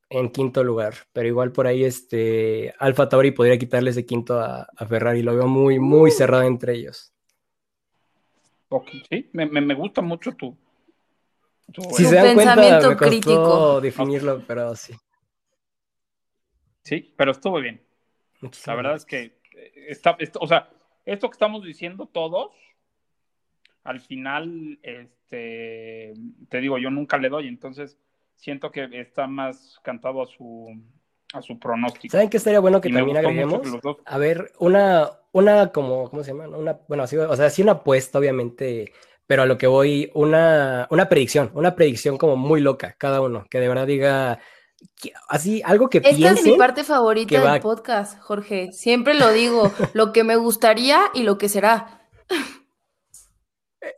en 0.09 0.29
quinto 0.31 0.63
lugar. 0.63 0.95
Pero 1.13 1.27
igual 1.27 1.51
por 1.51 1.67
ahí 1.67 1.83
este 1.83 2.73
Alfa 2.79 3.09
Tauri 3.09 3.31
podría 3.31 3.57
quitarle 3.59 3.91
ese 3.91 4.05
quinto 4.05 4.39
a, 4.39 4.67
a 4.75 4.85
Ferrari. 4.85 5.21
Lo 5.21 5.35
veo 5.35 5.47
muy, 5.47 5.79
muy 5.79 6.11
cerrado 6.11 6.43
entre 6.43 6.73
ellos. 6.75 7.13
Ok, 8.69 8.87
sí, 9.09 9.29
me, 9.33 9.45
me, 9.47 9.61
me 9.61 9.73
gusta 9.73 10.01
mucho 10.01 10.31
tu. 10.33 10.55
tu- 11.73 11.81
Si 11.81 12.03
Tu 12.03 12.09
se 12.09 12.15
dan 12.15 12.33
cuenta, 12.35 12.55
me 12.55 12.79
costó 12.81 12.97
crítico. 12.97 13.81
definirlo, 13.81 14.43
pero 14.47 14.75
sí. 14.75 14.93
Sí, 16.83 17.13
pero 17.17 17.31
estuvo 17.31 17.59
bien. 17.59 17.81
Muchísimas 18.41 18.67
La 18.67 18.75
verdad 18.75 18.95
es 18.95 19.05
que 19.05 19.21
eh, 19.55 19.85
está, 19.89 20.15
esto- 20.19 20.39
o 20.41 20.47
sea, 20.47 20.69
esto 21.05 21.29
que 21.29 21.33
estamos 21.33 21.63
diciendo 21.63 22.07
todos, 22.07 22.51
al 23.89 23.99
final, 24.01 24.77
este, 24.83 26.13
te 26.49 26.59
digo, 26.59 26.77
yo 26.77 26.89
nunca 26.91 27.17
le 27.17 27.29
doy, 27.29 27.47
entonces 27.47 27.97
siento 28.35 28.71
que 28.71 28.87
está 28.93 29.25
más 29.27 29.79
cantado 29.83 30.21
a 30.21 30.27
su, 30.27 30.67
a 31.33 31.41
su 31.41 31.57
pronóstico. 31.59 32.11
¿Saben 32.11 32.29
qué 32.29 32.37
estaría 32.37 32.59
bueno 32.59 32.79
que 32.81 32.89
Y 32.89 32.93
también 32.93 33.17
agreguemos? 33.17 33.61
que 33.61 33.69
los 33.69 33.81
dos- 33.81 33.97
A 34.05 34.17
ver, 34.17 34.51
una, 34.59 35.09
una 35.31 35.71
como, 35.71 36.09
¿cómo 36.09 36.23
se 36.23 36.31
llama? 36.33 36.47
Una, 36.55 36.79
bueno, 36.87 37.03
así, 37.03 37.17
o 37.17 37.35
sea, 37.35 37.49
sí 37.49 37.61
una 37.63 37.71
apuesta, 37.73 38.19
obviamente, 38.19 38.93
pero 39.25 39.41
a 39.41 39.45
lo 39.47 39.57
que 39.57 39.67
voy, 39.67 40.11
una, 40.13 40.87
una 40.91 41.09
predicción, 41.09 41.49
una 41.55 41.75
predicción 41.75 42.17
como 42.17 42.35
muy 42.35 42.61
loca, 42.61 42.95
cada 42.97 43.21
uno, 43.21 43.45
que 43.49 43.59
de 43.59 43.67
verdad 43.67 43.87
diga, 43.87 44.39
así, 45.27 45.61
algo 45.65 45.89
que 45.89 45.97
Esta 46.03 46.31
es 46.31 46.43
mi 46.43 46.57
parte 46.57 46.83
favorita 46.83 47.39
del 47.39 47.47
va- 47.47 47.59
podcast, 47.59 48.19
Jorge. 48.21 48.71
Siempre 48.71 49.15
lo 49.15 49.31
digo, 49.33 49.71
lo 49.93 50.13
que 50.13 50.23
me 50.23 50.35
gustaría 50.35 50.99
y 51.15 51.23
lo 51.23 51.37
que 51.39 51.49
será. 51.49 51.95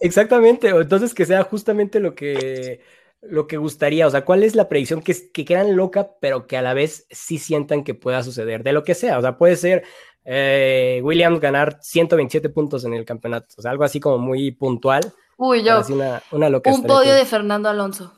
Exactamente, 0.01 0.73
o 0.73 0.81
entonces 0.81 1.13
que 1.13 1.25
sea 1.25 1.43
justamente 1.43 1.99
lo 1.99 2.15
que, 2.15 2.81
lo 3.21 3.45
que 3.47 3.57
gustaría, 3.57 4.07
o 4.07 4.09
sea, 4.09 4.25
¿cuál 4.25 4.43
es 4.43 4.55
la 4.55 4.67
predicción 4.67 5.01
que, 5.01 5.15
que 5.31 5.45
quieran 5.45 5.75
loca, 5.75 6.09
pero 6.19 6.47
que 6.47 6.57
a 6.57 6.61
la 6.63 6.73
vez 6.73 7.05
sí 7.11 7.37
sientan 7.37 7.83
que 7.83 7.93
pueda 7.93 8.23
suceder, 8.23 8.63
de 8.63 8.73
lo 8.73 8.83
que 8.83 8.95
sea, 8.95 9.19
o 9.19 9.21
sea, 9.21 9.37
puede 9.37 9.55
ser 9.55 9.83
eh, 10.25 11.01
Williams 11.03 11.39
ganar 11.39 11.77
127 11.81 12.49
puntos 12.49 12.83
en 12.83 12.93
el 12.93 13.05
campeonato, 13.05 13.53
o 13.57 13.61
sea, 13.61 13.69
algo 13.71 13.83
así 13.83 13.99
como 13.99 14.17
muy 14.17 14.51
puntual, 14.51 15.01
Uy, 15.37 15.63
yo, 15.63 15.77
así 15.77 15.93
una, 15.93 16.21
una 16.31 16.49
loca. 16.49 16.71
un 16.71 16.83
podio 16.83 17.13
de 17.13 17.25
Fernando 17.25 17.69
Alonso. 17.69 18.13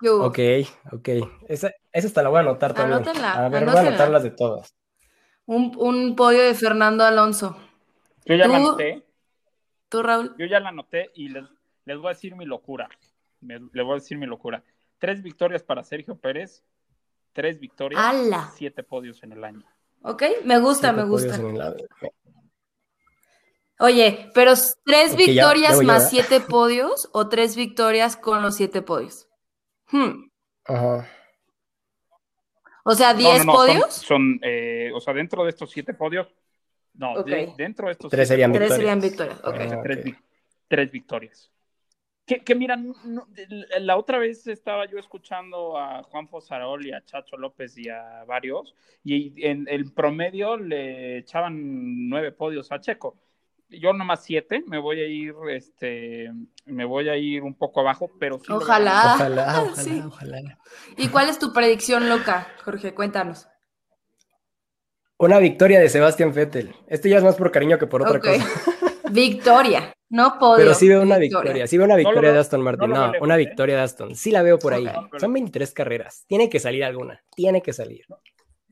Yo, 0.00 0.24
Ok, 0.26 0.38
ok, 0.92 1.08
esa, 1.48 1.72
esa 1.92 2.06
hasta 2.06 2.22
la 2.22 2.28
voy 2.28 2.38
a 2.38 2.40
anotar 2.42 2.72
también. 2.74 2.98
Anótenla, 2.98 3.32
a 3.32 3.48
ver, 3.48 3.50
voy 3.50 3.58
a 3.60 3.72
anótenla. 3.72 3.88
anotarlas 3.90 4.22
de 4.22 4.30
todas. 4.30 4.74
un, 5.46 5.72
un 5.76 6.16
podio 6.16 6.42
de 6.42 6.54
Fernando 6.54 7.04
Alonso. 7.04 7.56
Yo 8.26 8.34
ya 8.36 8.44
Tú- 8.44 8.54
anoté, 8.54 9.02
¿Tú, 9.94 10.02
Raúl? 10.02 10.34
yo 10.36 10.46
ya 10.46 10.58
la 10.58 10.70
anoté 10.70 11.12
y 11.14 11.28
les, 11.28 11.44
les 11.84 11.96
voy 11.98 12.06
a 12.06 12.14
decir 12.14 12.34
mi 12.34 12.46
locura. 12.46 12.88
Me- 13.40 13.60
les 13.72 13.84
voy 13.84 13.92
a 13.92 13.94
decir 13.94 14.18
mi 14.18 14.26
locura. 14.26 14.64
Tres 14.98 15.22
victorias 15.22 15.62
para 15.62 15.84
Sergio 15.84 16.16
Pérez, 16.16 16.64
tres 17.32 17.60
victorias, 17.60 18.02
siete 18.56 18.82
podios 18.82 19.22
en 19.22 19.30
el 19.30 19.44
año. 19.44 19.62
Ok, 20.02 20.24
me 20.44 20.58
gusta, 20.58 20.88
Siete 20.88 21.02
me 21.04 21.08
gusta. 21.08 21.38
Oye, 23.78 24.30
pero 24.34 24.54
tres 24.84 25.14
victorias 25.16 25.78
ya 25.78 25.86
más 25.86 25.96
¿verdad? 26.02 26.08
siete 26.10 26.40
podios 26.40 27.08
o 27.12 27.28
tres 27.28 27.54
victorias 27.54 28.16
con 28.16 28.42
los 28.42 28.56
siete 28.56 28.82
podios. 28.82 29.28
Hmm, 29.92 30.24
Ajá. 30.64 31.08
O 32.84 32.94
sea, 32.96 33.14
diez 33.14 33.44
no, 33.46 33.52
no, 33.52 33.58
son- 33.58 33.66
podios. 33.68 33.94
Son, 33.94 34.40
eh, 34.42 34.90
o 34.92 35.00
sea, 35.00 35.14
dentro 35.14 35.44
de 35.44 35.50
estos 35.50 35.70
siete 35.70 35.94
podios, 35.94 36.26
no, 36.94 37.12
Ok. 37.14 37.26
de- 37.26 37.52
dentro 37.56 37.86
de 37.86 37.92
estos 37.92 38.10
Tres 38.10 38.28
serían 38.28 38.52
Tres 38.52 38.70
victorias. 38.70 38.78
serían 38.78 39.00
victorias. 39.00 39.38
ok. 39.44 39.72
Ah, 39.72 39.82
tres, 39.82 39.98
ok. 39.98 40.04
vi- 40.04 40.16
tres 40.68 40.90
victorias. 40.92 41.50
Que, 42.26 42.38
que 42.40 42.54
mira, 42.54 42.76
no- 42.76 43.26
la 43.80 43.96
otra 43.98 44.18
vez 44.18 44.46
estaba 44.46 44.86
yo 44.90 44.98
escuchando 44.98 45.76
a 45.78 46.02
Juan 46.04 46.26
Fosarol 46.28 46.86
y 46.86 46.92
a 46.92 47.04
Chacho 47.04 47.36
López 47.36 47.76
y 47.76 47.90
a 47.90 48.24
varios, 48.26 48.74
y 49.02 49.44
en 49.46 49.66
el 49.68 49.92
promedio 49.92 50.56
le 50.56 51.18
echaban 51.18 52.08
nueve 52.08 52.32
podios 52.32 52.72
a 52.72 52.80
Checo. 52.80 53.18
Yo 53.68 53.92
nomás 53.92 54.24
siete, 54.24 54.62
me 54.66 54.78
voy 54.78 55.00
a 55.00 55.06
ir, 55.06 55.34
este, 55.50 56.30
me 56.64 56.84
voy 56.86 57.08
a 57.10 57.16
ir 57.16 57.42
un 57.42 57.54
poco 57.54 57.80
abajo, 57.80 58.10
pero 58.18 58.38
sí. 58.38 58.46
Ojalá. 58.52 59.14
Ojalá, 59.16 59.62
ojalá, 59.64 59.76
Sí. 59.82 60.00
ojalá. 60.06 60.58
¿Y 60.96 61.08
cuál 61.08 61.28
es 61.28 61.38
tu 61.38 61.52
predicción 61.52 62.08
loca, 62.08 62.46
Jorge? 62.64 62.94
Cuéntanos. 62.94 63.48
Una 65.18 65.38
victoria 65.38 65.80
de 65.80 65.88
Sebastián 65.88 66.32
Vettel. 66.32 66.74
Este 66.88 67.08
ya 67.08 67.18
es 67.18 67.24
más 67.24 67.36
por 67.36 67.50
cariño 67.50 67.78
que 67.78 67.86
por 67.86 68.02
otra 68.02 68.20
cosa. 68.20 68.44
Victoria, 69.10 69.92
no 70.08 70.38
podio. 70.38 70.56
Pero 70.64 70.74
sí 70.74 70.88
veo 70.88 71.02
una 71.02 71.18
victoria. 71.18 71.66
Sí 71.66 71.76
veo 71.76 71.86
una 71.86 71.94
victoria 71.96 72.20
veo- 72.22 72.32
de 72.32 72.38
Aston 72.40 72.62
Martin. 72.62 72.90
no 72.90 73.12
una 73.20 73.34
¿eh? 73.34 73.38
victoria 73.38 73.76
de 73.76 73.82
Aston. 73.82 74.14
Sí 74.16 74.30
la 74.32 74.42
veo 74.42 74.58
por 74.58 74.74
ahí. 74.74 74.86
Son 75.18 75.32
23 75.32 75.72
carreras. 75.72 76.24
Tiene 76.26 76.48
que 76.50 76.58
salir 76.58 76.82
alguna. 76.84 77.22
Tiene 77.36 77.62
que 77.62 77.72
salir. 77.72 78.04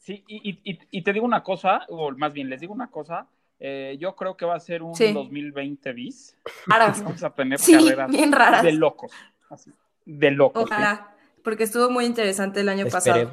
Sí, 0.01 0.25
y, 0.27 0.51
y- 0.51 0.61
y- 0.73 0.79
y 0.91 1.03
te 1.03 1.13
digo 1.13 1.25
una 1.25 1.45
cosa, 1.45 1.83
o 1.89 2.11
más 2.13 2.33
bien 2.33 2.51
les 2.51 2.61
digo 2.61 2.75
una 2.75 2.91
cosa, 2.91 3.29
eh, 3.61 3.97
yo 4.01 4.17
creo 4.17 4.37
que 4.37 4.45
va 4.45 4.57
a 4.57 4.61
ser 4.61 4.83
un 4.83 4.97
Sí. 4.97 5.13
2020 5.13 5.93
bis. 5.93 6.37
Raras. 6.67 7.03
Vamos 7.05 7.23
a 7.23 7.31
tener 7.31 7.61
Sí, 7.61 7.73
carreras 7.75 8.11
bien 8.11 8.33
raras. 8.33 8.65
de 8.65 8.73
locos. 8.73 9.13
así, 9.49 9.71
de 10.05 10.31
locos. 10.33 10.65
¿sí? 10.65 10.71
Ojalá, 10.73 11.15
porque 11.45 11.63
estuvo 11.63 11.89
muy 11.89 12.05
interesante 12.05 12.61
el 12.61 12.69
año 12.69 12.87
pasado. 12.89 13.31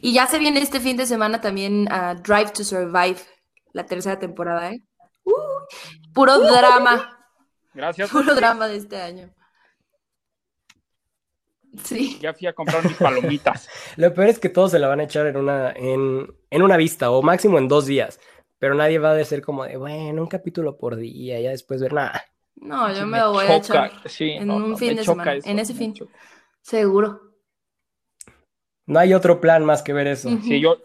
Y 0.00 0.12
ya 0.14 0.26
se 0.26 0.38
viene 0.38 0.60
este 0.60 0.80
fin 0.80 0.96
de 0.96 1.06
semana 1.06 1.40
también 1.40 1.90
a 1.92 2.14
Drive 2.14 2.52
to 2.52 2.64
Survive, 2.64 3.18
la 3.72 3.84
tercera 3.86 4.18
temporada, 4.18 4.70
¿eh? 4.72 4.82
Uh, 5.24 5.32
puro 6.12 6.38
drama, 6.38 7.18
Gracias. 7.74 8.10
puro 8.10 8.34
drama 8.34 8.68
de 8.68 8.76
este 8.76 9.00
año. 9.00 9.30
Sí. 11.84 12.18
Ya 12.20 12.32
fui 12.32 12.46
a 12.46 12.54
comprar 12.54 12.84
mis 12.84 12.96
palomitas. 12.96 13.68
Lo 13.96 14.12
peor 14.14 14.28
es 14.28 14.38
que 14.38 14.48
todos 14.48 14.70
se 14.70 14.78
la 14.78 14.88
van 14.88 15.00
a 15.00 15.04
echar 15.04 15.26
en 15.26 15.36
una, 15.36 15.72
en, 15.72 16.26
en 16.50 16.62
una 16.62 16.76
vista 16.76 17.10
o 17.10 17.22
máximo 17.22 17.58
en 17.58 17.68
dos 17.68 17.86
días. 17.86 18.18
Pero 18.58 18.74
nadie 18.74 18.98
va 18.98 19.10
a 19.10 19.14
decir 19.14 19.42
como 19.42 19.64
de, 19.64 19.76
bueno, 19.76 20.22
un 20.22 20.28
capítulo 20.28 20.78
por 20.78 20.96
día, 20.96 21.38
ya 21.40 21.50
después 21.50 21.80
ver 21.82 21.92
nada. 21.92 22.24
No, 22.56 22.92
yo 22.92 23.04
Sí, 23.04 23.06
me 23.06 23.18
lo 23.18 23.32
voy 23.32 23.46
a 23.46 23.56
echar 23.56 23.92
sí, 24.06 24.30
en 24.30 24.46
no, 24.46 24.56
un 24.56 24.70
no, 24.70 24.76
fin 24.76 24.94
me 24.94 24.94
de 24.94 25.02
choca 25.02 25.12
semana. 25.24 25.34
eso, 25.34 25.48
en 25.50 25.58
ese 25.58 25.74
me 25.74 25.78
fin. 25.78 25.94
choca. 25.94 26.14
Seguro. 26.62 27.25
No 28.86 28.98
hay 28.98 29.14
otro 29.14 29.40
plan 29.40 29.64
más 29.64 29.82
que 29.82 29.92
ver 29.92 30.06
eso. 30.06 30.30
Sí, 30.42 30.60
yo, 30.60 30.76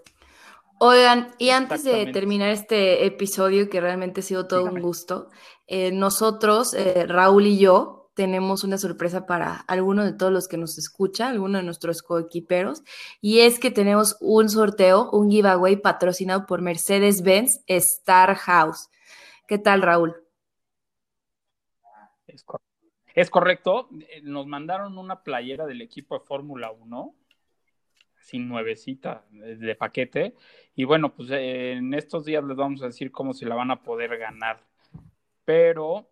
Oigan, 0.84 1.28
y 1.38 1.52
antes 1.52 1.84
de 1.84 2.08
terminar 2.08 2.50
este 2.50 3.06
episodio, 3.06 3.70
que 3.70 3.80
realmente 3.80 4.22
ha 4.22 4.24
sido 4.24 4.48
todo 4.48 4.66
un 4.66 4.82
gusto, 4.82 5.30
eh, 5.68 5.92
nosotros, 5.92 6.74
eh, 6.74 7.06
Raúl 7.08 7.46
y 7.46 7.60
yo, 7.60 8.10
tenemos 8.16 8.64
una 8.64 8.80
sorpresa 8.80 9.28
para 9.28 9.58
alguno 9.68 10.04
de 10.04 10.14
todos 10.14 10.32
los 10.32 10.48
que 10.48 10.58
nos 10.58 10.80
escucha, 10.80 11.30
alguno 11.30 11.60
de 11.60 11.64
nuestros 11.64 12.02
coequiperos, 12.02 12.82
y 13.22 13.42
es 13.42 13.60
que 13.60 13.70
tenemos 13.70 14.18
un 14.22 14.50
sorteo, 14.50 15.12
un 15.12 15.30
giveaway 15.30 15.76
patrocinado 15.76 16.48
por 16.48 16.64
Mercedes-Benz 16.64 17.62
Star 17.68 18.34
House. 18.34 18.90
¿Qué 19.48 19.60
tal, 19.60 19.84
Raúl? 19.84 20.16
Es 23.14 23.30
correcto. 23.30 23.88
Eh, 24.00 24.22
Nos 24.24 24.48
mandaron 24.48 24.98
una 24.98 25.22
playera 25.22 25.68
del 25.68 25.84
equipo 25.84 26.18
de 26.18 26.26
Fórmula 26.26 26.72
1, 26.72 27.16
sin 28.32 28.48
nuevecita 28.48 29.26
eh, 29.34 29.58
de 29.60 29.76
paquete. 29.76 30.34
Y 30.76 30.86
bueno, 30.86 31.14
pues 31.14 31.30
eh, 31.32 31.74
en 31.74 31.94
estos 31.94 32.26
días 32.26 32.44
les 32.44 32.58
vamos 32.58 32.82
a 32.82 32.86
decir 32.88 33.12
cómo 33.12 33.34
se 33.34 33.46
la 33.46 33.56
van 33.56 33.70
a 33.70 33.84
poder 33.84 34.18
ganar. 34.18 34.64
Pero 35.46 36.08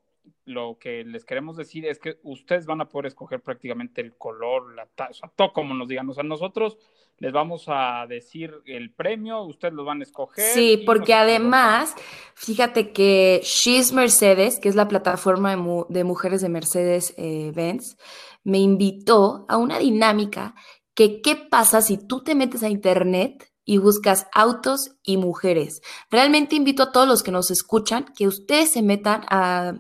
lo 0.46 0.78
que 0.80 1.04
les 1.06 1.26
queremos 1.26 1.56
decir 1.56 1.86
es 1.86 1.98
que 1.98 2.20
ustedes 2.24 2.66
van 2.66 2.82
a 2.82 2.90
poder 2.90 3.06
escoger 3.08 3.42
prácticamente 3.42 4.02
el 4.02 4.16
color, 4.18 4.76
la 4.76 4.84
o 5.10 5.14
sea, 5.14 5.32
todo 5.36 5.54
como 5.54 5.74
nos 5.74 5.88
digan. 5.88 6.10
O 6.10 6.14
sea, 6.14 6.24
nosotros 6.24 6.78
les 7.20 7.32
vamos 7.32 7.66
a 7.68 8.06
decir 8.08 8.54
el 8.66 8.92
premio, 8.92 9.44
ustedes 9.44 9.74
lo 9.74 9.86
van 9.86 10.00
a 10.00 10.04
escoger. 10.04 10.44
Sí, 10.54 10.84
porque 10.86 11.14
además, 11.14 11.96
fíjate 12.36 12.92
que 12.92 13.42
She's 13.44 13.92
Mercedes, 13.92 14.60
que 14.60 14.70
es 14.70 14.76
la 14.76 14.88
plataforma 14.88 15.52
de, 15.52 15.58
mu- 15.58 15.86
de 15.90 16.04
mujeres 16.04 16.42
de 16.42 16.50
Mercedes-Benz, 16.50 17.98
me 18.44 18.58
invitó 18.60 19.46
a 19.50 19.58
una 19.58 19.80
dinámica 19.80 20.56
que 21.00 21.22
qué 21.22 21.38
pasa 21.38 21.82
si 21.82 21.98
tú 21.98 22.26
te 22.26 22.36
metes 22.36 22.62
a 22.62 22.68
internet 22.68 23.50
y 23.64 23.78
buscas 23.78 24.28
autos 24.34 24.98
y 25.02 25.16
mujeres. 25.16 25.82
Realmente 26.12 26.58
invito 26.58 26.84
a 26.84 26.92
todos 26.92 27.08
los 27.08 27.24
que 27.24 27.32
nos 27.32 27.52
escuchan 27.52 28.12
que 28.18 28.28
ustedes 28.28 28.72
se 28.72 28.82
metan 28.82 29.22
a, 29.30 29.80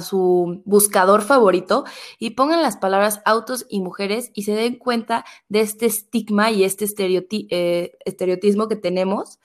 su 0.00 0.62
buscador 0.64 1.20
favorito 1.20 1.84
y 2.18 2.30
pongan 2.30 2.62
las 2.62 2.78
palabras 2.78 3.20
autos 3.26 3.66
y 3.68 3.80
mujeres 3.82 4.30
y 4.32 4.44
se 4.44 4.52
den 4.52 4.76
cuenta 4.76 5.26
de 5.50 5.60
este 5.60 5.84
estigma 5.84 6.50
y 6.50 6.64
este 6.64 6.86
estereoti- 6.86 7.48
eh, 7.50 7.92
estereotismo 8.06 8.66
que 8.66 8.76
tenemos, 8.76 9.40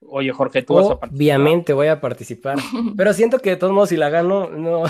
Oye, 0.00 0.32
Jorge, 0.32 0.62
tú 0.62 0.74
vas 0.74 0.86
a 0.86 1.00
participar. 1.00 1.16
Obviamente 1.16 1.72
voy 1.72 1.88
a 1.88 2.00
participar. 2.00 2.58
Pero 2.96 3.12
siento 3.12 3.38
que 3.38 3.50
de 3.50 3.56
todos 3.56 3.72
modos, 3.72 3.90
si 3.90 3.96
la 3.96 4.10
gano, 4.10 4.48
no 4.48 4.84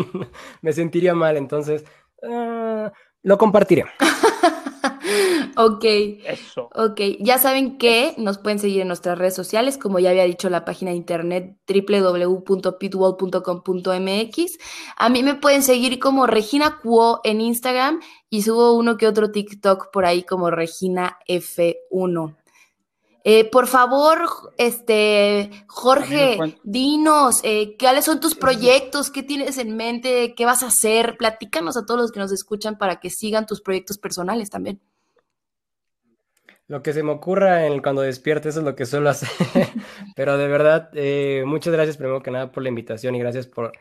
me 0.62 0.72
sentiría 0.72 1.14
mal. 1.14 1.36
Entonces, 1.36 1.84
ah, 2.22 2.92
lo 3.22 3.38
compartiré. 3.38 3.84
ok. 5.56 5.84
Eso. 5.84 6.68
Ok, 6.74 7.00
ya 7.20 7.38
saben 7.38 7.78
que 7.78 8.14
nos 8.18 8.38
pueden 8.38 8.58
seguir 8.58 8.80
en 8.80 8.88
nuestras 8.88 9.18
redes 9.18 9.34
sociales, 9.34 9.78
como 9.78 9.98
ya 9.98 10.10
había 10.10 10.24
dicho 10.24 10.50
la 10.50 10.64
página 10.64 10.90
de 10.90 10.96
internet 10.96 11.56
www.pitwall.com.mx. 11.66 14.58
A 14.96 15.08
mí 15.08 15.22
me 15.22 15.34
pueden 15.34 15.62
seguir 15.62 15.98
como 15.98 16.26
Regina 16.26 16.78
Cuo 16.82 17.20
en 17.24 17.40
Instagram 17.40 18.00
y 18.30 18.42
subo 18.42 18.74
uno 18.74 18.96
que 18.96 19.06
otro 19.06 19.30
TikTok 19.30 19.90
por 19.92 20.04
ahí 20.04 20.22
como 20.22 20.50
Regina 20.50 21.18
F1. 21.28 22.36
Eh, 23.24 23.44
por 23.44 23.68
favor, 23.68 24.18
este 24.58 25.50
Jorge, 25.68 26.58
dinos 26.64 27.40
eh, 27.44 27.76
cuáles 27.78 28.04
son 28.04 28.18
tus 28.18 28.34
proyectos, 28.34 29.10
qué 29.10 29.22
tienes 29.22 29.58
en 29.58 29.76
mente, 29.76 30.34
qué 30.34 30.44
vas 30.44 30.62
a 30.62 30.66
hacer. 30.66 31.16
Platícanos 31.16 31.76
a 31.76 31.86
todos 31.86 32.00
los 32.00 32.12
que 32.12 32.18
nos 32.18 32.32
escuchan 32.32 32.78
para 32.78 32.98
que 32.98 33.10
sigan 33.10 33.46
tus 33.46 33.60
proyectos 33.60 33.98
personales 33.98 34.50
también. 34.50 34.80
Lo 36.68 36.82
que 36.82 36.92
se 36.92 37.02
me 37.02 37.12
ocurra 37.12 37.66
en 37.66 37.82
cuando 37.82 38.02
despierte, 38.02 38.48
eso 38.48 38.60
es 38.60 38.64
lo 38.64 38.74
que 38.74 38.86
suelo 38.86 39.10
hacer. 39.10 39.28
Pero 40.16 40.38
de 40.38 40.48
verdad, 40.48 40.90
eh, 40.94 41.42
muchas 41.46 41.72
gracias 41.72 41.96
primero 41.96 42.22
que 42.22 42.30
nada 42.30 42.52
por 42.52 42.62
la 42.62 42.68
invitación 42.68 43.14
y 43.14 43.18
gracias 43.18 43.46
por, 43.46 43.72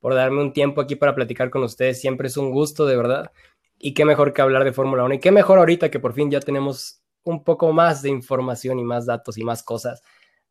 por 0.00 0.14
darme 0.14 0.40
un 0.40 0.52
tiempo 0.52 0.80
aquí 0.80 0.96
para 0.96 1.14
platicar 1.14 1.50
con 1.50 1.62
ustedes. 1.62 2.00
Siempre 2.00 2.28
es 2.28 2.36
un 2.36 2.50
gusto, 2.50 2.86
de 2.86 2.96
verdad. 2.96 3.32
Y 3.78 3.94
qué 3.94 4.04
mejor 4.04 4.32
que 4.32 4.42
hablar 4.42 4.64
de 4.64 4.72
Fórmula 4.72 5.04
1. 5.04 5.14
Y 5.14 5.20
qué 5.20 5.30
mejor 5.30 5.58
ahorita 5.58 5.90
que 5.90 6.00
por 6.00 6.14
fin 6.14 6.30
ya 6.30 6.40
tenemos 6.40 7.02
un 7.24 7.44
poco 7.44 7.72
más 7.72 8.02
de 8.02 8.08
información 8.08 8.78
y 8.78 8.84
más 8.84 9.06
datos 9.06 9.36
y 9.36 9.44
más 9.44 9.62
cosas 9.62 10.02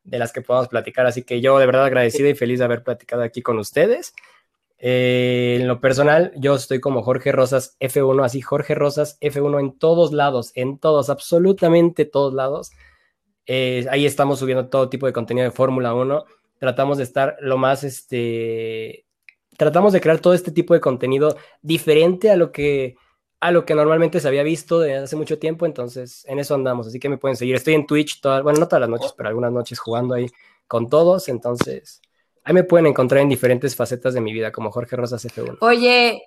de 0.03 0.19
las 0.19 0.31
que 0.31 0.41
podamos 0.41 0.69
platicar. 0.69 1.05
Así 1.05 1.23
que 1.23 1.41
yo 1.41 1.57
de 1.57 1.65
verdad 1.65 1.85
agradecido 1.85 2.29
y 2.29 2.35
feliz 2.35 2.59
de 2.59 2.65
haber 2.65 2.83
platicado 2.83 3.23
aquí 3.23 3.41
con 3.41 3.57
ustedes. 3.59 4.13
Eh, 4.79 5.57
en 5.59 5.67
lo 5.67 5.81
personal, 5.81 6.31
yo 6.35 6.55
estoy 6.55 6.79
como 6.79 7.01
Jorge 7.01 7.31
Rosas 7.31 7.75
F1, 7.79 8.23
así 8.23 8.41
Jorge 8.41 8.75
Rosas 8.75 9.17
F1 9.21 9.59
en 9.59 9.77
todos 9.77 10.13
lados, 10.13 10.51
en 10.55 10.77
todos, 10.77 11.09
absolutamente 11.09 12.05
todos 12.05 12.33
lados. 12.33 12.71
Eh, 13.47 13.87
ahí 13.89 14.05
estamos 14.05 14.39
subiendo 14.39 14.69
todo 14.69 14.89
tipo 14.89 15.05
de 15.07 15.13
contenido 15.13 15.45
de 15.45 15.51
Fórmula 15.51 15.93
1. 15.93 16.25
Tratamos 16.59 16.97
de 16.97 17.03
estar 17.05 17.37
lo 17.41 17.57
más, 17.57 17.83
este, 17.83 19.05
tratamos 19.57 19.93
de 19.93 20.01
crear 20.01 20.19
todo 20.19 20.33
este 20.33 20.51
tipo 20.51 20.73
de 20.73 20.81
contenido 20.81 21.37
diferente 21.61 22.29
a 22.29 22.35
lo 22.35 22.51
que, 22.51 22.95
a 23.39 23.51
lo 23.51 23.65
que 23.65 23.75
normalmente 23.75 24.19
se 24.19 24.27
había 24.27 24.43
visto 24.43 24.79
desde 24.79 24.97
hace 24.97 25.15
mucho 25.15 25.39
tiempo. 25.39 25.65
Entonces, 25.65 26.25
en 26.27 26.39
eso 26.39 26.55
andamos. 26.55 26.87
Así 26.87 26.99
que 26.99 27.09
me 27.09 27.17
pueden 27.17 27.37
seguir. 27.37 27.55
Estoy 27.55 27.73
en 27.75 27.87
Twitch, 27.87 28.21
todas, 28.21 28.43
bueno, 28.43 28.59
no 28.59 28.67
todas 28.67 28.81
las 28.81 28.89
noches, 28.89 29.13
pero 29.17 29.29
algunas 29.29 29.51
noches 29.51 29.79
jugando 29.79 30.15
ahí 30.15 30.27
con 30.67 30.89
todos. 30.89 31.29
Entonces, 31.29 32.01
ahí 32.47 32.53
me 32.53 32.63
pueden 32.63 32.87
encontrar 32.87 33.21
en 33.21 33.29
diferentes 33.29 33.75
facetas 33.75 34.13
de 34.13 34.21
mi 34.21 34.33
vida, 34.33 34.51
como 34.51 34.71
Jorge 34.71 34.95
Rosas 34.95 35.23
F1. 35.25 35.57
Oye, 35.61 36.23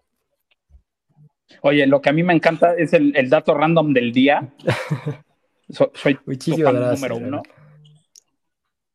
Oye, 1.63 1.87
lo 1.87 2.01
que 2.01 2.09
a 2.11 2.13
mí 2.13 2.23
me 2.23 2.33
encanta 2.33 2.75
es 2.75 2.93
el, 2.93 3.15
el 3.17 3.29
dato 3.29 3.55
random 3.55 3.93
del 3.93 4.13
día. 4.13 4.53
So- 5.69 5.93
soy 5.95 6.15
tu 6.17 6.23
Muchísimas 6.27 6.73
fan 6.73 6.75
gracias. 6.83 7.11
número 7.11 7.27
uno. 7.29 7.43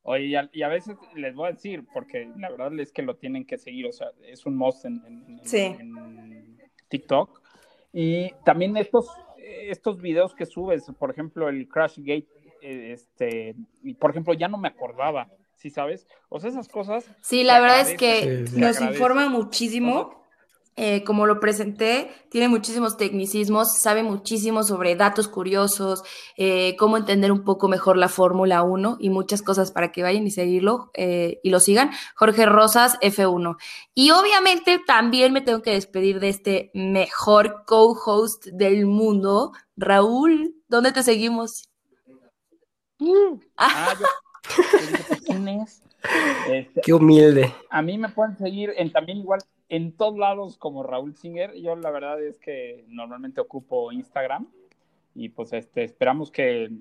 Oye, 0.03 0.25
y 0.25 0.35
a, 0.35 0.49
y 0.53 0.61
a 0.61 0.67
veces 0.67 0.95
les 1.15 1.33
voy 1.33 1.47
a 1.49 1.51
decir, 1.53 1.83
porque 1.93 2.29
la 2.37 2.49
verdad 2.49 2.77
es 2.79 2.91
que 2.91 3.01
lo 3.01 3.15
tienen 3.15 3.45
que 3.45 3.57
seguir, 3.57 3.87
o 3.87 3.91
sea, 3.93 4.07
es 4.27 4.45
un 4.45 4.55
must 4.57 4.85
en, 4.85 5.01
en- 5.05 5.25
en- 5.39 5.47
Sí. 5.47 5.59
en 5.79 6.57
TikTok. 6.89 7.41
Y 7.93 8.31
también 8.43 8.75
estos, 8.77 9.07
estos 9.37 10.01
videos 10.01 10.35
que 10.35 10.45
subes, 10.45 10.85
por 10.99 11.11
ejemplo, 11.11 11.47
el 11.49 11.67
Crash 11.67 11.97
Gate, 11.99 12.27
eh, 12.61 12.91
este, 12.93 13.55
y 13.83 13.93
por 13.95 14.11
ejemplo, 14.11 14.33
ya 14.33 14.47
no 14.47 14.57
me 14.57 14.67
acordaba, 14.67 15.29
¿sí 15.65 15.71
sabes? 15.71 16.05
O 16.29 16.39
sea, 16.39 16.51
esas 16.51 16.67
cosas. 16.67 17.05
Sí, 17.21 17.43
la 17.43 17.59
verdad 17.59 17.79
es 17.79 17.97
que 17.97 18.45
Sí, 18.45 18.59
nos 18.59 18.79
informa 18.81 19.29
muchísimo. 19.29 20.23
Eh, 20.75 21.03
como 21.05 21.25
lo 21.25 21.39
presenté, 21.39 22.11
tiene 22.29 22.49
muchísimos 22.49 22.97
tecnicismos, 22.97 23.77
sabe 23.77 24.03
muchísimo 24.03 24.61
sobre 24.61 24.95
datos 24.95 25.27
curiosos, 25.27 26.03
eh, 26.37 26.75
cómo 26.77 26.97
entender 26.97 27.31
un 27.31 27.45
poco 27.45 27.67
mejor 27.67 27.97
la 27.97 28.09
Fórmula 28.09 28.61
1 28.61 28.97
y 28.99 29.09
muchas 29.09 29.41
cosas 29.41 29.71
para 29.71 29.91
que 29.91 30.03
vayan 30.03 30.27
y 30.27 30.31
seguirlo 30.31 30.91
eh, 30.93 31.39
y 31.43 31.49
lo 31.49 31.59
sigan. 31.59 31.91
Jorge 32.13 32.45
Rosas, 32.45 32.99
F1. 32.99 33.57
Y 33.95 34.11
obviamente 34.11 34.79
también 34.85 35.33
me 35.33 35.41
tengo 35.41 35.63
que 35.63 35.71
despedir 35.71 36.19
de 36.19 36.29
este 36.29 36.71
mejor 36.75 37.63
co-host 37.65 38.45
del 38.47 38.85
mundo, 38.85 39.53
Raúl. 39.77 40.55
¿Dónde 40.67 40.91
te 40.91 41.01
seguimos? 41.01 41.69
Ah, 43.57 43.93
yo, 43.99 44.05
yo 44.05 44.05
dije, 44.05 44.24
¿quién 45.25 45.47
es? 45.47 45.81
Este, 46.49 46.81
Qué 46.81 46.93
humilde. 46.93 47.51
a 47.69 47.81
mí 47.81 47.97
me 47.97 48.09
pueden 48.09 48.37
seguir 48.37 48.73
en 48.77 48.91
también 48.91 49.17
igual 49.19 49.41
en 49.69 49.91
todos 49.91 50.17
lados 50.17 50.57
como 50.57 50.83
Raúl 50.83 51.15
Singer. 51.15 51.55
Yo 51.55 51.75
la 51.75 51.91
verdad 51.91 52.21
es 52.23 52.37
que 52.39 52.85
normalmente 52.87 53.41
ocupo 53.41 53.91
Instagram 53.91 54.47
y 55.15 55.29
pues 55.29 55.53
este, 55.53 55.83
esperamos 55.83 56.31
que, 56.31 56.71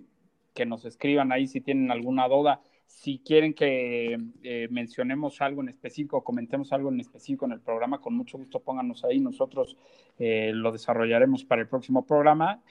que 0.52 0.66
nos 0.66 0.84
escriban 0.84 1.32
ahí 1.32 1.46
si 1.46 1.60
tienen 1.60 1.90
alguna 1.90 2.28
duda. 2.28 2.60
Si 2.86 3.18
quieren 3.18 3.54
que 3.54 4.18
eh, 4.42 4.68
mencionemos 4.70 5.40
algo 5.40 5.62
en 5.62 5.68
específico, 5.68 6.22
comentemos 6.22 6.72
algo 6.72 6.90
en 6.90 7.00
específico 7.00 7.46
en 7.46 7.52
el 7.52 7.60
programa, 7.60 8.00
con 8.00 8.14
mucho 8.14 8.38
gusto 8.38 8.60
pónganos 8.60 9.04
ahí. 9.04 9.20
Nosotros 9.20 9.76
eh, 10.18 10.52
lo 10.54 10.70
desarrollaremos 10.70 11.44
para 11.44 11.62
el 11.62 11.68
próximo 11.68 12.06
programa. 12.06 12.62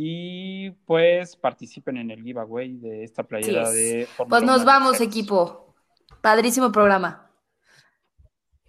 Y 0.00 0.70
pues 0.86 1.34
participen 1.34 1.96
en 1.96 2.12
el 2.12 2.22
giveaway 2.22 2.76
de 2.76 3.02
esta 3.02 3.24
playera 3.24 3.66
Sí 3.66 3.70
es. 3.76 3.98
de 3.98 4.06
Fórmula 4.06 4.38
Pues 4.38 4.42
nos 4.48 4.64
vamos, 4.64 5.00
equipo. 5.00 5.74
Padrísimo 6.20 6.70
programa. 6.70 7.28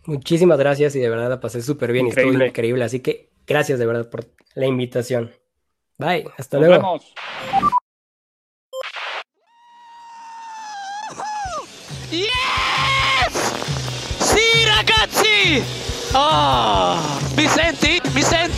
Muchísimas 0.05 0.57
gracias 0.57 0.95
y 0.95 0.99
de 0.99 1.07
verdad 1.07 1.30
la 1.30 1.39
pasé 1.39 1.61
súper 1.61 1.91
bien 1.91 2.07
y 2.07 2.09
estuvo 2.09 2.32
increíble. 2.34 2.84
Así 2.84 3.01
que 3.01 3.30
gracias 3.45 3.77
de 3.77 3.86
verdad 3.86 4.09
por 4.09 4.25
la 4.55 4.65
invitación. 4.65 5.32
Bye, 5.99 6.25
hasta 6.36 6.57
Nos 6.57 6.67
luego. 6.67 6.82
vemos. 6.84 7.13
Yes! 12.11 13.34
Sì, 14.19 14.65
ragazzi! 14.65 15.63
Oh, 16.13 16.97
mi 17.36 17.47
senti? 17.47 18.01
Mi 18.15 18.21
senti? 18.23 18.49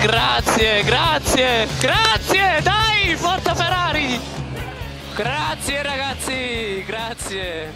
Grazie, 0.00 0.82
grazie, 0.82 1.66
grazie! 1.78 2.60
Dai, 2.62 3.14
forza 3.16 3.54
Ferrari! 3.54 4.20
Grazie 5.14 5.82
ragazzi, 5.82 6.84
grazie! 6.84 7.72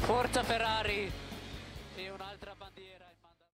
Forza 0.00 0.42
Ferrari! 0.42 1.25